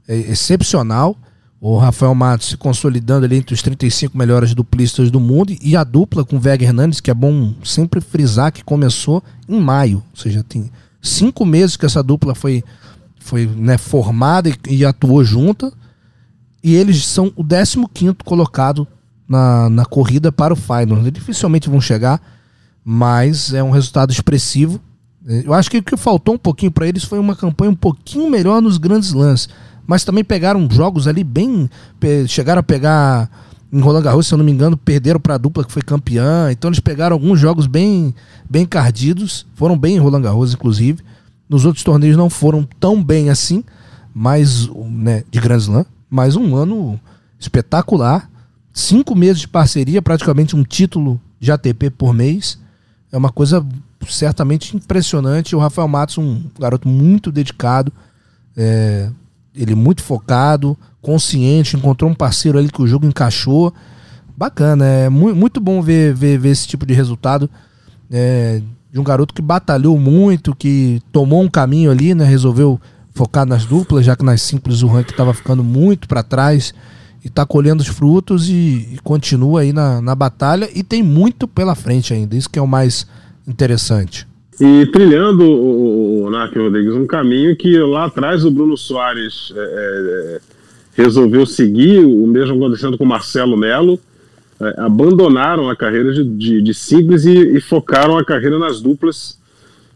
é, 0.07 0.17
excepcional 0.17 1.15
o 1.61 1.77
Rafael 1.77 2.15
Matos 2.15 2.47
se 2.47 2.57
consolidando 2.57 3.25
ali 3.25 3.35
entre 3.35 3.53
os 3.53 3.61
35 3.61 4.17
melhores 4.17 4.53
duplistas 4.53 5.11
do 5.11 5.19
mundo 5.19 5.53
e 5.61 5.75
a 5.75 5.83
dupla 5.83 6.23
com 6.23 6.37
o 6.37 6.39
Vega 6.39 6.63
Hernandes, 6.63 7.01
que 7.01 7.11
é 7.11 7.13
bom 7.13 7.53
sempre 7.63 7.99
frisar 7.99 8.51
que 8.51 8.63
começou 8.63 9.21
em 9.47 9.59
maio, 9.59 9.97
ou 10.11 10.17
seja, 10.17 10.43
tem 10.43 10.71
cinco 11.01 11.45
meses 11.45 11.75
que 11.75 11.85
essa 11.85 12.01
dupla 12.01 12.33
foi, 12.33 12.63
foi 13.19 13.45
né, 13.45 13.77
formada 13.77 14.49
e, 14.49 14.55
e, 14.69 14.85
atuou 14.85 15.23
junta, 15.23 15.71
e 16.63 16.75
eles 16.75 17.05
são 17.05 17.31
o 17.35 17.43
15 17.43 18.15
colocado 18.23 18.87
na, 19.27 19.69
na 19.69 19.85
corrida 19.85 20.31
para 20.31 20.53
o 20.53 20.57
final. 20.57 20.99
Eles 20.99 21.13
dificilmente 21.13 21.69
vão 21.69 21.81
chegar, 21.81 22.21
mas 22.83 23.53
é 23.53 23.61
um 23.61 23.69
resultado 23.69 24.11
expressivo. 24.11 24.79
Eu 25.25 25.53
acho 25.53 25.69
que 25.69 25.77
o 25.77 25.83
que 25.83 25.97
faltou 25.97 26.35
um 26.35 26.37
pouquinho 26.37 26.71
para 26.71 26.87
eles 26.87 27.03
foi 27.03 27.19
uma 27.19 27.35
campanha 27.35 27.71
um 27.71 27.75
pouquinho 27.75 28.29
melhor 28.29 28.61
nos 28.61 28.77
grandes 28.77 29.11
lances 29.11 29.49
mas 29.89 30.03
também 30.03 30.23
pegaram 30.23 30.67
jogos 30.69 31.07
ali 31.07 31.23
bem. 31.23 31.67
Chegaram 32.27 32.59
a 32.59 32.63
pegar 32.63 33.27
em 33.73 33.79
Roland 33.79 34.03
Garros, 34.03 34.27
se 34.27 34.33
eu 34.35 34.37
não 34.37 34.45
me 34.45 34.51
engano, 34.51 34.77
perderam 34.77 35.19
para 35.19 35.33
a 35.33 35.37
dupla 35.39 35.63
que 35.63 35.71
foi 35.71 35.81
campeã. 35.81 36.51
Então 36.51 36.69
eles 36.69 36.79
pegaram 36.79 37.15
alguns 37.15 37.39
jogos 37.39 37.65
bem, 37.65 38.13
bem 38.47 38.67
cardidos, 38.67 39.47
foram 39.55 39.75
bem 39.75 39.95
em 39.95 39.99
Roland 39.99 40.21
Garros, 40.21 40.53
inclusive. 40.53 41.01
Nos 41.49 41.65
outros 41.65 41.83
torneios 41.83 42.15
não 42.15 42.29
foram 42.29 42.69
tão 42.79 43.03
bem 43.03 43.31
assim, 43.31 43.63
mas 44.13 44.69
né, 44.91 45.23
de 45.31 45.39
Grand 45.39 45.57
Slam, 45.57 45.85
mas 46.07 46.35
um 46.35 46.55
ano 46.55 46.99
espetacular. 47.39 48.29
Cinco 48.71 49.15
meses 49.15 49.41
de 49.41 49.47
parceria, 49.47 50.03
praticamente 50.03 50.55
um 50.55 50.63
título 50.63 51.19
de 51.39 51.51
ATP 51.51 51.89
por 51.89 52.13
mês. 52.13 52.59
É 53.11 53.17
uma 53.17 53.31
coisa 53.31 53.65
certamente 54.07 54.77
impressionante. 54.77 55.55
O 55.55 55.59
Rafael 55.59 55.87
Matos, 55.87 56.19
um 56.19 56.43
garoto 56.59 56.87
muito 56.87 57.31
dedicado, 57.31 57.91
é, 58.55 59.09
ele 59.59 59.75
muito 59.75 60.01
focado, 60.01 60.77
consciente, 61.01 61.75
encontrou 61.75 62.09
um 62.09 62.15
parceiro 62.15 62.57
ali 62.57 62.69
que 62.69 62.81
o 62.81 62.87
jogo 62.87 63.05
encaixou. 63.05 63.73
Bacana, 64.37 64.85
é 64.85 65.09
muito, 65.09 65.59
bom 65.59 65.81
ver, 65.81 66.13
ver, 66.13 66.39
ver 66.39 66.49
esse 66.49 66.65
tipo 66.65 66.85
de 66.85 66.93
resultado 66.93 67.49
é, 68.09 68.61
de 68.91 68.99
um 68.99 69.03
garoto 69.03 69.33
que 69.33 69.41
batalhou 69.41 69.99
muito, 69.99 70.55
que 70.55 71.01
tomou 71.11 71.41
um 71.43 71.49
caminho 71.49 71.91
ali, 71.91 72.15
né? 72.15 72.23
Resolveu 72.23 72.79
focar 73.13 73.45
nas 73.45 73.65
duplas, 73.65 74.05
já 74.05 74.15
que 74.15 74.23
nas 74.23 74.41
simples 74.41 74.81
o 74.81 74.87
ranking 74.87 75.11
estava 75.11 75.33
ficando 75.33 75.61
muito 75.61 76.07
para 76.07 76.23
trás 76.23 76.73
e 77.21 77.27
está 77.27 77.45
colhendo 77.45 77.81
os 77.81 77.89
frutos 77.89 78.47
e, 78.47 78.87
e, 78.93 78.99
continua 79.03 79.61
aí 79.61 79.73
na, 79.73 80.01
na 80.01 80.15
batalha 80.15 80.69
e 80.73 80.83
tem 80.83 81.03
muito 81.03 81.45
pela 81.45 81.75
frente 81.75 82.13
ainda. 82.13 82.37
Isso 82.37 82.49
que 82.49 82.57
é 82.57 82.61
o 82.61 82.67
mais 82.67 83.05
interessante. 83.45 84.28
E 84.59 84.85
trilhando, 84.87 85.43
o, 85.43 86.25
o 86.25 86.29
Rodrigues, 86.29 86.93
um 86.93 87.07
caminho 87.07 87.55
que 87.55 87.77
lá 87.79 88.05
atrás 88.05 88.43
o 88.43 88.51
Bruno 88.51 88.75
Soares 88.75 89.53
é, 89.55 89.59
é, 89.59 90.41
resolveu 91.01 91.45
seguir, 91.45 91.99
o 91.99 92.27
mesmo 92.27 92.55
acontecendo 92.55 92.97
com 92.97 93.05
o 93.05 93.07
Marcelo 93.07 93.55
Melo, 93.55 93.99
é, 94.59 94.73
abandonaram 94.77 95.69
a 95.69 95.75
carreira 95.75 96.11
de, 96.11 96.23
de, 96.23 96.61
de 96.61 96.73
simples 96.73 97.25
e, 97.25 97.57
e, 97.57 97.61
focaram 97.61 98.17
a 98.17 98.25
carreira 98.25 98.59
nas 98.59 98.81
duplas, 98.81 99.39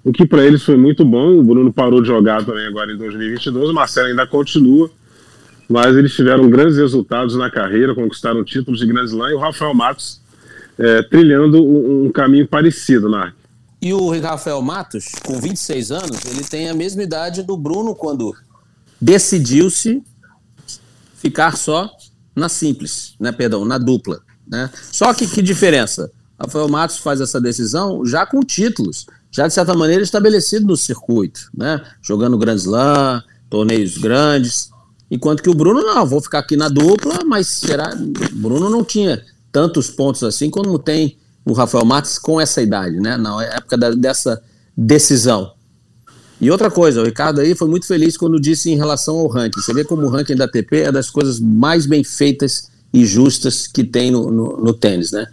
o 0.04 0.14
que 0.14 0.26
para 0.26 0.46
eles 0.46 0.64
foi 0.64 0.78
muito 0.78 1.04
bom. 1.04 1.38
O 1.38 1.44
Bruno 1.44 1.72
parou 1.72 2.02
de 2.02 2.08
jogar 2.08 2.46
também 2.46 2.66
agora 2.66 2.92
em 2.94 2.98
2022, 2.98 3.70
o 3.70 3.74
Marcelo 3.74 4.08
ainda 4.08 4.26
continua, 4.26 4.90
mas 5.68 5.98
eles 5.98 6.16
tiveram 6.16 6.50
grandes 6.50 6.78
resultados 6.78 7.36
na 7.36 7.50
carreira, 7.50 7.94
conquistaram 7.94 8.44
títulos 8.44 8.80
de 8.80 8.86
Grand 8.86 9.06
Slam 9.06 9.32
e 9.32 9.34
o 9.34 9.40
Rafael 9.40 9.74
Matos 9.74 10.22
é, 10.78 11.02
trilhando 11.04 11.64
um, 11.64 12.06
um, 12.06 12.12
caminho 12.12 12.48
parecido, 12.48 13.10
Narc. 13.10 13.34
E 13.84 13.94
o 13.94 14.18
Rafael 14.18 14.62
Matos, 14.62 15.08
com 15.26 15.42
26 15.42 15.92
anos, 15.92 16.20
ele 16.26 16.42
tem 16.46 16.70
a 16.70 16.74
mesma 16.74 17.04
idade 17.04 17.44
do 17.44 17.58
Bruno 17.58 17.94
quando 17.94 18.34
decidiu-se 19.00 20.02
ficar 21.16 21.58
só 21.58 21.92
na 22.34 22.48
simples, 22.48 23.14
né, 23.20 23.34
perdão, 23.34 23.66
na 23.66 23.78
dupla. 23.78 24.22
Né? 24.48 24.70
Só 24.90 25.14
que 25.14 25.28
que 25.28 25.42
diferença? 25.42 26.10
Rafael 26.40 26.70
Matos 26.70 27.00
faz 27.00 27.20
essa 27.20 27.42
decisão 27.42 28.06
já 28.06 28.26
com 28.26 28.40
títulos, 28.40 29.06
já 29.30 29.50
de 29.50 29.54
certa 29.54 29.74
maneira 29.74 30.02
estabelecido 30.02 30.66
no 30.66 30.78
circuito, 30.78 31.50
né? 31.54 31.82
jogando 32.02 32.38
Grand 32.38 32.56
Slam, 32.56 33.22
torneios 33.50 33.98
grandes, 33.98 34.70
enquanto 35.12 35.44
que 35.44 35.50
o 35.50 35.54
Bruno 35.54 35.82
não, 35.82 36.06
vou 36.06 36.22
ficar 36.22 36.40
aqui 36.40 36.56
na 36.56 36.70
dupla, 36.70 37.20
mas 37.26 37.48
será, 37.48 37.94
o 37.94 38.36
Bruno 38.38 38.70
não 38.70 38.82
tinha 38.82 39.22
tantos 39.52 39.90
pontos 39.90 40.24
assim 40.24 40.50
como 40.50 40.80
tem 40.80 41.18
o 41.46 41.54
Rafael 41.54 41.86
Matos 41.86 42.18
com 42.18 42.40
essa 42.40 42.62
idade, 42.62 43.00
né? 43.00 43.18
Na 43.18 43.44
época 43.44 43.78
da, 43.78 43.92
dessa 43.92 44.42
decisão. 44.76 45.52
E 46.40 46.52
outra 46.52 46.70
coisa, 46.70 47.02
o 47.02 47.06
Ricardo 47.06 47.40
aí 47.40 47.56
foi 47.56 47.68
muito 47.68 47.86
feliz 47.86 48.18
quando 48.18 48.40
disse 48.40 48.70
em 48.70 48.76
relação 48.76 49.16
ao 49.16 49.28
ranking. 49.28 49.62
Você 49.62 49.74
vê 49.74 49.84
como 49.84 50.06
o 50.06 50.10
ranking 50.10 50.36
da 50.36 50.46
ATP 50.46 50.82
é 50.82 50.92
das 50.92 51.10
coisas 51.10 51.40
mais 51.40 51.86
bem 51.86 52.04
feitas 52.04 52.70
e 52.94 53.06
justas 53.06 53.66
que 53.66 53.84
tem 53.84 54.12
no, 54.12 54.30
no, 54.30 54.58
no 54.58 54.74
tênis, 54.74 55.12
né? 55.12 55.28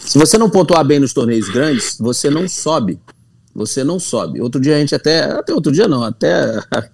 Se 0.00 0.18
você 0.18 0.38
não 0.38 0.48
pontuar 0.48 0.84
bem 0.84 1.00
nos 1.00 1.12
torneios 1.12 1.48
grandes, 1.48 1.96
você 1.98 2.30
não 2.30 2.48
sobe. 2.48 2.98
Você 3.54 3.82
não 3.82 3.98
sobe. 3.98 4.40
Outro 4.40 4.60
dia 4.60 4.76
a 4.76 4.78
gente 4.78 4.94
até. 4.94 5.24
Até 5.24 5.52
outro 5.52 5.72
dia 5.72 5.88
não, 5.88 6.02
até. 6.02 6.60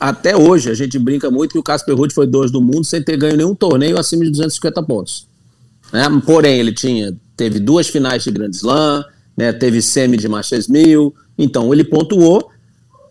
Até 0.00 0.36
hoje 0.36 0.68
a 0.68 0.74
gente 0.74 0.98
brinca 0.98 1.30
muito 1.30 1.52
que 1.52 1.58
o 1.60 1.62
Casper 1.62 1.94
Ruud 1.94 2.12
foi 2.12 2.26
dois 2.26 2.50
do 2.50 2.60
mundo 2.60 2.82
sem 2.82 3.00
ter 3.00 3.16
ganho 3.16 3.36
nenhum 3.36 3.54
torneio 3.54 3.96
acima 3.96 4.24
de 4.24 4.32
250 4.32 4.82
pontos. 4.82 5.28
Né? 5.92 6.02
Porém, 6.26 6.58
ele 6.58 6.72
tinha, 6.72 7.16
teve 7.36 7.58
duas 7.58 7.88
finais 7.88 8.24
de 8.24 8.30
Grand 8.30 8.50
Slam, 8.50 9.04
né? 9.36 9.52
teve 9.52 9.80
semi 9.80 10.16
de 10.16 10.28
Masters 10.28 10.68
1000, 10.68 11.14
então 11.38 11.72
ele 11.72 11.84
pontuou 11.84 12.50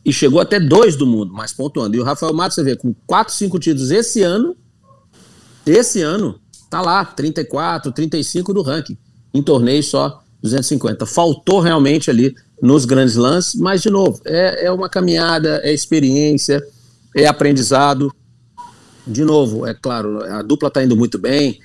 e 0.03 0.11
chegou 0.11 0.39
até 0.39 0.59
dois 0.59 0.95
do 0.95 1.05
mundo, 1.05 1.31
mas 1.33 1.53
pontuando. 1.53 1.95
E 1.95 1.99
o 1.99 2.03
Rafael 2.03 2.33
Matos, 2.33 2.55
você 2.55 2.63
vê, 2.63 2.75
com 2.75 2.93
quatro, 3.05 3.33
cinco 3.33 3.59
títulos 3.59 3.91
esse 3.91 4.23
ano, 4.23 4.55
esse 5.65 6.01
ano, 6.01 6.39
tá 6.69 6.81
lá, 6.81 7.05
34, 7.05 7.91
35 7.91 8.53
do 8.53 8.61
ranking, 8.61 8.97
em 9.33 9.43
torneios 9.43 9.87
só 9.87 10.23
250. 10.41 11.05
Faltou 11.05 11.59
realmente 11.59 12.09
ali 12.09 12.35
nos 12.61 12.85
grandes 12.85 13.15
lances, 13.15 13.59
mas 13.59 13.81
de 13.81 13.89
novo, 13.89 14.21
é, 14.25 14.65
é 14.65 14.71
uma 14.71 14.89
caminhada, 14.89 15.61
é 15.63 15.73
experiência, 15.73 16.61
é 17.15 17.27
aprendizado. 17.27 18.13
De 19.05 19.23
novo, 19.23 19.65
é 19.65 19.73
claro, 19.73 20.23
a 20.23 20.41
dupla 20.41 20.67
está 20.67 20.83
indo 20.83 20.95
muito 20.95 21.17
bem, 21.17 21.59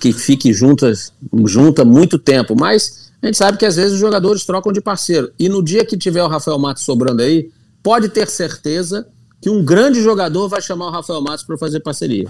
que 0.00 0.12
fique 0.12 0.52
juntas, 0.52 1.12
junta 1.46 1.84
muito 1.84 2.18
tempo, 2.18 2.54
mas 2.58 3.10
a 3.20 3.26
gente 3.26 3.36
sabe 3.36 3.58
que 3.58 3.66
às 3.66 3.76
vezes 3.76 3.94
os 3.94 3.98
jogadores 3.98 4.44
trocam 4.44 4.72
de 4.72 4.80
parceiro. 4.80 5.32
E 5.38 5.48
no 5.48 5.62
dia 5.62 5.84
que 5.84 5.96
tiver 5.96 6.22
o 6.22 6.28
Rafael 6.28 6.58
Matos 6.58 6.84
sobrando 6.84 7.22
aí, 7.22 7.50
pode 7.82 8.08
ter 8.08 8.28
certeza 8.28 9.06
que 9.40 9.50
um 9.50 9.64
grande 9.64 10.02
jogador 10.02 10.48
vai 10.48 10.62
chamar 10.62 10.86
o 10.86 10.90
Rafael 10.90 11.20
Matos 11.20 11.44
para 11.44 11.58
fazer 11.58 11.80
parceria. 11.80 12.28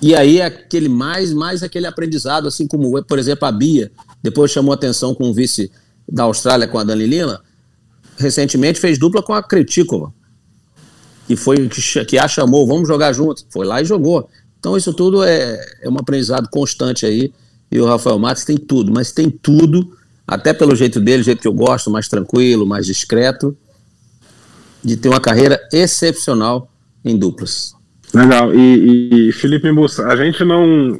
E 0.00 0.14
aí 0.14 0.40
é 0.40 0.46
aquele 0.46 0.88
mais, 0.88 1.32
mais 1.32 1.62
aquele 1.62 1.86
aprendizado, 1.86 2.48
assim 2.48 2.66
como, 2.66 3.02
por 3.04 3.18
exemplo, 3.18 3.46
a 3.46 3.52
Bia, 3.52 3.92
depois 4.22 4.50
chamou 4.50 4.72
atenção 4.72 5.14
com 5.14 5.30
o 5.30 5.34
vice 5.34 5.70
da 6.08 6.24
Austrália, 6.24 6.66
com 6.66 6.78
a 6.78 6.84
Dani 6.84 7.06
Lila, 7.06 7.40
recentemente 8.16 8.80
fez 8.80 8.98
dupla 8.98 9.22
com 9.22 9.32
a 9.32 9.42
Kretikova, 9.42 10.12
que 11.26 11.36
foi 11.36 11.68
que, 11.68 12.04
que 12.04 12.18
a 12.18 12.26
chamou, 12.26 12.66
vamos 12.66 12.88
jogar 12.88 13.12
juntos. 13.12 13.46
Foi 13.48 13.64
lá 13.64 13.80
e 13.80 13.84
jogou. 13.84 14.28
Então 14.62 14.76
isso 14.76 14.94
tudo 14.94 15.24
é, 15.24 15.60
é 15.82 15.90
um 15.90 15.98
aprendizado 15.98 16.48
constante 16.48 17.04
aí. 17.04 17.32
E 17.68 17.80
o 17.80 17.84
Rafael 17.84 18.16
Matos 18.16 18.44
tem 18.44 18.56
tudo, 18.56 18.92
mas 18.92 19.10
tem 19.10 19.28
tudo, 19.28 19.98
até 20.24 20.52
pelo 20.52 20.76
jeito 20.76 21.00
dele, 21.00 21.24
jeito 21.24 21.42
que 21.42 21.48
eu 21.48 21.52
gosto, 21.52 21.90
mais 21.90 22.06
tranquilo, 22.06 22.64
mais 22.64 22.86
discreto, 22.86 23.56
de 24.80 24.96
ter 24.96 25.08
uma 25.08 25.18
carreira 25.18 25.60
excepcional 25.72 26.70
em 27.04 27.18
duplas. 27.18 27.74
Legal. 28.14 28.54
E, 28.54 29.30
e 29.30 29.32
Felipe 29.32 29.72
Bussa, 29.72 30.06
a 30.06 30.14
gente 30.14 30.44
não 30.44 30.96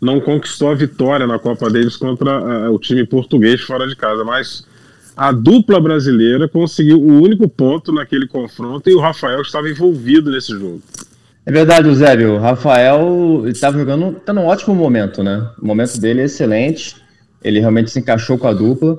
não 0.00 0.20
conquistou 0.20 0.70
a 0.70 0.74
vitória 0.76 1.26
na 1.26 1.40
Copa 1.40 1.68
Davis 1.68 1.96
contra 1.96 2.70
o 2.70 2.78
time 2.78 3.04
português 3.04 3.62
fora 3.62 3.88
de 3.88 3.96
casa, 3.96 4.22
mas 4.22 4.64
a 5.16 5.32
dupla 5.32 5.80
brasileira 5.80 6.46
conseguiu 6.46 7.00
o 7.00 7.20
único 7.20 7.48
ponto 7.48 7.90
naquele 7.90 8.28
confronto 8.28 8.88
e 8.88 8.94
o 8.94 9.00
Rafael 9.00 9.42
estava 9.42 9.68
envolvido 9.68 10.30
nesse 10.30 10.52
jogo. 10.52 10.80
É 11.46 11.52
verdade, 11.52 11.88
Eusébio. 11.88 12.36
O 12.36 12.38
Rafael 12.38 13.44
estava 13.46 13.78
jogando, 13.78 14.16
está 14.16 14.32
num 14.32 14.46
ótimo 14.46 14.74
momento, 14.74 15.22
né? 15.22 15.46
O 15.60 15.66
momento 15.66 16.00
dele 16.00 16.22
é 16.22 16.24
excelente. 16.24 16.96
Ele 17.42 17.60
realmente 17.60 17.90
se 17.90 17.98
encaixou 17.98 18.38
com 18.38 18.48
a 18.48 18.52
dupla. 18.54 18.98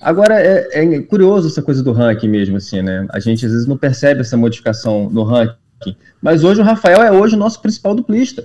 Agora, 0.00 0.40
é, 0.40 0.68
é, 0.72 1.00
curioso 1.02 1.48
essa 1.48 1.60
coisa 1.60 1.82
do 1.82 1.92
ranking 1.92 2.28
mesmo, 2.28 2.56
assim, 2.56 2.80
né? 2.80 3.06
A 3.10 3.18
gente 3.18 3.44
às 3.44 3.52
vezes 3.52 3.66
não 3.66 3.76
percebe 3.76 4.20
essa 4.20 4.36
modificação 4.36 5.10
no 5.10 5.24
ranking. 5.24 5.96
Mas 6.22 6.44
hoje 6.44 6.60
o 6.60 6.64
Rafael 6.64 7.02
é 7.02 7.10
hoje 7.10 7.34
o 7.34 7.38
nosso 7.38 7.60
principal 7.60 7.94
duplista. 7.94 8.44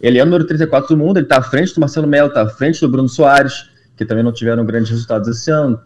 Ele 0.00 0.18
é 0.18 0.22
o 0.22 0.24
número 0.24 0.46
34 0.46 0.88
do 0.88 0.96
mundo, 0.96 1.18
ele 1.18 1.26
está 1.26 1.38
à 1.38 1.42
frente 1.42 1.74
do 1.74 1.80
Marcelo 1.80 2.06
Melo, 2.06 2.28
está 2.28 2.42
à 2.42 2.48
frente 2.48 2.80
do 2.80 2.88
Bruno 2.88 3.08
Soares, 3.08 3.68
que 3.96 4.04
também 4.04 4.24
não 4.24 4.32
tiveram 4.32 4.64
grandes 4.64 4.90
resultados 4.90 5.28
esse 5.28 5.50
ano. 5.50 5.78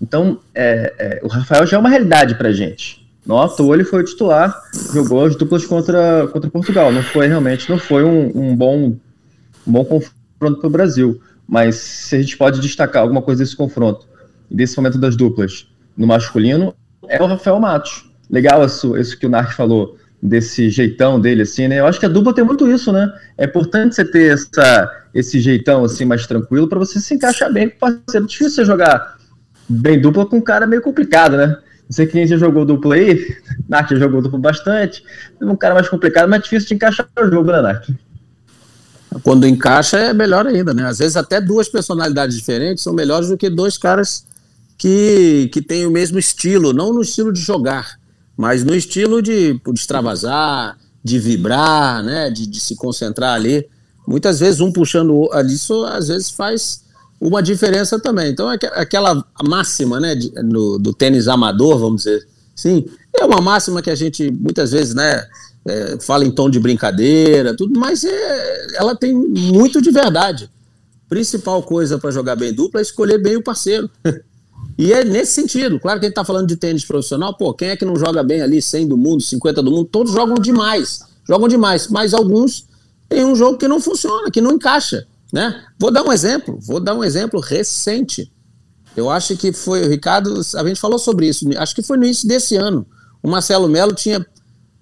Então, 0.00 0.40
é, 0.54 0.94
é, 0.98 1.20
o 1.22 1.28
Rafael 1.28 1.66
já 1.66 1.76
é 1.76 1.80
uma 1.80 1.90
realidade 1.90 2.36
para 2.36 2.48
a 2.48 2.52
gente. 2.52 2.99
Nossa, 3.26 3.62
o 3.62 3.74
ele 3.74 3.84
foi 3.84 4.00
o 4.00 4.04
titular, 4.04 4.62
jogou 4.92 5.24
as 5.24 5.36
duplas 5.36 5.64
contra, 5.64 6.26
contra 6.28 6.50
Portugal. 6.50 6.90
Não 6.92 7.02
foi 7.02 7.26
realmente, 7.26 7.70
não 7.70 7.78
foi 7.78 8.02
um, 8.02 8.30
um 8.34 8.56
bom, 8.56 8.96
um 9.66 9.72
bom 9.72 9.84
confronto 9.84 10.60
para 10.60 10.66
o 10.66 10.70
Brasil. 10.70 11.20
Mas 11.46 11.76
se 11.76 12.16
a 12.16 12.20
gente 12.20 12.36
pode 12.36 12.60
destacar 12.60 13.02
alguma 13.02 13.22
coisa 13.22 13.42
desse 13.42 13.56
confronto, 13.56 14.06
desse 14.50 14.76
momento 14.76 14.98
das 14.98 15.16
duplas 15.16 15.66
no 15.96 16.06
masculino, 16.06 16.74
é 17.08 17.22
o 17.22 17.26
Rafael 17.26 17.60
Matos. 17.60 18.10
Legal 18.28 18.64
isso, 18.64 18.96
isso 18.96 19.18
que 19.18 19.26
o 19.26 19.30
Narc 19.30 19.52
falou, 19.54 19.96
desse 20.22 20.68
jeitão 20.68 21.20
dele, 21.20 21.42
assim, 21.42 21.66
né? 21.66 21.80
Eu 21.80 21.86
acho 21.86 21.98
que 21.98 22.06
a 22.06 22.08
dupla 22.08 22.34
tem 22.34 22.44
muito 22.44 22.70
isso, 22.70 22.92
né? 22.92 23.10
É 23.38 23.46
importante 23.46 23.94
você 23.94 24.04
ter 24.04 24.34
essa, 24.34 24.90
esse 25.14 25.40
jeitão, 25.40 25.84
assim, 25.84 26.04
mais 26.04 26.26
tranquilo, 26.26 26.68
para 26.68 26.78
você 26.78 27.00
se 27.00 27.14
encaixar 27.14 27.52
bem 27.52 27.68
com 27.68 27.76
o 27.76 27.78
parceiro. 27.78 28.26
Difícil 28.26 28.50
você 28.50 28.64
jogar 28.64 29.16
bem 29.68 30.00
dupla 30.00 30.26
com 30.26 30.36
um 30.36 30.42
cara 30.42 30.66
meio 30.66 30.82
complicado, 30.82 31.36
né? 31.36 31.56
Não 31.90 31.94
sei 31.96 32.06
quem 32.06 32.24
já 32.24 32.36
jogou 32.36 32.64
dupla 32.64 32.94
aí, 32.94 33.36
Narc 33.68 33.90
jogou 33.96 34.22
dupla 34.22 34.38
bastante, 34.38 35.02
um 35.42 35.56
cara 35.56 35.74
mais 35.74 35.88
complicado, 35.88 36.28
mas 36.28 36.44
difícil 36.44 36.68
de 36.68 36.74
encaixar 36.74 37.08
o 37.18 37.28
jogo, 37.28 37.50
né, 37.50 37.60
Narc? 37.60 37.90
Quando 39.24 39.44
encaixa 39.44 39.98
é 39.98 40.12
melhor 40.12 40.46
ainda, 40.46 40.72
né? 40.72 40.86
Às 40.86 41.00
vezes 41.00 41.16
até 41.16 41.40
duas 41.40 41.68
personalidades 41.68 42.36
diferentes 42.36 42.84
são 42.84 42.92
melhores 42.92 43.28
do 43.28 43.36
que 43.36 43.50
dois 43.50 43.76
caras 43.76 44.24
que, 44.78 45.50
que 45.52 45.60
têm 45.60 45.84
o 45.84 45.90
mesmo 45.90 46.16
estilo, 46.16 46.72
não 46.72 46.92
no 46.92 47.02
estilo 47.02 47.32
de 47.32 47.40
jogar, 47.40 47.98
mas 48.36 48.62
no 48.62 48.72
estilo 48.72 49.20
de, 49.20 49.54
de 49.54 49.60
extravasar, 49.74 50.78
de 51.02 51.18
vibrar, 51.18 52.04
né? 52.04 52.30
De, 52.30 52.46
de 52.46 52.60
se 52.60 52.76
concentrar 52.76 53.34
ali. 53.34 53.66
Muitas 54.06 54.38
vezes 54.38 54.60
um 54.60 54.70
puxando 54.70 55.28
ali, 55.32 55.54
isso 55.54 55.84
às 55.86 56.06
vezes 56.06 56.30
faz 56.30 56.84
uma 57.20 57.42
diferença 57.42 57.98
também. 58.00 58.30
Então, 58.30 58.50
é 58.50 58.58
aquela 58.74 59.24
máxima 59.42 60.00
né, 60.00 60.14
do 60.14 60.94
tênis 60.94 61.28
amador, 61.28 61.78
vamos 61.78 62.04
dizer 62.04 62.26
sim, 62.60 62.84
é 63.18 63.24
uma 63.24 63.40
máxima 63.40 63.80
que 63.80 63.90
a 63.90 63.94
gente 63.94 64.30
muitas 64.30 64.72
vezes 64.72 64.94
né, 64.94 65.26
é, 65.66 65.98
fala 66.00 66.26
em 66.26 66.30
tom 66.30 66.50
de 66.50 66.60
brincadeira, 66.60 67.56
tudo, 67.56 67.78
mas 67.78 68.04
é, 68.04 68.76
ela 68.76 68.94
tem 68.94 69.14
muito 69.14 69.80
de 69.80 69.90
verdade. 69.90 70.50
Principal 71.08 71.62
coisa 71.62 71.98
para 71.98 72.10
jogar 72.10 72.36
bem 72.36 72.52
dupla 72.52 72.80
é 72.80 72.82
escolher 72.82 73.18
bem 73.18 73.36
o 73.36 73.42
parceiro. 73.42 73.90
e 74.78 74.92
é 74.92 75.02
nesse 75.02 75.32
sentido. 75.32 75.80
Claro 75.80 75.98
que 75.98 76.06
a 76.06 76.08
gente 76.08 76.12
está 76.12 76.24
falando 76.24 76.46
de 76.46 76.56
tênis 76.56 76.84
profissional, 76.84 77.34
pô, 77.34 77.52
quem 77.54 77.70
é 77.70 77.76
que 77.76 77.84
não 77.84 77.96
joga 77.96 78.22
bem 78.22 78.42
ali 78.42 78.60
100 78.60 78.88
do 78.88 78.96
mundo, 78.96 79.22
50 79.22 79.62
do 79.62 79.70
mundo? 79.70 79.88
Todos 79.90 80.12
jogam 80.12 80.36
demais. 80.36 81.00
Jogam 81.26 81.48
demais, 81.48 81.88
mas 81.88 82.12
alguns 82.12 82.66
têm 83.08 83.24
um 83.24 83.34
jogo 83.34 83.56
que 83.56 83.66
não 83.66 83.80
funciona, 83.80 84.30
que 84.30 84.40
não 84.40 84.52
encaixa. 84.52 85.06
Né? 85.32 85.62
Vou 85.78 85.90
dar 85.90 86.02
um 86.02 86.12
exemplo, 86.12 86.58
vou 86.60 86.80
dar 86.80 86.94
um 86.94 87.04
exemplo 87.04 87.40
recente. 87.40 88.32
Eu 88.96 89.08
acho 89.08 89.36
que 89.36 89.52
foi, 89.52 89.84
o 89.84 89.88
Ricardo, 89.88 90.40
a 90.56 90.66
gente 90.66 90.80
falou 90.80 90.98
sobre 90.98 91.28
isso, 91.28 91.48
acho 91.56 91.74
que 91.74 91.82
foi 91.82 91.96
no 91.96 92.04
início 92.04 92.26
desse 92.26 92.56
ano. 92.56 92.86
O 93.22 93.28
Marcelo 93.28 93.68
Melo 93.68 93.92
tinha 93.92 94.24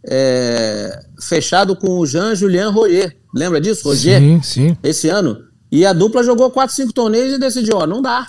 é, 0.04 1.04
fechado 1.20 1.76
com 1.76 1.98
o 1.98 2.06
Jean-Julien 2.06 2.70
Royer. 2.70 3.16
Lembra 3.34 3.61
disso, 3.61 3.87
Roger? 3.87 4.20
Sim, 4.20 4.42
sim. 4.42 4.76
Esse 4.82 5.08
ano. 5.08 5.44
E 5.70 5.84
a 5.84 5.92
dupla 5.92 6.22
jogou 6.22 6.50
4, 6.50 6.74
5 6.74 6.92
torneios 6.92 7.34
e 7.34 7.38
decidiu, 7.38 7.76
ó, 7.76 7.87
não 7.87 8.00
dá. 8.00 8.24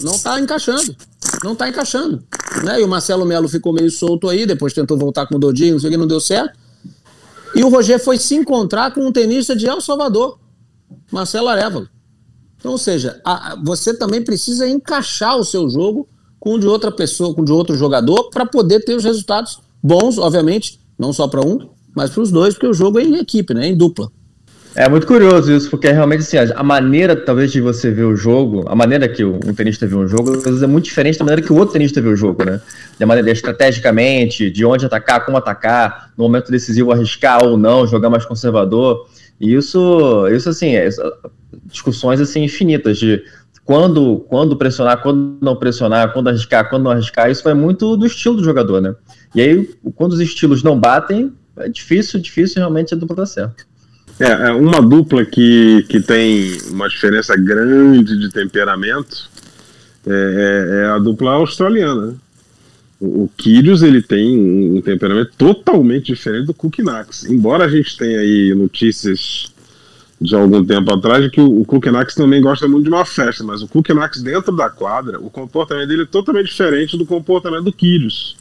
Não 0.00 0.16
tá 0.18 0.38
encaixando. 0.38 0.94
Não 1.42 1.54
tá 1.56 1.68
encaixando. 1.68 2.22
Né? 2.64 2.80
E 2.80 2.84
o 2.84 2.88
Marcelo 2.88 3.24
Melo 3.24 3.48
ficou 3.48 3.72
meio 3.72 3.90
solto 3.90 4.28
aí, 4.28 4.46
depois 4.46 4.72
tentou 4.72 4.96
voltar 4.96 5.26
com 5.26 5.36
o 5.36 5.38
Dodinho, 5.38 5.72
não 5.72 5.80
sei 5.80 5.88
o 5.88 5.92
que, 5.92 5.96
não 5.96 6.06
deu 6.06 6.20
certo. 6.20 6.56
E 7.54 7.64
o 7.64 7.68
Roger 7.68 7.98
foi 7.98 8.18
se 8.18 8.34
encontrar 8.34 8.92
com 8.92 9.00
um 9.06 9.12
tenista 9.12 9.56
de 9.56 9.66
El 9.66 9.80
Salvador. 9.80 10.38
Marcelo 11.10 11.48
Arevalo. 11.48 11.88
Então, 12.58 12.72
ou 12.72 12.78
seja, 12.78 13.20
a, 13.24 13.52
a, 13.52 13.56
você 13.56 13.96
também 13.96 14.22
precisa 14.22 14.68
encaixar 14.68 15.36
o 15.36 15.44
seu 15.44 15.68
jogo 15.68 16.08
com 16.38 16.54
o 16.54 16.58
de 16.58 16.66
outra 16.66 16.90
pessoa, 16.90 17.34
com 17.34 17.42
o 17.42 17.44
de 17.44 17.52
outro 17.52 17.76
jogador, 17.76 18.30
para 18.30 18.46
poder 18.46 18.84
ter 18.84 18.94
os 18.94 19.04
resultados 19.04 19.60
bons, 19.82 20.18
obviamente, 20.18 20.80
não 20.98 21.12
só 21.12 21.28
para 21.28 21.40
um, 21.40 21.68
mas 21.94 22.10
para 22.10 22.22
os 22.22 22.30
dois, 22.30 22.54
porque 22.54 22.66
o 22.66 22.74
jogo 22.74 22.98
é 22.98 23.02
em 23.02 23.16
equipe, 23.16 23.54
né? 23.54 23.66
Em 23.66 23.76
dupla. 23.76 24.10
É 24.78 24.86
muito 24.90 25.06
curioso 25.06 25.50
isso, 25.50 25.70
porque 25.70 25.90
realmente 25.90 26.20
assim, 26.20 26.36
a 26.54 26.62
maneira 26.62 27.16
talvez 27.16 27.50
de 27.50 27.62
você 27.62 27.90
ver 27.90 28.04
o 28.04 28.14
jogo, 28.14 28.62
a 28.68 28.74
maneira 28.74 29.08
que 29.08 29.24
um 29.24 29.54
tenista 29.54 29.86
vê 29.86 29.94
um 29.94 30.06
jogo, 30.06 30.34
às 30.36 30.44
vezes 30.44 30.62
é 30.62 30.66
muito 30.66 30.84
diferente 30.84 31.18
da 31.18 31.24
maneira 31.24 31.40
que 31.40 31.50
o 31.50 31.56
outro 31.56 31.72
tenista 31.72 31.98
vê 31.98 32.08
o 32.08 32.16
jogo, 32.16 32.44
né? 32.44 32.60
De 32.98 33.06
maneira 33.06 33.30
estrategicamente, 33.30 34.50
de 34.50 34.66
onde 34.66 34.84
atacar, 34.84 35.24
como 35.24 35.38
atacar, 35.38 36.10
no 36.14 36.24
momento 36.24 36.52
decisivo 36.52 36.92
arriscar 36.92 37.42
ou 37.42 37.56
não, 37.56 37.86
jogar 37.86 38.10
mais 38.10 38.26
conservador. 38.26 39.06
E 39.40 39.54
isso, 39.54 40.26
isso 40.28 40.48
assim, 40.48 40.74
é, 40.74 40.88
discussões 41.66 42.20
assim 42.20 42.44
infinitas 42.44 42.98
de 42.98 43.22
quando, 43.64 44.24
quando 44.28 44.56
pressionar, 44.56 45.02
quando 45.02 45.38
não 45.40 45.56
pressionar, 45.56 46.12
quando 46.12 46.28
arriscar, 46.28 46.70
quando 46.70 46.84
não 46.84 46.92
arriscar, 46.92 47.30
isso 47.30 47.42
vai 47.42 47.52
muito 47.52 47.96
do 47.96 48.06
estilo 48.06 48.36
do 48.36 48.44
jogador, 48.44 48.80
né? 48.80 48.94
E 49.34 49.40
aí, 49.40 49.70
quando 49.96 50.12
os 50.12 50.20
estilos 50.20 50.62
não 50.62 50.78
batem, 50.78 51.32
é 51.56 51.68
difícil, 51.68 52.20
difícil 52.20 52.58
realmente 52.58 52.94
a 52.94 52.96
dupla 52.96 53.16
dar 53.16 53.26
certo. 53.26 53.66
É, 54.20 54.48
é, 54.48 54.52
uma 54.52 54.80
dupla 54.80 55.24
que, 55.24 55.84
que 55.88 56.00
tem 56.00 56.56
uma 56.70 56.88
diferença 56.88 57.36
grande 57.36 58.18
de 58.18 58.30
temperamento 58.30 59.28
é, 60.06 60.12
é, 60.12 60.76
é 60.82 60.86
a 60.86 60.98
dupla 60.98 61.32
australiana. 61.32 62.14
O, 63.00 63.28
Kyrgios, 63.36 63.82
ele 63.82 64.00
tem 64.00 64.38
um, 64.38 64.80
temperamento 64.80 65.32
totalmente 65.36 66.06
diferente 66.06 66.46
do 66.46 66.54
Kukinax. 66.54 67.24
Embora 67.24 67.64
a 67.64 67.68
gente 67.68 67.96
tenha 67.96 68.20
aí 68.20 68.54
notícias 68.54 69.52
de 70.18 70.34
algum 70.34 70.64
tempo 70.64 70.94
atrás 70.94 71.22
de 71.22 71.30
que 71.30 71.40
o, 71.40 71.64
Kukinax 71.64 72.14
também 72.14 72.40
gosta 72.40 72.66
muito 72.66 72.84
de 72.84 72.90
uma 72.90 73.04
festa, 73.04 73.44
mas 73.44 73.62
o 73.62 73.68
Kukinax 73.68 74.22
dentro 74.22 74.56
da 74.56 74.70
quadra, 74.70 75.20
o 75.20 75.28
comportamento 75.28 75.88
dele 75.88 76.02
é 76.04 76.06
totalmente 76.06 76.46
diferente 76.46 76.96
do 76.96 77.04
comportamento 77.04 77.64
do 77.64 77.72
Kyrgios. 77.72 78.36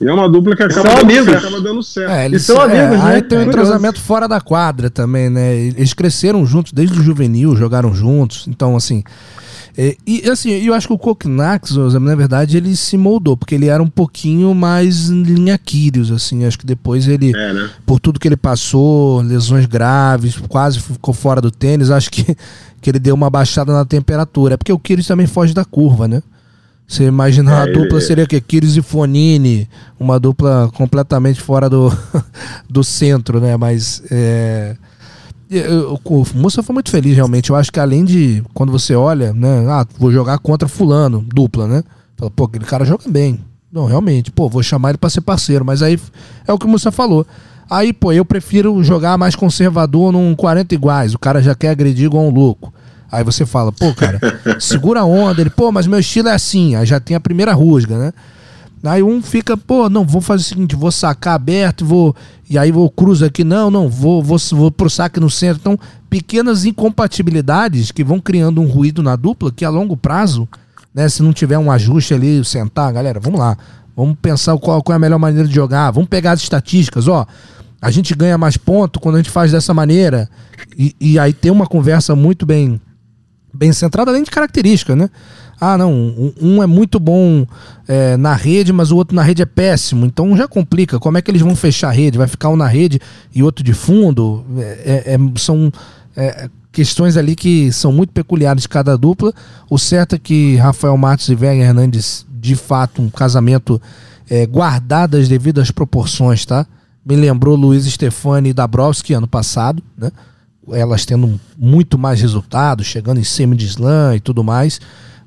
E 0.00 0.06
é 0.06 0.12
uma 0.12 0.28
dupla 0.28 0.56
que 0.56 0.62
acaba, 0.62 0.90
são 0.90 1.00
amigos. 1.00 1.34
acaba 1.34 1.60
dando 1.60 1.82
certo. 1.82 2.10
É, 2.10 2.24
eles, 2.24 2.42
são 2.42 2.56
é, 2.62 2.64
amigos, 2.64 3.04
né? 3.04 3.14
Aí 3.14 3.22
tem 3.22 3.38
um 3.38 3.42
entrosamento 3.42 4.00
fora 4.00 4.26
da 4.26 4.40
quadra 4.40 4.88
também, 4.88 5.28
né? 5.28 5.54
Eles 5.54 5.92
cresceram 5.92 6.46
juntos 6.46 6.72
desde 6.72 6.98
o 6.98 7.02
juvenil, 7.02 7.54
jogaram 7.54 7.94
juntos. 7.94 8.46
Então, 8.48 8.76
assim. 8.76 9.04
É, 9.82 9.96
e 10.06 10.28
assim, 10.28 10.50
eu 10.50 10.74
acho 10.74 10.86
que 10.86 10.92
o 10.92 10.98
Koknax, 10.98 11.74
na 11.98 12.14
verdade, 12.14 12.58
ele 12.58 12.76
se 12.76 12.98
moldou, 12.98 13.34
porque 13.34 13.54
ele 13.54 13.66
era 13.66 13.82
um 13.82 13.88
pouquinho 13.88 14.54
mais 14.54 15.08
linha 15.08 15.56
Kyrios, 15.56 16.12
assim. 16.12 16.44
Acho 16.44 16.58
que 16.58 16.66
depois 16.66 17.08
ele, 17.08 17.34
é, 17.34 17.52
né? 17.54 17.70
por 17.86 17.98
tudo 17.98 18.20
que 18.20 18.28
ele 18.28 18.36
passou, 18.36 19.22
lesões 19.22 19.64
graves, 19.64 20.36
quase 20.50 20.80
ficou 20.80 21.14
fora 21.14 21.40
do 21.40 21.50
tênis, 21.50 21.90
acho 21.90 22.10
que, 22.10 22.36
que 22.78 22.90
ele 22.90 22.98
deu 22.98 23.14
uma 23.14 23.30
baixada 23.30 23.72
na 23.72 23.86
temperatura. 23.86 24.52
É 24.52 24.56
porque 24.58 24.70
o 24.70 24.78
Kyrios 24.78 25.06
também 25.06 25.26
foge 25.26 25.54
da 25.54 25.64
curva, 25.64 26.06
né? 26.06 26.22
Você 26.86 27.04
imagina 27.04 27.50
é, 27.52 27.62
a 27.62 27.66
dupla 27.66 28.02
seria 28.02 28.24
o 28.24 28.26
quê? 28.26 28.38
Kyrgios 28.38 28.76
e 28.76 28.82
Fonini, 28.82 29.66
uma 29.98 30.20
dupla 30.20 30.70
completamente 30.74 31.40
fora 31.40 31.70
do, 31.70 31.90
do 32.68 32.84
centro, 32.84 33.40
né? 33.40 33.56
Mas 33.56 34.02
é, 34.10 34.76
o 36.04 36.24
Moça 36.34 36.62
foi 36.62 36.74
muito 36.74 36.90
feliz 36.90 37.16
realmente. 37.16 37.50
Eu 37.50 37.56
acho 37.56 37.72
que 37.72 37.80
além 37.80 38.04
de 38.04 38.42
quando 38.54 38.70
você 38.70 38.94
olha, 38.94 39.32
né? 39.32 39.66
Ah, 39.68 39.86
vou 39.98 40.12
jogar 40.12 40.38
contra 40.38 40.68
fulano, 40.68 41.24
dupla, 41.34 41.66
né? 41.66 41.82
Fala, 42.16 42.30
pô, 42.30 42.44
aquele 42.44 42.64
cara 42.64 42.84
joga 42.84 43.04
bem. 43.08 43.40
Não, 43.72 43.86
realmente, 43.86 44.30
pô, 44.30 44.48
vou 44.48 44.62
chamar 44.62 44.90
ele 44.90 44.98
para 44.98 45.10
ser 45.10 45.20
parceiro, 45.20 45.64
mas 45.64 45.82
aí 45.82 45.98
é 46.46 46.52
o 46.52 46.58
que 46.58 46.66
o 46.66 46.68
Moça 46.68 46.92
falou. 46.92 47.26
Aí, 47.68 47.92
pô, 47.92 48.12
eu 48.12 48.24
prefiro 48.24 48.82
jogar 48.82 49.16
mais 49.16 49.36
conservador 49.36 50.12
num 50.12 50.34
40 50.34 50.74
iguais. 50.74 51.14
O 51.14 51.18
cara 51.18 51.40
já 51.40 51.54
quer 51.54 51.68
agredir 51.70 52.06
igual 52.06 52.24
um 52.24 52.30
louco. 52.30 52.72
Aí 53.10 53.22
você 53.22 53.46
fala, 53.46 53.72
pô, 53.72 53.94
cara, 53.94 54.20
segura 54.58 55.00
a 55.00 55.04
onda. 55.04 55.40
Ele, 55.40 55.50
pô, 55.50 55.70
mas 55.70 55.86
meu 55.86 55.98
estilo 55.98 56.28
é 56.28 56.32
assim. 56.32 56.74
Aí 56.74 56.84
já 56.84 56.98
tem 56.98 57.16
a 57.16 57.20
primeira 57.20 57.52
rusga, 57.52 57.96
né? 57.96 58.12
Aí 58.82 59.02
um 59.02 59.20
fica, 59.20 59.56
pô, 59.56 59.90
não, 59.90 60.04
vou 60.06 60.22
fazer 60.22 60.42
o 60.42 60.46
seguinte, 60.46 60.74
vou 60.74 60.90
sacar 60.90 61.34
aberto, 61.34 61.84
vou. 61.84 62.16
E 62.48 62.56
aí 62.56 62.72
vou 62.72 62.90
cruzo 62.90 63.24
aqui, 63.24 63.44
não, 63.44 63.70
não, 63.70 63.88
vou, 63.88 64.22
vou, 64.22 64.38
vou 64.52 64.70
pro 64.70 64.88
saque 64.88 65.20
no 65.20 65.28
centro. 65.28 65.60
Então, 65.60 65.78
pequenas 66.08 66.64
incompatibilidades 66.64 67.90
que 67.92 68.02
vão 68.02 68.18
criando 68.18 68.60
um 68.60 68.66
ruído 68.66 69.02
na 69.02 69.16
dupla 69.16 69.52
que 69.52 69.64
a 69.64 69.70
longo 69.70 69.96
prazo, 69.96 70.48
né, 70.94 71.08
se 71.08 71.22
não 71.22 71.32
tiver 71.32 71.58
um 71.58 71.70
ajuste 71.70 72.14
ali, 72.14 72.42
sentar, 72.44 72.90
galera, 72.92 73.20
vamos 73.20 73.38
lá. 73.38 73.56
Vamos 73.94 74.16
pensar 74.20 74.56
qual, 74.56 74.82
qual 74.82 74.94
é 74.94 74.96
a 74.96 75.00
melhor 75.00 75.18
maneira 75.18 75.46
de 75.46 75.54
jogar. 75.54 75.90
Vamos 75.90 76.08
pegar 76.08 76.32
as 76.32 76.42
estatísticas, 76.42 77.06
ó. 77.06 77.26
A 77.82 77.90
gente 77.90 78.14
ganha 78.14 78.38
mais 78.38 78.56
ponto 78.56 78.98
quando 78.98 79.16
a 79.16 79.18
gente 79.18 79.30
faz 79.30 79.52
dessa 79.52 79.74
maneira. 79.74 80.28
E, 80.76 80.96
e 80.98 81.18
aí 81.18 81.34
tem 81.34 81.52
uma 81.52 81.66
conversa 81.66 82.16
muito 82.16 82.46
bem 82.46 82.80
bem 83.52 83.72
centrado, 83.72 84.10
além 84.10 84.22
de 84.22 84.30
característica, 84.30 84.94
né? 84.94 85.10
Ah, 85.60 85.76
não, 85.76 85.92
um, 85.92 86.32
um 86.40 86.62
é 86.62 86.66
muito 86.66 86.98
bom 86.98 87.46
é, 87.86 88.16
na 88.16 88.34
rede, 88.34 88.72
mas 88.72 88.90
o 88.90 88.96
outro 88.96 89.14
na 89.14 89.22
rede 89.22 89.42
é 89.42 89.46
péssimo. 89.46 90.06
Então 90.06 90.34
já 90.36 90.48
complica. 90.48 90.98
Como 90.98 91.18
é 91.18 91.22
que 91.22 91.30
eles 91.30 91.42
vão 91.42 91.54
fechar 91.54 91.88
a 91.88 91.92
rede? 91.92 92.16
Vai 92.16 92.26
ficar 92.26 92.48
um 92.48 92.56
na 92.56 92.66
rede 92.66 92.98
e 93.34 93.42
outro 93.42 93.62
de 93.62 93.74
fundo? 93.74 94.44
É, 94.56 95.04
é, 95.06 95.14
é 95.14 95.18
são 95.36 95.70
é, 96.16 96.48
questões 96.72 97.16
ali 97.16 97.36
que 97.36 97.70
são 97.72 97.92
muito 97.92 98.12
peculiares 98.12 98.62
de 98.62 98.68
cada 98.68 98.96
dupla. 98.96 99.34
O 99.68 99.78
certo 99.78 100.14
é 100.14 100.18
que 100.18 100.56
Rafael 100.56 100.96
Matos 100.96 101.28
e 101.28 101.34
Vega 101.34 101.62
Hernandes, 101.62 102.24
de 102.30 102.56
fato, 102.56 103.02
um 103.02 103.10
casamento 103.10 103.80
é, 104.30 104.46
guardado 104.46 105.16
as 105.16 105.28
devidas 105.28 105.70
proporções, 105.70 106.46
tá? 106.46 106.66
Me 107.04 107.16
lembrou 107.16 107.56
Luiz 107.56 107.84
Stefani 107.84 108.50
e 108.50 108.52
Dabrowski 108.54 109.12
ano 109.12 109.26
passado, 109.26 109.82
né? 109.96 110.10
elas 110.72 111.04
tendo 111.04 111.40
muito 111.58 111.98
mais 111.98 112.20
resultados, 112.20 112.86
chegando 112.86 113.18
em 113.18 113.24
semi 113.24 113.56
de 113.56 113.66
slam 113.66 114.14
e 114.14 114.20
tudo 114.20 114.44
mais, 114.44 114.80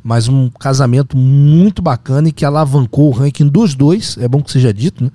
mas 0.04 0.28
um 0.28 0.50
casamento 0.50 1.16
muito 1.18 1.82
bacana 1.82 2.30
e 2.30 2.32
que 2.32 2.44
alavancou 2.44 3.08
o 3.08 3.12
ranking 3.12 3.48
dos 3.48 3.74
dois, 3.74 4.18
é 4.20 4.28
bom 4.28 4.42
que 4.42 4.52
seja 4.52 4.74
dito, 4.74 5.04
né? 5.04 5.12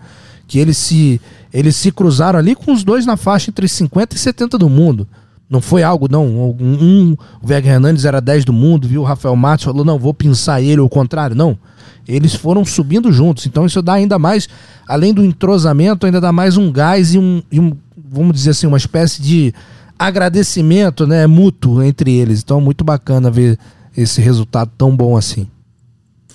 Que 0.46 0.58
eles 0.58 0.78
se, 0.78 1.20
eles 1.52 1.76
se 1.76 1.92
cruzaram 1.92 2.38
ali 2.38 2.54
com 2.54 2.72
os 2.72 2.82
dois 2.82 3.04
na 3.04 3.16
faixa 3.16 3.50
entre 3.50 3.68
50 3.68 4.16
e 4.16 4.18
70 4.18 4.56
do 4.56 4.70
mundo. 4.70 5.06
Não 5.48 5.60
foi 5.60 5.82
algo, 5.82 6.08
não. 6.10 6.26
Um, 6.26 6.56
um 6.60 7.16
o 7.42 7.46
Vega 7.46 7.68
Hernandes 7.68 8.06
era 8.06 8.20
10 8.20 8.46
do 8.46 8.52
mundo, 8.52 8.88
viu? 8.88 9.02
O 9.02 9.04
Rafael 9.04 9.36
Matos 9.36 9.66
falou, 9.66 9.84
não, 9.84 9.98
vou 9.98 10.14
pensar 10.14 10.62
ele, 10.62 10.80
ou 10.80 10.86
o 10.86 10.90
contrário. 10.90 11.36
Não. 11.36 11.58
Eles 12.06 12.34
foram 12.34 12.64
subindo 12.64 13.12
juntos. 13.12 13.44
Então 13.44 13.66
isso 13.66 13.82
dá 13.82 13.94
ainda 13.94 14.18
mais, 14.18 14.48
além 14.86 15.12
do 15.12 15.22
entrosamento, 15.22 16.06
ainda 16.06 16.20
dá 16.20 16.32
mais 16.32 16.56
um 16.56 16.72
gás 16.72 17.12
e 17.14 17.18
um, 17.18 17.42
e 17.52 17.60
um 17.60 17.76
vamos 18.10 18.34
dizer 18.34 18.50
assim, 18.50 18.66
uma 18.66 18.76
espécie 18.76 19.20
de 19.20 19.52
agradecimento 19.98 21.06
né, 21.06 21.26
mútuo 21.26 21.82
entre 21.82 22.12
eles. 22.12 22.40
Então, 22.42 22.60
muito 22.60 22.84
bacana 22.84 23.30
ver 23.30 23.58
esse 23.98 24.20
resultado 24.20 24.70
tão 24.78 24.94
bom 24.94 25.16
assim. 25.16 25.48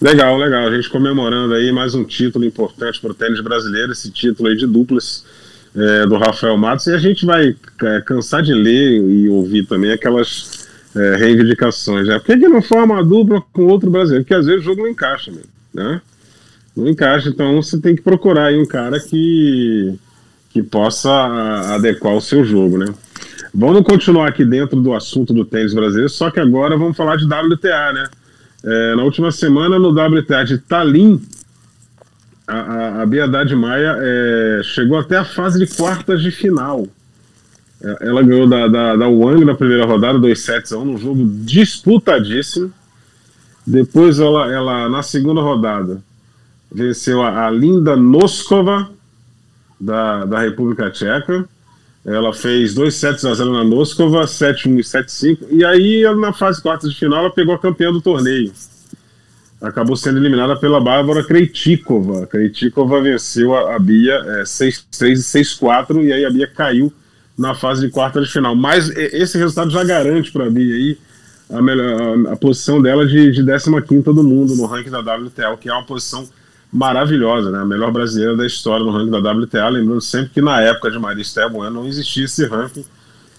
Legal, 0.02 0.38
legal. 0.38 0.68
A 0.68 0.76
gente 0.76 0.90
comemorando 0.90 1.54
aí 1.54 1.72
mais 1.72 1.96
um 1.96 2.04
título 2.04 2.44
importante 2.44 3.00
para 3.00 3.12
o 3.12 3.14
tênis 3.14 3.40
brasileiro, 3.40 3.94
esse 3.94 4.12
título 4.12 4.50
aí 4.50 4.58
de 4.58 4.68
duplas 4.68 5.24
é, 5.74 6.06
do 6.06 6.18
Rafael 6.18 6.58
Matos. 6.58 6.88
E 6.88 6.94
a 6.94 6.98
gente 6.98 7.26
vai 7.26 7.56
é, 7.82 8.02
cansar 8.02 8.44
de 8.44 8.54
ler 8.54 9.02
e 9.02 9.30
ouvir 9.30 9.66
também 9.66 9.92
aquelas 9.94 10.68
é, 10.94 11.16
reivindicações. 11.16 12.06
Né? 12.06 12.20
Por 12.20 12.26
que, 12.26 12.38
que 12.38 12.50
não 12.50 12.62
forma 12.62 12.96
uma 12.96 13.04
dupla 13.04 13.42
com 13.54 13.64
outro 13.68 13.90
brasileiro? 13.90 14.26
Porque 14.26 14.36
às 14.36 14.46
vezes 14.46 14.62
o 14.62 14.66
jogo 14.66 14.82
não 14.82 14.90
encaixa 14.90 15.32
né? 15.74 16.02
Não 16.76 16.88
encaixa, 16.88 17.30
então 17.30 17.62
você 17.62 17.80
tem 17.80 17.96
que 17.96 18.02
procurar 18.02 18.48
aí 18.48 18.60
um 18.60 18.66
cara 18.66 19.00
que, 19.00 19.94
que 20.50 20.62
possa 20.62 21.10
adequar 21.76 22.14
o 22.14 22.22
seu 22.22 22.44
jogo, 22.44 22.78
né? 22.78 22.94
Vamos 23.54 23.84
continuar 23.84 24.30
aqui 24.30 24.44
dentro 24.44 24.82
do 24.82 24.94
assunto 24.94 25.32
do 25.32 25.46
tênis 25.46 25.76
brasileiro, 25.76 26.10
só 26.10 26.32
que 26.32 26.40
agora 26.40 26.76
vamos 26.76 26.98
falar 26.98 27.18
de 27.18 27.26
WTA, 27.26 27.94
né? 27.94 28.10
É, 28.64 28.96
na 28.96 29.04
última 29.04 29.32
semana, 29.32 29.78
no 29.78 29.90
WTA 29.90 30.44
de 30.44 30.58
Tallinn, 30.58 31.22
a, 32.48 33.02
a, 33.02 33.04
a 33.04 33.56
Maia 33.56 33.96
é, 34.00 34.62
chegou 34.64 34.98
até 34.98 35.18
a 35.18 35.26
fase 35.26 35.64
de 35.64 35.76
quartas 35.76 36.24
de 36.24 36.32
final. 36.32 36.88
É, 37.84 38.08
ela 38.08 38.24
ganhou 38.24 38.48
da, 38.48 38.68
da, 38.68 38.96
da 38.96 39.08
Wang 39.08 39.46
na 39.46 39.54
primeira 39.54 39.86
rodada, 39.86 40.18
2 40.18 40.40
sets 40.40 40.74
a 40.74 40.78
1, 40.80 40.86
num 40.86 40.98
jogo 40.98 41.24
disputadíssimo. 41.44 42.74
Depois, 43.68 44.20
ela, 44.20 44.52
ela 44.52 44.90
na 44.90 45.04
segunda 45.04 45.42
rodada, 45.42 46.02
venceu 46.72 47.22
a, 47.22 47.46
a 47.46 47.52
Linda 47.52 47.96
Noskova, 47.96 48.90
da, 49.80 50.26
da 50.26 50.40
República 50.40 50.90
Tcheca. 50.90 51.48
Ela 52.06 52.34
fez 52.34 52.74
2 52.74 52.94
sets 52.94 53.24
a 53.24 53.34
0 53.34 53.54
na 53.54 53.64
Noskova, 53.64 54.26
7-1 54.26 54.80
e 54.80 54.82
7-5. 54.82 55.38
E 55.52 55.64
aí, 55.64 56.04
na 56.16 56.34
fase 56.34 56.62
quartas 56.62 56.92
de 56.92 57.00
final, 57.00 57.20
ela 57.20 57.30
pegou 57.30 57.56
a 57.56 57.60
campeã 57.60 57.94
do 57.94 58.02
torneio. 58.02 58.52
Acabou 59.62 59.96
sendo 59.96 60.18
eliminada 60.18 60.58
pela 60.58 60.82
Bárbara 60.82 61.24
Krejcikova. 61.24 62.28
Krejcikova 62.28 63.02
venceu 63.02 63.56
a, 63.56 63.78
a 63.78 63.80
Bia 63.80 64.16
é, 64.16 64.44
6-3 64.44 65.12
e 65.12 65.14
6-4. 65.14 66.04
E 66.04 66.12
aí 66.12 66.26
a 66.26 66.30
Bia 66.30 66.48
caiu 66.48 66.92
na 67.38 67.56
fase 67.56 67.86
de 67.86 67.90
quartas 67.90 68.28
de 68.28 68.34
final. 68.34 68.54
Mas 68.54 68.90
esse 68.90 69.38
resultado 69.38 69.72
já 69.72 69.86
garante 69.86 70.30
para 70.34 70.48
a 70.48 70.50
Bia 70.50 70.76
aí 70.76 70.98
a, 71.50 71.62
melhor, 71.62 72.28
a, 72.28 72.34
a 72.34 72.36
posição 72.36 72.82
dela 72.82 73.08
de, 73.08 73.32
de 73.32 73.42
15 73.42 74.02
do 74.02 74.24
mundo 74.24 74.54
no 74.56 74.66
ranking 74.66 74.90
da 74.90 75.00
WTA, 75.00 75.56
que 75.56 75.70
é 75.70 75.74
uma 75.74 75.86
posição 75.86 76.28
maravilhosa, 76.74 77.52
né? 77.52 77.60
A 77.60 77.66
melhor 77.66 77.92
brasileira 77.92 78.36
da 78.36 78.46
história 78.46 78.84
no 78.84 78.92
ranking 78.92 79.12
da 79.12 79.32
WTA. 79.32 79.70
Lembrando 79.70 80.02
sempre 80.02 80.32
que 80.32 80.42
na 80.42 80.60
época 80.60 80.90
de 80.90 80.98
Maria 80.98 81.22
Esther 81.22 81.50
Bueno 81.50 81.82
não 81.82 81.88
existia 81.88 82.26
esse 82.26 82.46
ranking. 82.46 82.84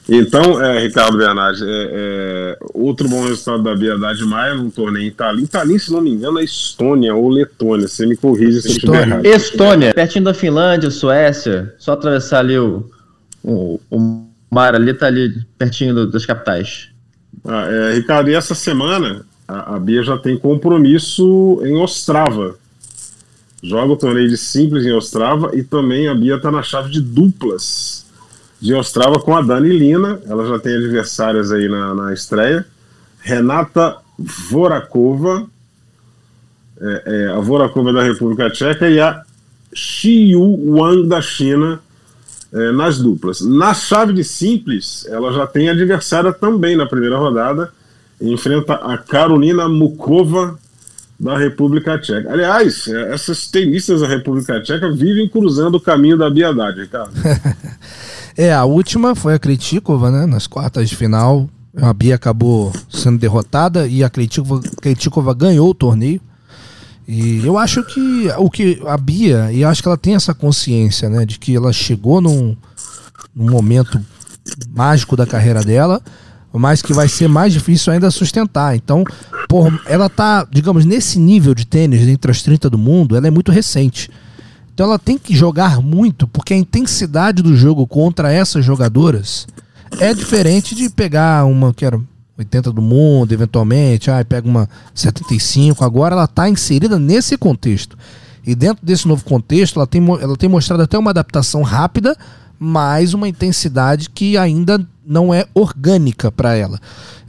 Então, 0.09 0.63
é, 0.63 0.81
Ricardo 0.81 1.17
Bernardi, 1.17 1.65
é, 1.65 1.67
é, 1.67 2.59
outro 2.75 3.09
bom 3.09 3.25
resultado 3.25 3.63
da 3.63 3.75
Bia 3.75 3.95
Haddad 3.95 4.23
Maia 4.25 4.55
num 4.55 4.71
torneio 4.71 5.09
em 5.09 5.11
Tallinn. 5.11 5.47
Tallinn, 5.47 5.79
se 5.79 5.91
não 5.91 6.03
me 6.03 6.11
engano, 6.11 6.39
é 6.39 6.45
Estônia 6.45 7.15
ou 7.15 7.29
Letônia. 7.29 7.89
Você 7.89 8.07
me 8.07 8.15
corrige 8.15 8.61
se 8.61 8.69
estiver 8.69 9.09
errado. 9.09 9.25
Estônia, 9.25 9.95
pertinho 9.95 10.27
da 10.27 10.35
Finlândia, 10.35 10.91
Suécia. 10.91 11.75
Só 11.79 11.93
atravessar 11.93 12.41
ali 12.41 12.59
o, 12.59 12.89
o, 13.43 13.81
o 13.91 14.27
mar 14.51 14.75
ali, 14.75 14.93
tá 14.93 15.07
ali 15.07 15.43
pertinho 15.57 15.95
do, 15.95 16.11
das 16.11 16.27
capitais. 16.27 16.91
Ah, 17.43 17.67
é, 17.69 17.95
Ricardo, 17.95 18.29
e 18.29 18.35
essa 18.35 18.55
semana 18.55 19.25
a, 19.49 19.77
a 19.77 19.79
Bia 19.79 20.03
já 20.03 20.19
tem 20.19 20.39
compromisso 20.39 21.63
em 21.65 21.77
Ostrava. 21.79 22.57
Joga 23.65 23.95
o 23.95 23.97
torneio 23.97 24.29
de 24.29 24.37
simples 24.37 24.85
em 24.85 24.93
Ostrava 24.93 25.57
e 25.57 25.63
também 25.63 26.07
a 26.07 26.15
Bia 26.15 26.37
está 26.37 26.51
na 26.51 26.63
chave 26.63 26.91
de 26.91 27.01
duplas 27.01 28.05
de 28.61 28.75
Ostrava 28.75 29.19
com 29.19 29.35
a 29.35 29.41
Dani 29.41 29.71
Lina. 29.71 30.21
Ela 30.27 30.47
já 30.47 30.59
tem 30.59 30.77
adversárias 30.77 31.51
aí 31.51 31.67
na, 31.67 31.95
na 31.95 32.13
estreia. 32.13 32.67
Renata 33.23 33.97
Vorakova, 34.19 35.47
é, 36.79 37.03
é, 37.07 37.27
a 37.29 37.41
Vorakova 37.41 37.91
da 37.91 38.03
República 38.03 38.51
Tcheca 38.51 38.87
e 38.87 39.01
a 39.01 39.23
Xiu 39.73 40.43
Wang 40.69 41.09
da 41.09 41.23
China 41.23 41.81
é, 42.53 42.71
nas 42.71 42.99
duplas. 42.99 43.41
Na 43.41 43.73
chave 43.73 44.13
de 44.13 44.25
simples, 44.25 45.07
ela 45.09 45.33
já 45.33 45.47
tem 45.47 45.71
adversária 45.71 46.35
também 46.35 46.77
na 46.77 46.85
primeira 46.85 47.17
rodada. 47.17 47.73
Enfrenta 48.21 48.75
a 48.75 48.99
Carolina 48.99 49.67
Mukova 49.71 50.59
da 51.19 51.39
República 51.39 51.99
Tcheca. 51.99 52.33
Aliás, 52.33 52.89
é, 52.89 53.15
essas 53.15 53.47
tenistas 53.47 54.01
da 54.01 54.09
República 54.09 54.61
Tcheca 54.61 54.93
vivem 54.93 55.29
cruzando 55.29 55.77
o 55.77 55.81
caminho 55.81 56.19
da 56.19 56.29
biadade, 56.29 56.83
Ricardo. 56.83 57.13
é, 58.37 58.53
a 58.53 58.65
última 58.65 59.15
foi 59.15 59.35
a 59.35 59.39
Kritikova, 59.39 60.11
né? 60.11 60.27
Nas 60.27 60.47
quartas 60.47 60.89
de 60.89 60.97
final. 60.97 61.49
A 61.77 61.93
Bia 61.93 62.15
acabou 62.15 62.73
sendo 62.89 63.19
derrotada 63.19 63.87
e 63.89 64.05
a 64.05 64.11
Kritikova 64.11 65.35
ganhou 65.35 65.71
o 65.71 65.75
torneio. 65.75 66.21
E 67.07 67.45
eu 67.45 67.59
acho 67.59 67.83
que 67.85 68.29
o 68.39 68.49
que 68.49 68.81
a 68.87 68.97
Bia, 68.97 69.53
e 69.53 69.65
acho 69.65 69.83
que 69.83 69.89
ela 69.89 69.99
tem 69.99 70.15
essa 70.15 70.33
consciência, 70.33 71.09
né, 71.09 71.27
de 71.27 71.39
que 71.39 71.55
ela 71.55 71.73
chegou 71.73 72.21
num, 72.21 72.57
num 73.35 73.51
momento 73.51 74.01
mágico 74.75 75.17
da 75.17 75.27
carreira 75.27 75.63
dela, 75.63 76.01
mas 76.59 76.81
que 76.81 76.93
vai 76.93 77.09
ser 77.09 77.29
mais 77.29 77.53
difícil 77.53 77.93
ainda 77.93 78.11
sustentar. 78.11 78.77
Então, 78.77 79.05
por, 79.49 79.81
ela 79.87 80.09
tá, 80.09 80.47
digamos, 80.51 80.85
nesse 80.85 81.19
nível 81.19 81.55
de 81.55 81.67
tênis 81.67 82.07
entre 82.07 82.31
as 82.31 82.43
30 82.43 82.71
do 82.71 82.79
mundo, 82.79 83.17
ela 83.17 83.27
é 83.27 83.31
muito 83.31 83.51
recente. 83.51 84.11
Então 84.73 84.87
ela 84.87 84.99
tem 84.99 85.17
que 85.17 85.37
jogar 85.37 85.81
muito, 85.81 86.27
porque 86.27 86.53
a 86.53 86.57
intensidade 86.57 87.43
do 87.43 87.57
jogo 87.57 87.87
contra 87.87 88.33
essas 88.33 88.65
jogadoras 88.65 89.47
é 90.01 90.13
diferente 90.13 90.75
de 90.75 90.91
pegar 90.91 91.45
uma 91.45 91.73
que 91.73 91.85
era 91.85 92.01
80 92.37 92.73
do 92.73 92.83
mundo, 92.83 93.33
eventualmente, 93.33 94.11
ah, 94.11 94.25
pega 94.25 94.49
uma 94.49 94.69
75, 94.93 95.85
agora 95.85 96.15
ela 96.15 96.25
está 96.25 96.49
inserida 96.49 96.99
nesse 96.99 97.39
contexto. 97.39 97.97
E 98.45 98.55
dentro 98.55 98.85
desse 98.85 99.07
novo 99.07 99.25
contexto, 99.25 99.79
ela 99.79 99.87
tem, 99.87 100.05
ela 100.21 100.37
tem 100.37 100.49
mostrado 100.49 100.83
até 100.83 100.99
uma 100.99 101.11
adaptação 101.11 101.63
rápida, 101.63 102.17
mas 102.65 103.13
uma 103.13 103.29
intensidade 103.29 104.09
que 104.09 104.39
ainda 104.39 104.85
não 105.07 105.35
é 105.35 105.47
orgânica 105.55 106.33
para 106.33 106.55
ela. 106.55 106.81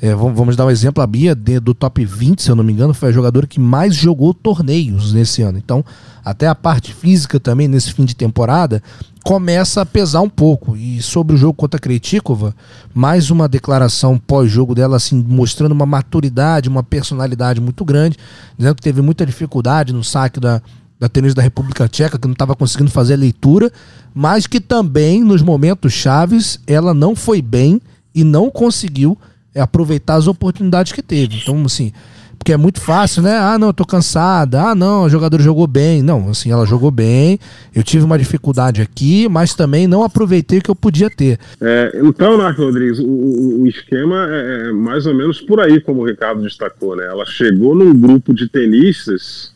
É, 0.01 0.15
vamos 0.15 0.55
dar 0.55 0.65
um 0.65 0.71
exemplo: 0.71 1.03
a 1.03 1.07
Bia, 1.07 1.35
do 1.35 1.73
top 1.73 2.05
20, 2.05 2.41
se 2.41 2.49
eu 2.49 2.55
não 2.55 2.63
me 2.63 2.71
engano, 2.71 2.93
foi 2.93 3.09
a 3.09 3.11
jogadora 3.11 3.45
que 3.45 3.59
mais 3.59 3.93
jogou 3.95 4.33
torneios 4.33 5.13
nesse 5.13 5.41
ano. 5.41 5.57
Então, 5.57 5.83
até 6.23 6.47
a 6.47 6.55
parte 6.55 6.93
física 6.93 7.39
também, 7.39 7.67
nesse 7.67 7.91
fim 7.93 8.05
de 8.05 8.15
temporada, 8.15 8.81
começa 9.23 9.81
a 9.81 9.85
pesar 9.85 10.21
um 10.21 10.29
pouco. 10.29 10.77
E 10.77 11.01
sobre 11.01 11.35
o 11.35 11.37
jogo 11.37 11.53
contra 11.53 11.77
a 11.77 11.81
Kretikova, 11.81 12.55
mais 12.93 13.29
uma 13.29 13.47
declaração 13.47 14.17
pós-jogo 14.17 14.73
dela, 14.73 14.95
assim, 14.95 15.23
mostrando 15.27 15.73
uma 15.73 15.85
maturidade, 15.85 16.69
uma 16.69 16.83
personalidade 16.83 17.59
muito 17.59 17.83
grande, 17.83 18.17
dizendo 18.57 18.75
que 18.75 18.81
teve 18.81 19.01
muita 19.01 19.25
dificuldade 19.25 19.91
no 19.91 20.03
saque 20.03 20.39
da, 20.39 20.61
da 20.99 21.09
tênis 21.09 21.33
da 21.33 21.41
República 21.41 21.87
Tcheca, 21.87 22.17
que 22.17 22.27
não 22.27 22.33
estava 22.33 22.55
conseguindo 22.55 22.89
fazer 22.89 23.13
a 23.13 23.17
leitura, 23.17 23.71
mas 24.13 24.47
que 24.47 24.59
também, 24.59 25.23
nos 25.23 25.41
momentos 25.41 25.91
chaves, 25.93 26.59
ela 26.65 26.93
não 26.93 27.15
foi 27.15 27.41
bem 27.41 27.81
e 28.13 28.23
não 28.23 28.49
conseguiu 28.49 29.17
é 29.53 29.61
aproveitar 29.61 30.15
as 30.15 30.27
oportunidades 30.27 30.91
que 30.91 31.01
teve. 31.01 31.37
Então, 31.41 31.63
assim, 31.65 31.93
porque 32.37 32.51
é 32.51 32.57
muito 32.57 32.81
fácil, 32.81 33.23
né? 33.23 33.37
Ah, 33.37 33.57
não, 33.57 33.67
eu 33.67 33.73
tô 33.73 33.85
cansada. 33.85 34.61
Ah, 34.61 34.75
não, 34.75 35.05
o 35.05 35.09
jogador 35.09 35.41
jogou 35.41 35.65
bem. 35.65 36.03
Não, 36.03 36.29
assim, 36.29 36.51
ela 36.51 36.65
jogou 36.65 36.91
bem. 36.91 37.39
Eu 37.73 37.81
tive 37.81 38.03
uma 38.03 38.19
dificuldade 38.19 38.81
aqui, 38.81 39.29
mas 39.29 39.55
também 39.55 39.87
não 39.87 40.03
aproveitei 40.03 40.59
o 40.59 40.61
que 40.61 40.69
eu 40.69 40.75
podia 40.75 41.09
ter. 41.09 41.39
É, 41.61 42.01
então, 42.03 42.37
Narco 42.37 42.63
Rodrigues, 42.63 42.99
o, 42.99 43.61
o, 43.61 43.65
esquema 43.65 44.27
é, 44.29 44.67
é 44.67 44.71
mais 44.73 45.05
ou 45.05 45.15
menos 45.15 45.39
por 45.39 45.61
aí, 45.61 45.79
como 45.79 46.01
o 46.01 46.05
Ricardo 46.05 46.43
destacou, 46.43 46.97
né? 46.97 47.05
Ela 47.05 47.25
chegou 47.25 47.73
num 47.73 47.97
grupo 47.97 48.33
de 48.33 48.49
tenistas 48.49 49.54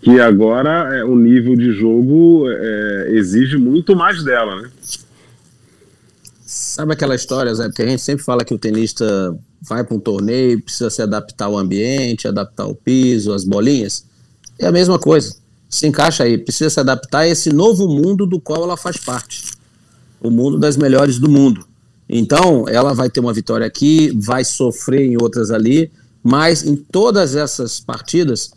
que 0.00 0.20
agora 0.20 0.96
é, 0.96 1.04
o 1.04 1.16
nível 1.16 1.56
de 1.56 1.72
jogo 1.72 2.44
é, 2.48 3.10
exige 3.12 3.56
muito 3.56 3.96
mais 3.96 4.22
dela, 4.22 4.62
né? 4.62 4.70
Sabe 6.46 6.92
aquela 6.92 7.14
história, 7.14 7.54
Zé, 7.54 7.68
que 7.70 7.82
a 7.82 7.86
gente 7.86 8.02
sempre 8.02 8.24
fala 8.24 8.44
que 8.44 8.54
o 8.54 8.58
tenista 8.58 9.36
vai 9.60 9.84
para 9.84 9.96
um 9.96 10.00
torneio, 10.00 10.62
precisa 10.62 10.88
se 10.88 11.02
adaptar 11.02 11.46
ao 11.46 11.58
ambiente, 11.58 12.28
adaptar 12.28 12.66
o 12.66 12.74
piso, 12.74 13.34
as 13.34 13.44
bolinhas? 13.44 14.04
É 14.58 14.66
a 14.66 14.72
mesma 14.72 14.98
coisa. 14.98 15.36
Se 15.68 15.86
encaixa 15.86 16.24
aí, 16.24 16.38
precisa 16.38 16.70
se 16.70 16.80
adaptar 16.80 17.20
a 17.20 17.28
esse 17.28 17.52
novo 17.52 17.86
mundo 17.86 18.24
do 18.24 18.40
qual 18.40 18.62
ela 18.62 18.76
faz 18.76 18.96
parte. 18.96 19.52
O 20.20 20.30
mundo 20.30 20.58
das 20.58 20.76
melhores 20.76 21.18
do 21.18 21.28
mundo. 21.28 21.66
Então, 22.08 22.66
ela 22.66 22.94
vai 22.94 23.10
ter 23.10 23.20
uma 23.20 23.34
vitória 23.34 23.66
aqui, 23.66 24.10
vai 24.16 24.44
sofrer 24.44 25.02
em 25.02 25.20
outras 25.20 25.50
ali, 25.50 25.90
mas 26.22 26.64
em 26.64 26.74
todas 26.74 27.36
essas 27.36 27.78
partidas, 27.78 28.52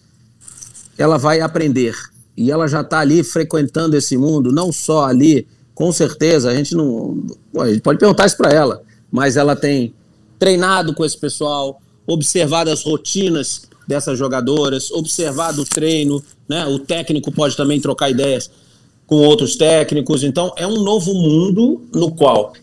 ela 0.98 1.18
vai 1.18 1.42
aprender. 1.42 1.96
E 2.36 2.52
ela 2.52 2.68
já 2.68 2.82
está 2.82 3.00
ali 3.00 3.24
frequentando 3.24 3.96
esse 3.96 4.18
mundo, 4.18 4.52
não 4.52 4.72
só 4.72 5.06
ali 5.06 5.48
com 5.74 5.92
certeza, 5.92 6.50
a 6.50 6.56
gente 6.56 6.76
não. 6.76 7.24
a 7.58 7.68
gente 7.68 7.82
pode 7.82 7.98
perguntar 7.98 8.28
isso 8.28 8.38
para 8.38 8.52
ela, 8.52 8.84
mas 9.12 9.36
ela 9.36 9.56
tem 9.56 9.94
treinado 10.38 10.94
com 10.94 11.04
esse 11.04 11.18
pessoal, 11.18 11.82
observado 12.06 12.70
as 12.70 12.84
rotinas 12.84 13.64
dessas 13.88 14.18
jogadoras, 14.18 14.92
observado 14.92 15.62
o 15.62 15.66
treino, 15.66 16.24
né? 16.48 16.66
O 16.68 16.80
técnico 16.80 17.32
pode 17.32 17.58
também 17.58 17.80
trocar 17.80 18.10
ideias 18.10 18.50
com 19.08 19.16
outros 19.16 19.56
técnicos. 19.56 20.24
Então, 20.24 20.54
é 20.56 20.66
um 20.66 20.84
novo 20.84 21.14
mundo 21.14 21.82
no 21.94 22.12
qual 22.12 22.54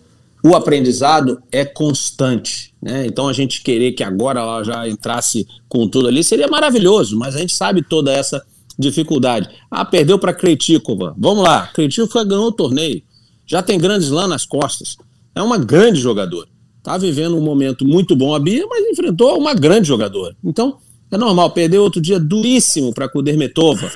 o 0.42 0.54
aprendizado 0.54 1.42
é 1.50 1.64
constante. 1.64 2.72
Né? 2.80 3.06
Então, 3.06 3.28
a 3.28 3.32
gente 3.32 3.62
querer 3.62 3.92
que 3.92 4.02
agora 4.02 4.40
ela 4.40 4.62
já 4.62 4.88
entrasse 4.88 5.46
com 5.68 5.88
tudo 5.88 6.08
ali 6.08 6.22
seria 6.22 6.48
maravilhoso, 6.48 7.18
mas 7.18 7.34
a 7.34 7.40
gente 7.40 7.54
sabe 7.54 7.82
toda 7.82 8.12
essa 8.12 8.44
dificuldade. 8.78 9.48
Ah, 9.70 9.84
perdeu 9.84 10.18
para 10.18 10.32
Kretikova. 10.32 11.14
Vamos 11.18 11.42
lá, 11.42 11.66
Kretikova 11.68 12.24
ganhou 12.24 12.46
o 12.46 12.52
torneio. 12.52 13.02
Já 13.46 13.62
tem 13.62 13.78
grandes 13.78 14.10
lá 14.10 14.28
nas 14.28 14.44
costas. 14.44 14.96
É 15.34 15.42
uma 15.42 15.58
grande 15.58 16.00
jogadora. 16.00 16.48
Está 16.78 16.96
vivendo 16.96 17.36
um 17.36 17.40
momento 17.40 17.86
muito 17.86 18.14
bom 18.14 18.34
a 18.34 18.38
Bia, 18.38 18.66
mas 18.66 18.84
enfrentou 18.86 19.38
uma 19.38 19.54
grande 19.54 19.88
jogadora. 19.88 20.36
Então, 20.44 20.78
é 21.10 21.16
normal. 21.16 21.50
Perdeu 21.50 21.82
outro 21.82 22.00
dia 22.00 22.20
duríssimo 22.20 22.92
para 22.94 23.08
Kudermetova. 23.08 23.90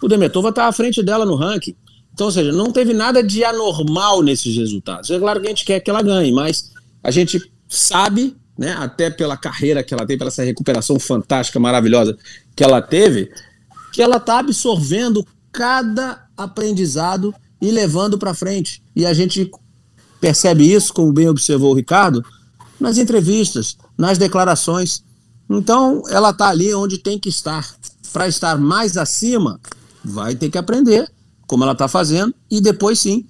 Kudermetova 0.00 0.48
está 0.48 0.66
à 0.66 0.72
frente 0.72 1.02
dela 1.02 1.24
no 1.24 1.34
ranking. 1.34 1.74
Então, 2.20 2.26
ou 2.26 2.32
seja, 2.32 2.52
não 2.52 2.70
teve 2.70 2.92
nada 2.92 3.22
de 3.22 3.42
anormal 3.42 4.22
nesses 4.22 4.54
resultados. 4.54 5.08
É 5.08 5.18
claro 5.18 5.40
que 5.40 5.46
a 5.46 5.48
gente 5.48 5.64
quer 5.64 5.80
que 5.80 5.88
ela 5.88 6.02
ganhe, 6.02 6.30
mas 6.30 6.70
a 7.02 7.10
gente 7.10 7.50
sabe, 7.66 8.36
né, 8.58 8.72
até 8.72 9.08
pela 9.08 9.38
carreira 9.38 9.82
que 9.82 9.94
ela 9.94 10.06
tem, 10.06 10.18
pela 10.18 10.28
essa 10.28 10.44
recuperação 10.44 11.00
fantástica, 11.00 11.58
maravilhosa 11.58 12.18
que 12.54 12.62
ela 12.62 12.82
teve, 12.82 13.32
que 13.90 14.02
ela 14.02 14.18
está 14.18 14.38
absorvendo 14.38 15.26
cada 15.50 16.26
aprendizado 16.36 17.34
e 17.58 17.70
levando 17.70 18.18
para 18.18 18.34
frente. 18.34 18.82
E 18.94 19.06
a 19.06 19.14
gente 19.14 19.50
percebe 20.20 20.70
isso, 20.70 20.92
como 20.92 21.14
bem 21.14 21.26
observou 21.26 21.72
o 21.72 21.74
Ricardo, 21.74 22.22
nas 22.78 22.98
entrevistas, 22.98 23.78
nas 23.96 24.18
declarações. 24.18 25.02
Então, 25.48 26.02
ela 26.10 26.32
está 26.32 26.50
ali 26.50 26.74
onde 26.74 26.98
tem 26.98 27.18
que 27.18 27.30
estar. 27.30 27.66
Para 28.12 28.28
estar 28.28 28.58
mais 28.58 28.98
acima, 28.98 29.58
vai 30.04 30.34
ter 30.34 30.50
que 30.50 30.58
aprender, 30.58 31.10
como 31.50 31.64
ela 31.64 31.72
está 31.72 31.88
fazendo, 31.88 32.32
e 32.48 32.60
depois 32.60 33.00
sim, 33.00 33.26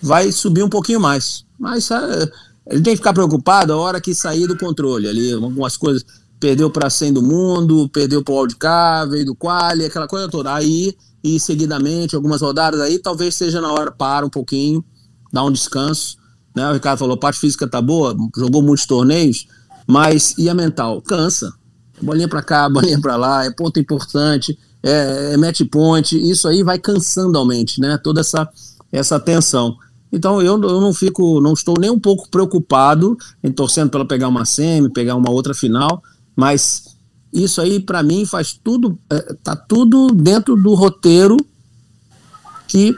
vai 0.00 0.30
subir 0.30 0.62
um 0.62 0.68
pouquinho 0.68 1.00
mais. 1.00 1.44
Mas 1.58 1.90
é, 1.90 2.30
ele 2.68 2.82
tem 2.82 2.92
que 2.92 2.98
ficar 2.98 3.12
preocupado 3.12 3.72
a 3.72 3.76
hora 3.76 4.00
que 4.00 4.14
sair 4.14 4.46
do 4.46 4.56
controle 4.56 5.08
ali, 5.08 5.32
algumas 5.32 5.76
coisas 5.76 6.04
perdeu 6.38 6.70
para 6.70 6.88
100 6.88 7.14
do 7.14 7.20
mundo, 7.20 7.88
perdeu 7.88 8.22
para 8.22 8.32
o 8.32 8.38
Wildcard, 8.38 9.10
veio 9.10 9.26
do 9.26 9.34
Quali, 9.34 9.84
aquela 9.84 10.06
coisa 10.06 10.28
toda. 10.28 10.54
Aí, 10.54 10.96
e 11.24 11.40
seguidamente, 11.40 12.14
algumas 12.14 12.42
rodadas 12.42 12.80
aí, 12.80 12.96
talvez 12.96 13.34
seja 13.34 13.60
na 13.60 13.72
hora, 13.72 13.90
para 13.90 14.24
um 14.24 14.30
pouquinho, 14.30 14.84
dá 15.32 15.42
um 15.42 15.50
descanso. 15.50 16.16
Né? 16.54 16.64
O 16.70 16.74
Ricardo 16.74 17.00
falou, 17.00 17.16
parte 17.16 17.40
física 17.40 17.66
tá 17.66 17.82
boa, 17.82 18.16
jogou 18.36 18.62
muitos 18.62 18.86
torneios, 18.86 19.48
mas 19.84 20.32
e 20.38 20.48
a 20.48 20.54
mental? 20.54 21.02
Cansa. 21.02 21.52
Bolinha 22.00 22.28
para 22.28 22.40
cá, 22.40 22.68
bolinha 22.70 23.00
para 23.00 23.16
lá, 23.16 23.44
é 23.44 23.50
ponto 23.50 23.80
importante, 23.80 24.56
é, 24.82 25.32
é 25.34 25.36
match 25.36 25.62
point, 25.70 26.16
isso 26.16 26.48
aí 26.48 26.62
vai 26.62 26.78
cansando 26.78 27.38
a 27.38 27.44
mente, 27.44 27.80
né? 27.80 27.98
Toda 27.98 28.20
essa, 28.20 28.48
essa 28.92 29.18
tensão. 29.18 29.76
Então 30.12 30.40
eu, 30.40 30.60
eu 30.62 30.80
não 30.80 30.92
fico, 30.92 31.40
não 31.40 31.52
estou 31.52 31.74
nem 31.78 31.90
um 31.90 31.98
pouco 31.98 32.28
preocupado 32.30 33.16
em 33.42 33.52
torcendo 33.52 33.90
para 33.90 34.04
pegar 34.04 34.28
uma 34.28 34.44
semi, 34.44 34.90
pegar 34.90 35.16
uma 35.16 35.30
outra 35.30 35.52
final, 35.52 36.02
mas 36.34 36.96
isso 37.32 37.60
aí 37.60 37.78
para 37.78 38.02
mim 38.02 38.24
faz 38.24 38.58
tudo, 38.62 38.98
é, 39.10 39.34
tá 39.42 39.54
tudo 39.54 40.08
dentro 40.08 40.56
do 40.56 40.74
roteiro 40.74 41.36
que 42.66 42.94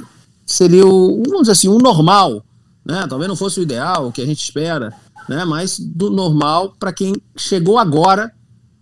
seria 0.47 0.87
o, 0.87 1.23
vamos 1.25 1.43
dizer 1.43 1.53
assim, 1.53 1.69
o 1.69 1.79
normal, 1.79 2.45
né? 2.85 3.07
Talvez 3.09 3.29
não 3.29 3.37
fosse 3.37 3.61
o 3.61 3.63
ideal, 3.63 4.09
o 4.09 4.13
que 4.13 4.23
a 4.23 4.27
gente 4.27 4.43
espera, 4.43 4.95
né? 5.29 5.45
Mas 5.45 5.79
do 5.79 6.11
normal 6.11 6.75
para 6.79 6.93
quem 6.93 7.15
chegou 7.37 7.79
agora 7.79 8.33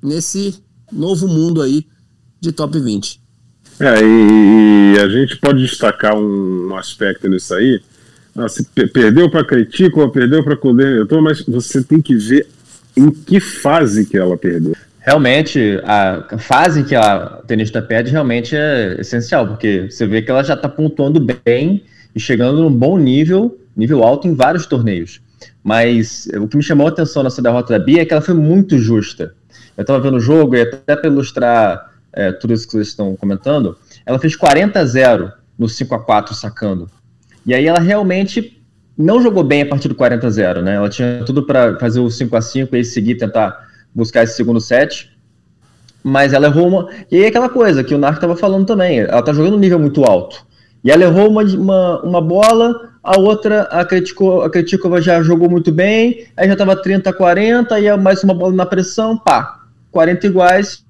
nesse 0.03 0.63
novo 0.93 1.27
mundo 1.27 1.63
aí 1.63 1.87
de 2.41 2.53
top 2.53 2.79
20. 2.79 3.21
É, 3.81 4.01
e, 4.03 4.95
e 4.95 5.01
a 5.01 5.09
gente 5.09 5.37
pode 5.37 5.63
destacar 5.63 6.17
um, 6.17 6.69
um 6.71 6.77
aspecto 6.77 7.29
nisso 7.29 7.55
aí. 7.55 7.81
Ah, 8.37 8.49
se 8.49 8.65
perdeu 8.65 9.31
para 9.31 9.45
Critico 9.45 10.01
ou 10.01 10.11
perdeu 10.11 10.45
para 10.45 10.57
Coordenador, 10.57 11.23
mas 11.23 11.43
você 11.43 11.83
tem 11.83 12.01
que 12.01 12.15
ver 12.15 12.47
em 12.97 13.11
que 13.11 13.41
fase 13.41 14.07
que 14.07 14.17
ela 14.17 14.37
perdeu. 14.37 14.75
Realmente, 15.01 15.81
a 15.85 16.37
fase 16.39 16.85
que 16.85 16.95
a 16.95 17.41
tenista 17.47 17.81
perde 17.81 18.11
realmente 18.11 18.55
é 18.55 19.01
essencial, 19.01 19.47
porque 19.47 19.89
você 19.91 20.07
vê 20.07 20.21
que 20.21 20.31
ela 20.31 20.43
já 20.43 20.55
está 20.55 20.69
pontuando 20.69 21.19
bem 21.45 21.83
e 22.15 22.21
chegando 22.21 22.63
num 22.63 22.73
bom 22.73 22.99
nível, 22.99 23.59
nível 23.77 24.05
alto 24.05 24.29
em 24.29 24.35
vários 24.35 24.67
torneios. 24.67 25.21
Mas 25.65 26.29
o 26.37 26.47
que 26.47 26.57
me 26.57 26.63
chamou 26.63 26.87
a 26.87 26.91
atenção 26.91 27.23
nessa 27.23 27.41
derrota 27.41 27.79
da 27.79 27.85
Bia 27.85 28.03
é 28.03 28.05
que 28.05 28.13
ela 28.13 28.23
foi 28.23 28.35
muito 28.35 28.79
justa. 28.79 29.35
Eu 29.77 29.83
estava 29.83 30.01
vendo 30.01 30.17
o 30.17 30.21
jogo 30.21 30.57
e 30.57 30.63
até 30.63 30.97
para 30.97 31.09
ilustrar 31.09 31.88
é, 32.13 32.33
tudo 32.33 32.53
isso 32.53 32.67
que 32.67 32.73
vocês 32.73 32.89
estão 32.89 33.15
comentando, 33.17 33.77
ela 34.05 34.19
fez 34.19 34.35
40 34.35 34.79
a 34.79 34.85
0 34.85 35.33
no 35.59 35.69
5 35.69 35.95
a 35.95 35.99
4 35.99 36.35
sacando. 36.35 36.89
E 37.45 37.55
aí 37.55 37.67
ela 37.67 37.81
realmente 37.81 38.63
não 38.97 39.23
jogou 39.23 39.45
bem 39.45 39.63
a 39.63 39.67
partir 39.67 39.89
do 39.89 39.95
40 39.95 40.27
a 40.27 40.31
0, 40.31 40.63
né? 40.63 40.75
Ela 40.75 40.89
tinha 40.89 41.23
tudo 41.25 41.45
para 41.45 41.79
fazer 41.79 42.01
o 42.01 42.11
5 42.11 42.37
a 42.37 42.41
5 42.41 42.77
e 42.77 42.85
seguir 42.85 43.17
tentar 43.17 43.69
buscar 43.95 44.25
esse 44.25 44.35
segundo 44.35 44.61
set. 44.61 45.11
Mas 46.03 46.33
ela 46.33 46.47
errou 46.47 46.69
uma. 46.69 46.89
E 47.11 47.17
aí 47.17 47.27
aquela 47.27 47.49
coisa 47.49 47.85
que 47.85 47.95
o 47.95 47.99
Narco 47.99 48.17
estava 48.17 48.37
falando 48.37 48.67
também. 48.67 49.01
Ela 49.01 49.23
tá 49.23 49.33
jogando 49.33 49.57
um 49.57 49.61
nível 49.61 49.79
muito 49.79 50.05
alto. 50.05 50.47
E 50.83 50.91
ela 50.91 51.05
errou 51.05 51.29
uma, 51.29 51.43
uma, 51.43 52.03
uma 52.03 52.21
bola, 52.21 52.91
a 53.03 53.19
outra, 53.19 53.63
a 53.63 53.85
Kretikova, 53.85 54.47
a 54.47 54.51
Kretikova 54.51 55.03
já 55.03 55.23
jogou 55.23 55.51
muito 55.51 55.73
bem, 55.73 56.27
aí 56.37 56.47
já 56.47 56.53
estava 56.53 56.77
30 56.77 57.11
a 57.11 57.13
40, 57.13 57.75
aí 57.75 57.97
mais 57.97 58.23
uma 58.23 58.33
bola 58.33 58.55
na 58.55 58.65
pressão, 58.65 59.19
pá, 59.19 59.63
40 59.91 60.27
iguais, 60.27 60.85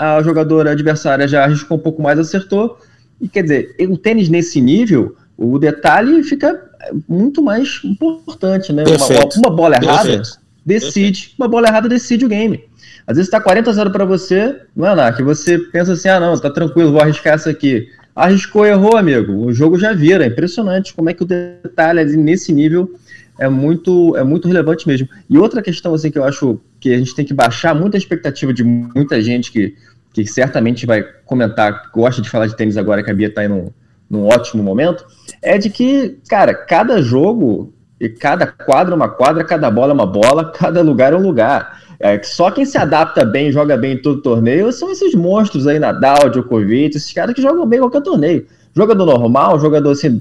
a 0.00 0.22
jogadora 0.22 0.70
adversária 0.70 1.28
já 1.28 1.44
arriscou 1.44 1.76
um 1.76 1.80
pouco 1.80 2.00
mais, 2.00 2.18
acertou. 2.18 2.78
E 3.20 3.28
quer 3.28 3.42
dizer, 3.42 3.76
o 3.90 3.98
tênis 3.98 4.30
nesse 4.30 4.58
nível, 4.58 5.14
o 5.36 5.58
detalhe 5.58 6.22
fica 6.24 6.58
muito 7.06 7.42
mais 7.42 7.82
importante, 7.84 8.72
né? 8.72 8.84
Uma, 8.84 9.48
uma, 9.48 9.50
bola 9.54 9.76
errada 9.76 10.08
Perfeito. 10.08 10.28
decide, 10.64 11.20
Perfeito. 11.20 11.34
uma 11.38 11.48
bola 11.48 11.68
errada 11.68 11.86
decide 11.86 12.24
o 12.24 12.28
game. 12.28 12.64
Às 13.06 13.16
vezes 13.16 13.28
está 13.28 13.38
40 13.40 13.68
a 13.68 13.72
0 13.74 13.90
para 13.90 14.06
você, 14.06 14.56
não 14.74 14.86
é, 14.86 14.94
Ná? 14.94 15.12
Que 15.12 15.22
você 15.22 15.58
pensa 15.58 15.92
assim: 15.92 16.08
ah, 16.08 16.18
não, 16.18 16.38
tá 16.38 16.48
tranquilo, 16.48 16.92
vou 16.92 17.02
arriscar 17.02 17.34
essa 17.34 17.50
aqui. 17.50 17.86
Arriscou, 18.16 18.64
errou, 18.66 18.96
amigo. 18.96 19.32
O 19.32 19.52
jogo 19.52 19.78
já 19.78 19.92
vira. 19.92 20.24
É 20.24 20.28
impressionante 20.28 20.94
como 20.94 21.10
é 21.10 21.14
que 21.14 21.22
o 21.22 21.26
detalhe 21.26 22.00
ali 22.00 22.16
nesse 22.16 22.52
nível 22.52 22.90
é 23.38 23.48
muito, 23.48 24.14
é 24.16 24.22
muito 24.22 24.46
relevante 24.46 24.86
mesmo. 24.86 25.08
E 25.28 25.38
outra 25.38 25.62
questão 25.62 25.94
assim, 25.94 26.10
que 26.10 26.18
eu 26.18 26.24
acho 26.24 26.60
que 26.78 26.92
a 26.92 26.98
gente 26.98 27.14
tem 27.14 27.24
que 27.24 27.32
baixar 27.32 27.74
muita 27.74 27.96
expectativa 27.96 28.52
de 28.52 28.62
muita 28.62 29.20
gente 29.22 29.50
que, 29.50 29.74
que 30.12 30.26
certamente 30.26 30.86
vai 30.86 31.02
comentar, 31.24 31.90
gosta 31.92 32.20
de 32.20 32.28
falar 32.28 32.46
de 32.46 32.56
tênis 32.56 32.76
agora 32.76 33.02
que 33.02 33.10
a 33.10 33.14
Bia 33.14 33.28
está 33.28 33.42
aí 33.42 33.48
num, 33.48 34.26
ótimo 34.26 34.62
momento, 34.62 35.04
é 35.40 35.56
de 35.56 35.70
que, 35.70 36.18
cara, 36.28 36.54
cada 36.54 37.00
jogo 37.00 37.72
e 38.00 38.08
cada 38.08 38.46
quadra 38.46 38.92
é 38.92 38.96
uma 38.96 39.08
quadra, 39.08 39.44
cada 39.44 39.70
bola 39.70 39.92
é 39.92 39.94
uma 39.94 40.06
bola, 40.06 40.50
cada 40.50 40.82
lugar 40.82 41.12
é 41.12 41.16
um 41.16 41.22
lugar. 41.22 41.80
É, 42.00 42.20
só 42.22 42.50
quem 42.50 42.64
se 42.64 42.78
adapta 42.78 43.24
bem, 43.24 43.52
joga 43.52 43.76
bem 43.76 43.92
em 43.92 44.02
todo 44.02 44.22
torneio, 44.22 44.72
são 44.72 44.90
esses 44.90 45.14
monstros 45.14 45.66
aí, 45.66 45.78
Nadal, 45.78 46.30
Djokovic, 46.30 46.96
esses 46.96 47.12
caras 47.12 47.34
que 47.34 47.42
jogam 47.42 47.66
bem 47.66 47.78
em 47.78 47.82
qualquer 47.82 48.02
torneio. 48.02 48.46
Jogador 48.74 49.04
normal, 49.04 49.60
jogador 49.60 49.90
assim, 49.90 50.20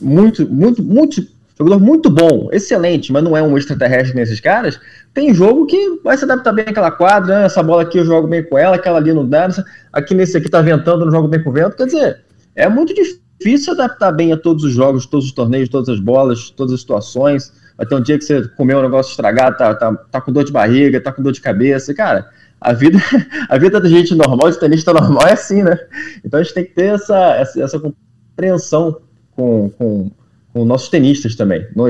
muito, 0.00 0.48
muito, 0.48 0.82
muito, 0.82 1.26
jogador 1.62 1.84
muito 1.84 2.10
bom, 2.10 2.48
excelente, 2.52 3.12
mas 3.12 3.22
não 3.22 3.36
é 3.36 3.42
um 3.42 3.56
extraterrestre 3.56 4.14
nesses 4.14 4.40
caras. 4.40 4.78
Tem 5.14 5.34
jogo 5.34 5.66
que 5.66 6.00
vai 6.02 6.16
se 6.16 6.24
adaptar 6.24 6.52
bem 6.52 6.66
àquela 6.68 6.90
quadra, 6.90 7.40
né? 7.40 7.46
essa 7.46 7.62
bola 7.62 7.82
aqui 7.82 7.98
eu 7.98 8.04
jogo 8.04 8.26
bem 8.26 8.42
com 8.42 8.58
ela, 8.58 8.76
aquela 8.76 8.98
ali 8.98 9.12
não 9.12 9.28
dá, 9.28 9.48
aqui 9.92 10.14
nesse 10.14 10.36
aqui 10.36 10.48
tá 10.48 10.60
ventando, 10.60 11.04
não 11.04 11.12
jogo 11.12 11.28
bem 11.28 11.42
com 11.42 11.50
o 11.50 11.52
vento. 11.52 11.76
Quer 11.76 11.86
dizer, 11.86 12.20
é 12.54 12.68
muito 12.68 12.94
difícil 12.94 13.72
adaptar 13.74 14.12
bem 14.12 14.32
a 14.32 14.36
todos 14.36 14.64
os 14.64 14.72
jogos, 14.72 15.06
todos 15.06 15.26
os 15.26 15.32
torneios, 15.32 15.68
todas 15.68 15.88
as 15.88 16.00
bolas, 16.00 16.50
todas 16.50 16.72
as 16.74 16.80
situações 16.80 17.52
vai 17.76 17.86
ter 17.86 17.94
um 17.94 18.00
dia 18.00 18.18
que 18.18 18.24
você 18.24 18.46
comeu 18.48 18.78
um 18.78 18.82
negócio 18.82 19.10
estragado, 19.10 19.56
tá, 19.56 19.74
tá, 19.74 19.94
tá 19.94 20.20
com 20.20 20.32
dor 20.32 20.44
de 20.44 20.52
barriga, 20.52 21.00
tá 21.00 21.12
com 21.12 21.22
dor 21.22 21.32
de 21.32 21.40
cabeça, 21.40 21.94
cara, 21.94 22.28
a 22.60 22.72
vida, 22.72 22.98
a 23.48 23.58
vida 23.58 23.80
da 23.80 23.88
gente 23.88 24.14
normal, 24.14 24.50
de 24.50 24.58
tenista 24.58 24.92
normal 24.92 25.26
é 25.26 25.32
assim, 25.32 25.62
né? 25.62 25.78
Então 26.24 26.40
a 26.40 26.42
gente 26.42 26.54
tem 26.54 26.64
que 26.64 26.74
ter 26.74 26.94
essa, 26.94 27.34
essa, 27.34 27.62
essa 27.62 27.80
compreensão 27.80 29.00
com, 29.34 29.70
com, 29.70 30.10
com 30.52 30.64
nossos 30.64 30.88
tenistas 30.88 31.34
também. 31.34 31.66
Não, 31.74 31.86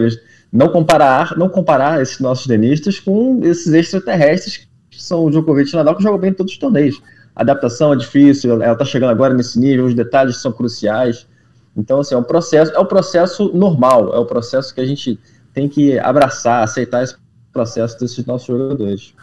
não 0.52 0.68
comparar, 0.68 1.36
não 1.36 1.48
comparar 1.48 2.00
esses 2.00 2.20
nossos 2.20 2.46
tenistas 2.46 3.00
com 3.00 3.40
esses 3.42 3.72
extraterrestres 3.72 4.68
que 4.90 5.02
são 5.02 5.24
o 5.24 5.30
Djokovic 5.30 5.70
e 5.70 5.76
Nadal, 5.76 5.96
que 5.96 6.02
jogam 6.02 6.18
bem 6.18 6.30
em 6.30 6.34
todos 6.34 6.52
os 6.52 6.58
torneios. 6.58 7.00
A 7.34 7.40
adaptação 7.40 7.92
é 7.92 7.96
difícil, 7.96 8.62
ela 8.62 8.76
tá 8.76 8.84
chegando 8.84 9.10
agora 9.10 9.32
nesse 9.32 9.58
nível, 9.58 9.86
os 9.86 9.94
detalhes 9.94 10.36
são 10.36 10.52
cruciais. 10.52 11.26
Então, 11.74 12.00
assim, 12.00 12.14
é 12.14 12.18
um 12.18 12.22
processo, 12.22 12.72
é 12.72 12.78
um 12.78 12.84
processo 12.84 13.50
normal, 13.54 14.14
é 14.14 14.18
o 14.18 14.22
um 14.22 14.26
processo 14.26 14.74
que 14.74 14.80
a 14.82 14.86
gente 14.86 15.18
tem 15.54 15.68
que 15.68 15.98
abraçar, 15.98 16.62
aceitar 16.62 17.02
esse 17.02 17.16
processo 17.50 17.98
desses 17.98 18.24
nossos 18.26 18.46
jogadores. 18.46 19.14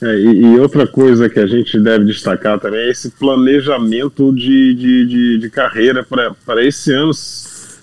É, 0.00 0.14
e, 0.16 0.44
e, 0.44 0.60
outra 0.60 0.86
coisa 0.86 1.28
que 1.28 1.40
a 1.40 1.46
gente 1.46 1.78
deve 1.80 2.04
destacar 2.04 2.60
também 2.60 2.80
é 2.82 2.90
esse 2.90 3.10
planejamento 3.10 4.32
de, 4.32 4.74
de, 4.74 5.06
de, 5.06 5.38
de 5.38 5.50
carreira 5.50 6.04
para 6.04 6.64
esse 6.64 6.92
ano, 6.92 7.10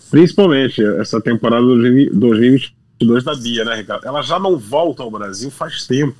principalmente 0.10 0.84
essa 1.00 1.20
temporada 1.20 1.64
2022 1.64 3.24
da 3.24 3.36
Bia, 3.36 3.66
né, 3.66 3.76
Ricardo? 3.76 4.06
Ela 4.06 4.22
já 4.22 4.40
não 4.40 4.58
volta 4.58 5.04
ao 5.04 5.12
Brasil 5.12 5.52
faz 5.52 5.86
tempo. 5.86 6.16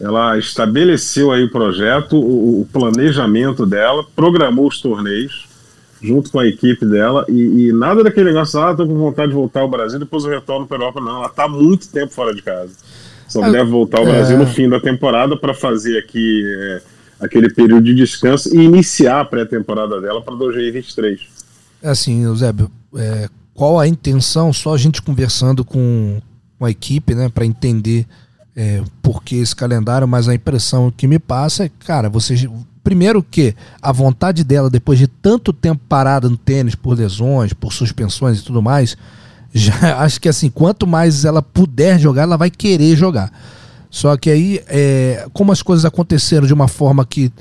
Ela 0.00 0.38
estabeleceu 0.38 1.30
aí 1.30 1.44
o 1.44 1.50
projeto, 1.50 2.16
o, 2.16 2.62
o 2.62 2.68
planejamento 2.72 3.66
dela, 3.66 4.04
programou 4.16 4.66
os 4.66 4.80
torneios, 4.80 5.46
junto 6.00 6.30
com 6.30 6.38
a 6.38 6.46
equipe 6.46 6.86
dela, 6.86 7.26
e, 7.28 7.68
e 7.68 7.72
nada 7.72 8.02
daquele 8.02 8.30
negócio, 8.30 8.58
ah, 8.60 8.74
tô 8.74 8.86
com 8.86 8.94
vontade 8.94 9.28
de 9.28 9.34
voltar 9.34 9.60
ao 9.60 9.68
Brasil, 9.68 9.98
depois 9.98 10.24
eu 10.24 10.30
retorno 10.30 10.66
para 10.66 10.78
Europa, 10.78 11.00
não, 11.00 11.16
ela 11.18 11.28
tá 11.28 11.46
muito 11.46 11.88
tempo 11.90 12.12
fora 12.12 12.34
de 12.34 12.40
casa. 12.40 12.72
Só 13.28 13.44
é, 13.44 13.50
deve 13.50 13.70
voltar 13.70 13.98
ao 13.98 14.08
é... 14.08 14.10
Brasil 14.10 14.38
no 14.38 14.46
fim 14.46 14.68
da 14.68 14.80
temporada 14.80 15.36
para 15.36 15.52
fazer 15.52 15.98
aqui 15.98 16.42
é, 16.46 16.82
aquele 17.20 17.50
período 17.52 17.84
de 17.84 17.94
descanso 17.94 18.54
e 18.56 18.62
iniciar 18.62 19.20
a 19.20 19.24
pré-temporada 19.24 20.00
dela 20.00 20.22
para 20.22 20.34
2023. 20.34 21.20
Assim, 21.82 22.22
Eusébio, 22.22 22.70
é, 22.96 23.28
qual 23.54 23.78
a 23.78 23.86
intenção, 23.86 24.52
só 24.52 24.74
a 24.74 24.78
gente 24.78 25.02
conversando 25.02 25.64
com, 25.64 26.20
com 26.58 26.64
a 26.64 26.70
equipe, 26.70 27.14
né, 27.14 27.28
para 27.28 27.44
entender 27.44 28.06
é, 28.56 28.82
por 29.02 29.22
que 29.22 29.36
esse 29.36 29.54
calendário, 29.54 30.06
mas 30.06 30.28
a 30.28 30.34
impressão 30.34 30.92
que 30.94 31.06
me 31.06 31.18
passa 31.18 31.64
é, 31.64 31.70
cara, 31.80 32.08
vocês 32.08 32.46
primeiro 32.82 33.22
que 33.22 33.54
a 33.80 33.92
vontade 33.92 34.42
dela, 34.42 34.70
depois 34.70 34.98
de 34.98 35.06
tanto 35.06 35.52
tempo 35.52 35.80
parada 35.88 36.28
no 36.28 36.36
tênis 36.36 36.74
por 36.74 36.96
lesões, 36.96 37.52
por 37.52 37.72
suspensões 37.72 38.40
e 38.40 38.42
tudo 38.42 38.62
mais, 38.62 38.96
já 39.52 39.98
acho 40.02 40.20
que 40.20 40.28
assim, 40.28 40.50
quanto 40.50 40.86
mais 40.86 41.24
ela 41.24 41.42
puder 41.42 41.98
jogar, 41.98 42.22
ela 42.22 42.36
vai 42.36 42.50
querer 42.50 42.96
jogar. 42.96 43.30
Só 43.90 44.16
que 44.16 44.30
aí, 44.30 44.62
é, 44.68 45.26
como 45.32 45.50
as 45.50 45.62
coisas 45.62 45.84
aconteceram 45.84 46.46
de 46.46 46.54
uma 46.54 46.68
forma 46.68 47.04
que 47.04 47.32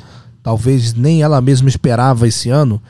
talvez 0.42 0.94
nem 0.94 1.22
ela 1.22 1.40
mesma 1.42 1.70
esperava 1.70 2.28
esse 2.28 2.50
ano, 2.50 2.82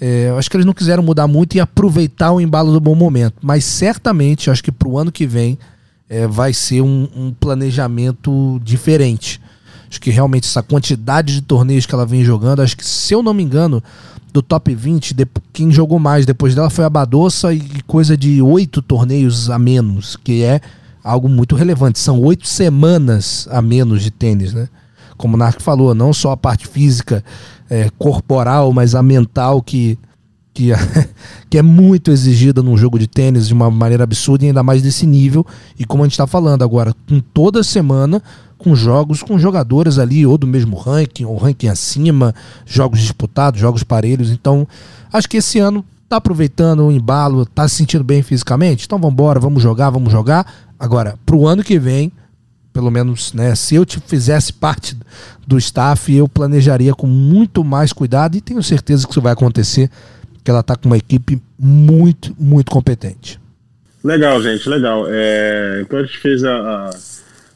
é, 0.00 0.34
acho 0.36 0.50
que 0.50 0.56
eles 0.56 0.66
não 0.66 0.72
quiseram 0.72 1.02
mudar 1.02 1.28
muito 1.28 1.56
e 1.56 1.60
aproveitar 1.60 2.32
o 2.32 2.40
embalo 2.40 2.72
do 2.72 2.80
bom 2.80 2.94
momento. 2.94 3.34
Mas 3.42 3.64
certamente, 3.64 4.50
acho 4.50 4.64
que 4.64 4.72
para 4.72 4.88
o 4.88 4.98
ano 4.98 5.12
que 5.12 5.26
vem 5.26 5.58
é, 6.08 6.26
vai 6.26 6.54
ser 6.54 6.80
um, 6.80 7.08
um 7.14 7.32
planejamento 7.32 8.58
diferente. 8.64 9.40
Acho 9.88 10.00
que 10.00 10.10
realmente 10.10 10.46
essa 10.46 10.62
quantidade 10.62 11.34
de 11.34 11.42
torneios 11.42 11.84
que 11.84 11.94
ela 11.94 12.06
vem 12.06 12.24
jogando, 12.24 12.62
acho 12.62 12.76
que 12.76 12.86
se 12.86 13.12
eu 13.12 13.22
não 13.22 13.34
me 13.34 13.42
engano, 13.42 13.82
do 14.32 14.40
top 14.40 14.74
20, 14.74 15.12
de, 15.12 15.26
quem 15.52 15.70
jogou 15.70 15.98
mais 15.98 16.24
depois 16.24 16.54
dela 16.54 16.70
foi 16.70 16.84
a 16.84 16.90
Badoça 16.90 17.52
e 17.52 17.82
coisa 17.86 18.16
de 18.16 18.40
oito 18.40 18.80
torneios 18.80 19.50
a 19.50 19.58
menos, 19.58 20.16
que 20.16 20.42
é 20.42 20.60
algo 21.02 21.28
muito 21.28 21.56
relevante. 21.56 21.98
São 21.98 22.20
oito 22.20 22.46
semanas 22.46 23.48
a 23.50 23.60
menos 23.60 24.02
de 24.02 24.10
tênis, 24.10 24.54
né? 24.54 24.68
Como 25.16 25.34
o 25.34 25.38
Narc 25.38 25.60
falou, 25.60 25.94
não 25.94 26.12
só 26.12 26.32
a 26.32 26.36
parte 26.36 26.66
física, 26.66 27.22
é, 27.70 27.88
corporal, 27.96 28.72
mas 28.72 28.94
a 28.94 29.02
mental 29.02 29.62
que, 29.62 29.98
que, 30.52 30.72
que 31.48 31.56
é 31.56 31.62
muito 31.62 32.10
exigida 32.10 32.62
num 32.62 32.76
jogo 32.76 32.98
de 32.98 33.06
tênis 33.06 33.46
de 33.46 33.54
uma 33.54 33.70
maneira 33.70 34.04
absurda 34.04 34.44
e 34.44 34.48
ainda 34.48 34.62
mais 34.62 34.82
desse 34.82 35.06
nível. 35.06 35.46
E 35.78 35.84
como 35.84 36.02
a 36.02 36.06
gente 36.06 36.12
está 36.12 36.26
falando 36.26 36.62
agora, 36.62 36.92
com 37.08 37.20
toda 37.20 37.62
semana 37.62 38.20
com 38.60 38.76
jogos 38.76 39.22
com 39.22 39.38
jogadores 39.38 39.98
ali, 39.98 40.26
ou 40.26 40.36
do 40.36 40.46
mesmo 40.46 40.76
ranking, 40.76 41.24
ou 41.24 41.36
ranking 41.36 41.68
acima, 41.68 42.34
jogos 42.66 43.00
disputados, 43.00 43.58
jogos 43.58 43.82
parelhos. 43.82 44.30
Então, 44.30 44.68
acho 45.12 45.28
que 45.28 45.38
esse 45.38 45.58
ano 45.58 45.84
tá 46.08 46.16
aproveitando 46.16 46.84
o 46.84 46.92
embalo, 46.92 47.46
tá 47.46 47.66
se 47.66 47.76
sentindo 47.76 48.04
bem 48.04 48.22
fisicamente? 48.22 48.84
Então 48.84 48.98
vamos 48.98 49.14
embora, 49.14 49.40
vamos 49.40 49.62
jogar, 49.62 49.90
vamos 49.90 50.12
jogar. 50.12 50.46
Agora, 50.78 51.18
pro 51.24 51.46
ano 51.46 51.64
que 51.64 51.78
vem, 51.78 52.12
pelo 52.72 52.90
menos, 52.90 53.32
né, 53.32 53.54
se 53.54 53.76
eu 53.76 53.86
te 53.86 53.98
fizesse 54.00 54.52
parte 54.52 54.96
do 55.50 55.58
staff, 55.58 56.14
eu 56.14 56.28
planejaria 56.28 56.94
com 56.94 57.08
muito 57.08 57.64
mais 57.64 57.92
cuidado 57.92 58.36
e 58.36 58.40
tenho 58.40 58.62
certeza 58.62 59.04
que 59.04 59.10
isso 59.10 59.20
vai 59.20 59.32
acontecer, 59.32 59.90
que 60.44 60.50
ela 60.50 60.62
tá 60.62 60.76
com 60.76 60.88
uma 60.88 60.96
equipe 60.96 61.42
muito, 61.58 62.32
muito 62.38 62.70
competente. 62.70 63.40
Legal, 64.02 64.40
gente, 64.40 64.68
legal. 64.68 65.06
É, 65.08 65.80
então 65.82 65.98
a 65.98 66.02
gente 66.04 66.18
fez 66.18 66.44
a, 66.44 66.52
a, 66.52 66.90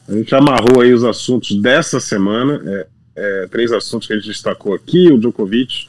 a, 0.09 0.13
gente 0.13 0.35
amarrou 0.35 0.81
aí 0.81 0.93
os 0.93 1.05
assuntos 1.05 1.59
dessa 1.61 2.01
semana, 2.01 2.61
é, 2.65 2.87
é, 3.15 3.47
três 3.47 3.71
assuntos 3.71 4.07
que 4.07 4.13
a 4.13 4.17
gente 4.17 4.27
destacou 4.27 4.73
aqui, 4.73 5.09
o 5.09 5.17
Djokovic, 5.17 5.87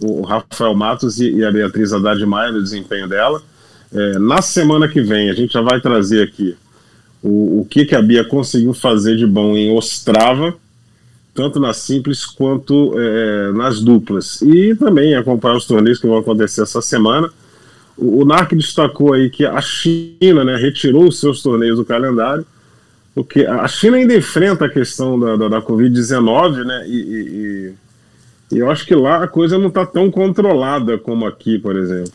o 0.00 0.20
Rafael 0.20 0.74
Matos 0.74 1.18
e, 1.18 1.30
e 1.30 1.44
a 1.44 1.50
Beatriz 1.50 1.94
Haddad 1.94 2.24
Maia, 2.26 2.52
no 2.52 2.62
desempenho 2.62 3.08
dela. 3.08 3.42
É, 3.90 4.18
na 4.18 4.42
semana 4.42 4.86
que 4.86 5.00
vem 5.00 5.30
a 5.30 5.34
gente 5.34 5.54
já 5.54 5.62
vai 5.62 5.80
trazer 5.80 6.22
aqui 6.24 6.54
o, 7.22 7.62
o 7.62 7.64
que, 7.64 7.86
que 7.86 7.94
a 7.94 8.02
Bia 8.02 8.22
conseguiu 8.22 8.74
fazer 8.74 9.16
de 9.16 9.26
bom 9.26 9.56
em 9.56 9.74
Ostrava, 9.74 10.54
tanto 11.38 11.60
na 11.60 11.72
simples 11.72 12.26
quanto 12.26 12.98
é, 12.98 13.52
nas 13.52 13.80
duplas. 13.80 14.42
E 14.42 14.74
também 14.74 15.14
acompanhar 15.14 15.56
os 15.56 15.66
torneios 15.66 16.00
que 16.00 16.06
vão 16.08 16.18
acontecer 16.18 16.62
essa 16.62 16.82
semana. 16.82 17.30
O, 17.96 18.22
o 18.22 18.24
NARC 18.24 18.56
destacou 18.56 19.12
aí 19.12 19.30
que 19.30 19.46
a 19.46 19.60
China 19.60 20.42
né, 20.42 20.56
retirou 20.56 21.06
os 21.06 21.20
seus 21.20 21.40
torneios 21.40 21.78
do 21.78 21.84
calendário, 21.84 22.44
porque 23.14 23.46
a 23.46 23.68
China 23.68 23.98
ainda 23.98 24.16
enfrenta 24.16 24.64
a 24.64 24.68
questão 24.68 25.16
da, 25.16 25.36
da, 25.36 25.48
da 25.48 25.62
Covid-19, 25.62 26.64
né? 26.64 26.84
E, 26.88 26.96
e, 26.96 27.74
e, 28.50 28.58
eu 28.58 28.68
acho 28.68 28.84
que 28.84 28.96
lá 28.96 29.22
a 29.22 29.28
coisa 29.28 29.56
não 29.58 29.68
está 29.68 29.86
tão 29.86 30.10
controlada 30.10 30.98
como 30.98 31.24
aqui, 31.24 31.56
por 31.56 31.76
exemplo. 31.76 32.12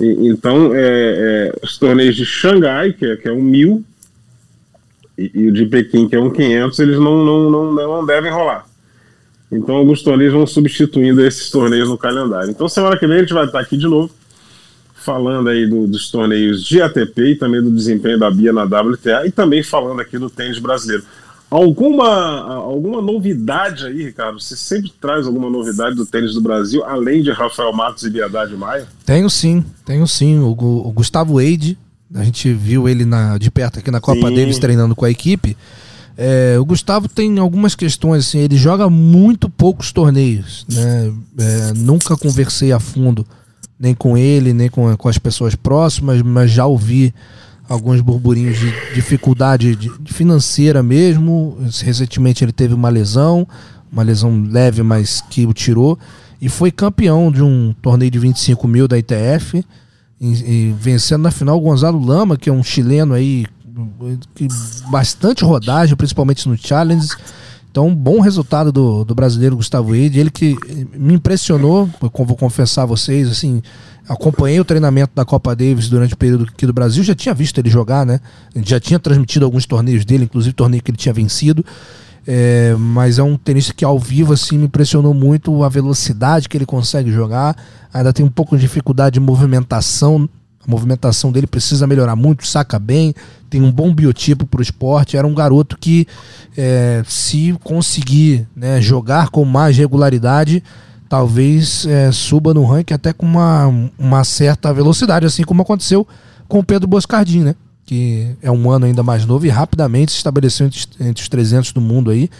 E, 0.00 0.28
então, 0.28 0.74
é, 0.74 0.80
é, 0.82 1.54
os 1.62 1.78
torneios 1.78 2.16
de 2.16 2.26
Xangai, 2.26 2.92
que 2.92 3.06
é, 3.06 3.16
que 3.16 3.28
é 3.28 3.32
um 3.32 3.40
mil, 3.40 3.84
e, 5.16 5.30
e, 5.34 5.48
o 5.48 5.52
de 5.52 5.66
Pequim, 5.66 6.08
que 6.08 6.16
é 6.16 6.20
um 6.20 6.30
500, 6.30 6.78
eles 6.78 6.98
não, 6.98 7.24
não, 7.24 7.50
não, 7.50 7.72
não 7.72 8.06
devem 8.06 8.32
rolar. 8.32 8.66
Então, 9.50 9.76
alguns 9.76 10.02
torneios 10.02 10.32
vão 10.32 10.46
substituindo 10.46 11.24
esses 11.24 11.50
torneios 11.50 11.88
no 11.88 11.98
calendário. 11.98 12.50
Então, 12.50 12.68
semana 12.68 12.96
que 12.96 13.06
vem 13.06 13.18
a 13.18 13.20
gente 13.20 13.34
vai 13.34 13.44
estar 13.44 13.60
aqui 13.60 13.76
de 13.76 13.86
novo, 13.86 14.10
falando 14.94 15.50
aí 15.50 15.66
do, 15.66 15.86
dos 15.86 16.10
torneios 16.10 16.64
de 16.64 16.80
ATP 16.80 17.32
e 17.32 17.36
também 17.36 17.62
do 17.62 17.70
desempenho 17.70 18.18
da 18.18 18.30
Bia 18.30 18.52
na 18.52 18.64
WTA 18.64 19.26
e 19.26 19.30
também 19.30 19.62
falando 19.62 20.00
aqui 20.00 20.18
do 20.18 20.30
tênis 20.30 20.58
brasileiro. 20.58 21.04
Alguma, 21.50 22.54
alguma 22.54 23.02
novidade 23.02 23.84
aí, 23.84 24.04
Ricardo? 24.04 24.40
Você 24.40 24.56
sempre 24.56 24.90
traz 24.98 25.26
alguma 25.26 25.50
novidade 25.50 25.94
do 25.94 26.06
tênis 26.06 26.32
do 26.32 26.40
Brasil, 26.40 26.82
além 26.82 27.22
de 27.22 27.30
Rafael 27.30 27.74
Matos 27.74 28.04
e 28.04 28.10
Biadade 28.10 28.56
Maia? 28.56 28.86
Tenho 29.04 29.28
sim, 29.28 29.62
tenho 29.84 30.06
sim. 30.06 30.38
O, 30.38 30.52
o 30.52 30.92
Gustavo 30.92 31.38
Eide 31.38 31.76
a 32.14 32.24
gente 32.24 32.52
viu 32.52 32.88
ele 32.88 33.04
na, 33.04 33.38
de 33.38 33.50
perto 33.50 33.78
aqui 33.78 33.90
na 33.90 34.00
Copa 34.00 34.28
Sim. 34.28 34.34
Davis 34.34 34.58
treinando 34.58 34.94
com 34.94 35.04
a 35.04 35.10
equipe. 35.10 35.56
É, 36.16 36.56
o 36.58 36.64
Gustavo 36.64 37.08
tem 37.08 37.38
algumas 37.38 37.74
questões, 37.74 38.26
assim, 38.26 38.38
ele 38.38 38.56
joga 38.56 38.90
muito 38.90 39.48
poucos 39.48 39.92
torneios, 39.92 40.66
né? 40.68 41.12
É, 41.38 41.72
nunca 41.74 42.16
conversei 42.16 42.70
a 42.70 42.78
fundo 42.78 43.26
nem 43.82 43.94
com 43.94 44.16
ele, 44.16 44.52
nem 44.52 44.68
com, 44.68 44.96
com 44.96 45.08
as 45.08 45.18
pessoas 45.18 45.56
próximas, 45.56 46.22
mas 46.22 46.50
já 46.50 46.64
ouvi 46.66 47.12
alguns 47.68 48.00
burburinhos 48.00 48.56
de 48.56 48.70
dificuldade 48.94 49.74
de, 49.74 49.90
de 49.98 50.12
financeira 50.12 50.82
mesmo. 50.82 51.58
Recentemente 51.82 52.44
ele 52.44 52.52
teve 52.52 52.74
uma 52.74 52.88
lesão, 52.88 53.44
uma 53.90 54.04
lesão 54.04 54.44
leve, 54.48 54.84
mas 54.84 55.20
que 55.28 55.46
o 55.46 55.52
tirou, 55.52 55.98
e 56.40 56.48
foi 56.48 56.70
campeão 56.70 57.32
de 57.32 57.42
um 57.42 57.74
torneio 57.82 58.10
de 58.10 58.20
25 58.20 58.68
mil 58.68 58.86
da 58.86 58.96
ITF 58.96 59.64
e, 60.22 60.74
vencendo 60.78 61.22
na 61.22 61.32
final 61.32 61.56
o 61.56 61.60
Gonzalo 61.60 61.98
Lama, 62.04 62.36
que 62.36 62.48
é 62.48 62.52
um 62.52 62.62
chileno 62.62 63.12
aí, 63.12 63.44
que 64.34 64.46
bastante 64.88 65.44
rodagem, 65.44 65.96
principalmente 65.96 66.48
no 66.48 66.56
Challenge. 66.56 67.08
Então, 67.70 67.88
um 67.88 67.94
bom 67.94 68.20
resultado 68.20 68.70
do, 68.70 69.02
do 69.04 69.14
brasileiro 69.14 69.56
Gustavo 69.56 69.94
Eide. 69.94 70.20
Ele 70.20 70.30
que 70.30 70.56
me 70.94 71.14
impressionou, 71.14 71.90
vou 72.00 72.36
confessar 72.36 72.82
a 72.82 72.86
vocês, 72.86 73.28
assim, 73.28 73.62
acompanhei 74.08 74.60
o 74.60 74.64
treinamento 74.64 75.12
da 75.14 75.24
Copa 75.24 75.56
Davis 75.56 75.88
durante 75.88 76.14
o 76.14 76.16
período 76.16 76.44
aqui 76.44 76.66
do 76.66 76.72
Brasil, 76.72 77.02
já 77.02 77.14
tinha 77.14 77.34
visto 77.34 77.58
ele 77.58 77.70
jogar, 77.70 78.04
né? 78.04 78.20
Já 78.64 78.78
tinha 78.78 78.98
transmitido 78.98 79.44
alguns 79.44 79.66
torneios 79.66 80.04
dele, 80.04 80.24
inclusive 80.24 80.52
torneio 80.52 80.82
que 80.82 80.90
ele 80.90 80.98
tinha 80.98 81.12
vencido. 81.12 81.64
É, 82.26 82.74
mas 82.78 83.18
é 83.18 83.22
um 83.22 83.36
tenista 83.36 83.74
que 83.74 83.84
ao 83.84 83.98
vivo 83.98 84.32
assim 84.32 84.56
me 84.56 84.66
impressionou 84.66 85.12
muito 85.12 85.64
a 85.64 85.68
velocidade 85.68 86.48
que 86.48 86.56
ele 86.56 86.66
consegue 86.66 87.10
jogar. 87.10 87.56
Ainda 87.92 88.12
tem 88.12 88.24
um 88.24 88.30
pouco 88.30 88.56
de 88.56 88.62
dificuldade 88.62 89.14
de 89.14 89.20
movimentação. 89.20 90.28
A 90.66 90.70
movimentação 90.70 91.32
dele 91.32 91.48
precisa 91.48 91.88
melhorar 91.88 92.14
muito, 92.14 92.46
saca 92.46 92.78
bem, 92.78 93.12
tem 93.50 93.60
um 93.60 93.72
bom 93.72 93.92
biotipo 93.92 94.46
para 94.46 94.60
o 94.60 94.62
esporte. 94.62 95.16
Era 95.16 95.26
um 95.26 95.34
garoto 95.34 95.76
que, 95.76 96.06
é, 96.56 97.02
se 97.04 97.56
conseguir 97.64 98.46
né, 98.54 98.80
jogar 98.80 99.30
com 99.30 99.44
mais 99.44 99.76
regularidade, 99.76 100.62
talvez 101.08 101.84
é, 101.86 102.12
suba 102.12 102.54
no 102.54 102.64
ranking 102.64 102.94
até 102.94 103.12
com 103.12 103.26
uma, 103.26 103.90
uma 103.98 104.22
certa 104.22 104.72
velocidade, 104.72 105.26
assim 105.26 105.42
como 105.42 105.62
aconteceu 105.62 106.06
com 106.46 106.60
o 106.60 106.64
Pedro 106.64 106.86
Boscardin, 106.86 107.40
né? 107.40 107.54
Que 107.92 108.34
é 108.40 108.50
um 108.50 108.70
ano 108.70 108.86
ainda 108.86 109.02
mais 109.02 109.26
novo 109.26 109.44
e 109.44 109.50
rapidamente 109.50 110.12
se 110.12 110.16
estabeleceu 110.16 110.66
entre, 110.66 110.80
entre 110.98 111.22
os 111.22 111.28
300 111.28 111.72
do 111.72 111.80
mundo 111.80 112.10
aí. 112.10 112.30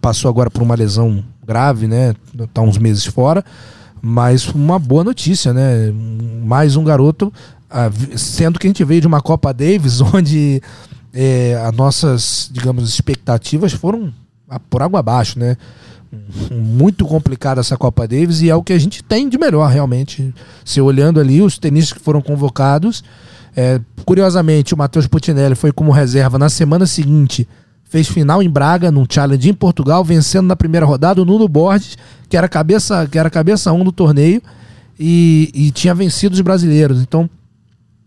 Passou 0.00 0.28
agora 0.28 0.50
por 0.50 0.60
uma 0.60 0.74
lesão 0.74 1.22
grave, 1.46 1.86
né? 1.86 2.16
Tá 2.52 2.62
uns 2.62 2.78
meses 2.78 3.06
fora, 3.06 3.44
mas 4.02 4.48
uma 4.48 4.76
boa 4.76 5.04
notícia, 5.04 5.52
né? 5.54 5.92
Mais 6.44 6.74
um 6.74 6.82
garoto, 6.82 7.32
sendo 8.16 8.58
que 8.58 8.66
a 8.66 8.70
gente 8.70 8.82
veio 8.82 9.00
de 9.00 9.06
uma 9.06 9.20
Copa 9.20 9.54
Davis 9.54 10.00
onde 10.12 10.60
é, 11.14 11.54
as 11.64 11.72
nossas, 11.76 12.50
digamos, 12.52 12.88
expectativas 12.88 13.72
foram 13.72 14.12
por 14.68 14.82
água 14.82 14.98
abaixo, 14.98 15.38
né? 15.38 15.56
Muito 16.50 17.04
complicada 17.04 17.60
essa 17.60 17.76
Copa 17.76 18.08
Davis 18.08 18.40
e 18.40 18.50
é 18.50 18.56
o 18.56 18.64
que 18.64 18.72
a 18.72 18.78
gente 18.80 19.04
tem 19.04 19.28
de 19.28 19.38
melhor, 19.38 19.70
realmente. 19.70 20.34
Se 20.64 20.80
olhando 20.80 21.20
ali, 21.20 21.40
os 21.40 21.56
tenistas 21.56 21.96
que 21.96 22.04
foram 22.04 22.20
convocados, 22.20 23.04
é, 23.60 23.80
curiosamente, 24.04 24.72
o 24.72 24.78
Matheus 24.78 25.08
Putinelli 25.08 25.56
foi 25.56 25.72
como 25.72 25.90
reserva 25.90 26.38
na 26.38 26.48
semana 26.48 26.86
seguinte. 26.86 27.48
Fez 27.82 28.06
final 28.06 28.40
em 28.40 28.48
Braga, 28.48 28.88
num 28.88 29.04
challenge 29.10 29.50
em 29.50 29.52
Portugal, 29.52 30.04
vencendo 30.04 30.46
na 30.46 30.54
primeira 30.54 30.86
rodada 30.86 31.20
o 31.20 31.24
Nuno 31.24 31.48
Borges, 31.48 31.98
que 32.28 32.36
era 32.36 32.48
cabeça, 32.48 33.08
que 33.10 33.18
era 33.18 33.28
cabeça 33.28 33.72
1 33.72 33.80
um 33.80 33.82
do 33.82 33.90
torneio, 33.90 34.40
e, 34.96 35.50
e 35.52 35.70
tinha 35.72 35.92
vencido 35.92 36.36
os 36.36 36.40
brasileiros. 36.40 37.02
Então, 37.02 37.28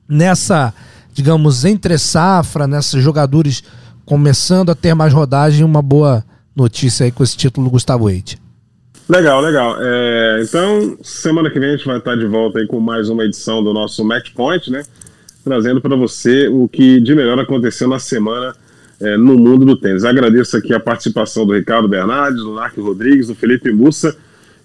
nessa, 0.08 0.74
digamos, 1.14 1.66
entre 1.66 1.97
safra, 1.97 2.66
nessas 2.66 3.04
jogadores 3.04 3.62
começando 4.06 4.70
a 4.70 4.76
ter 4.76 4.93
mais 4.93 5.12
rodagem, 5.12 5.66
uma 5.66 5.82
boa 5.82 6.24
notícia 6.56 7.04
aí 7.04 7.12
com 7.12 7.26
esse 7.26 7.36
título 7.36 7.68
do 7.68 7.72
Gustavo 7.72 8.10
Eite. 8.10 8.39
Legal, 9.10 9.41
legal. 9.41 9.76
É, 9.82 10.43
então, 10.47 10.97
semana 11.04 11.49
que 11.49 11.60
vem 11.60 11.72
a 11.72 11.76
gente 11.76 11.86
vai 11.86 11.97
estar 11.97 12.16
de 12.16 12.26
volta 12.26 12.60
aí 12.60 12.68
com 12.68 12.80
mais 12.80 13.10
uma 13.10 13.26
edição 13.26 13.62
do 13.62 13.74
nosso 13.74 14.06
Match 14.06 14.32
Point, 14.34 14.72
né? 14.72 14.84
Trazendo 15.43 15.81
para 15.81 15.95
você 15.95 16.47
o 16.47 16.67
que 16.67 16.99
de 16.99 17.15
melhor 17.15 17.39
aconteceu 17.39 17.87
na 17.87 17.99
semana 17.99 18.53
é, 18.99 19.17
no 19.17 19.37
mundo 19.37 19.65
do 19.65 19.75
tênis. 19.75 20.05
Agradeço 20.05 20.55
aqui 20.55 20.73
a 20.73 20.79
participação 20.79 21.45
do 21.45 21.53
Ricardo 21.53 21.87
Bernardes, 21.87 22.43
do 22.43 22.53
Narco 22.53 22.81
Rodrigues, 22.81 23.27
do 23.27 23.35
Felipe 23.35 23.71
Mussa. 23.71 24.15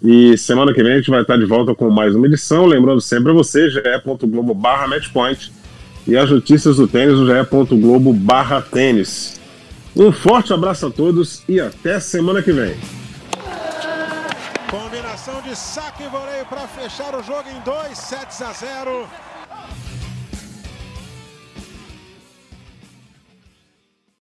E 0.02 0.36
semana 0.36 0.74
que 0.74 0.82
vem 0.82 0.92
a 0.92 0.96
gente 0.98 1.10
vai 1.10 1.22
estar 1.22 1.38
de 1.38 1.46
volta 1.46 1.74
com 1.74 1.90
mais 1.90 2.14
uma 2.14 2.26
edição. 2.26 2.66
Lembrando 2.66 3.00
sempre 3.00 3.30
a 3.30 3.34
você, 3.34 3.70
ge.globo 3.70 4.54
barra 4.54 4.86
matchpoint 4.86 5.50
e 6.06 6.16
as 6.16 6.30
notícias 6.30 6.76
do 6.76 6.86
tênis 6.86 7.18
no 7.18 7.26
ge.globo 7.26 8.12
barra 8.12 8.60
tênis. 8.60 9.40
Um 9.96 10.12
forte 10.12 10.52
abraço 10.52 10.86
a 10.86 10.90
todos 10.90 11.42
e 11.48 11.58
até 11.58 11.98
semana 11.98 12.42
que 12.42 12.52
vem. 12.52 12.76
Combinação 14.70 15.40
de 15.40 15.56
saque 15.56 16.02
e 16.02 16.08
voleio 16.08 16.44
para 16.44 16.68
fechar 16.68 17.14
o 17.18 17.22
jogo 17.22 17.44
em 17.48 17.60
2 17.64 17.96
sets 17.96 18.42
a 18.42 18.52
0. 18.52 19.08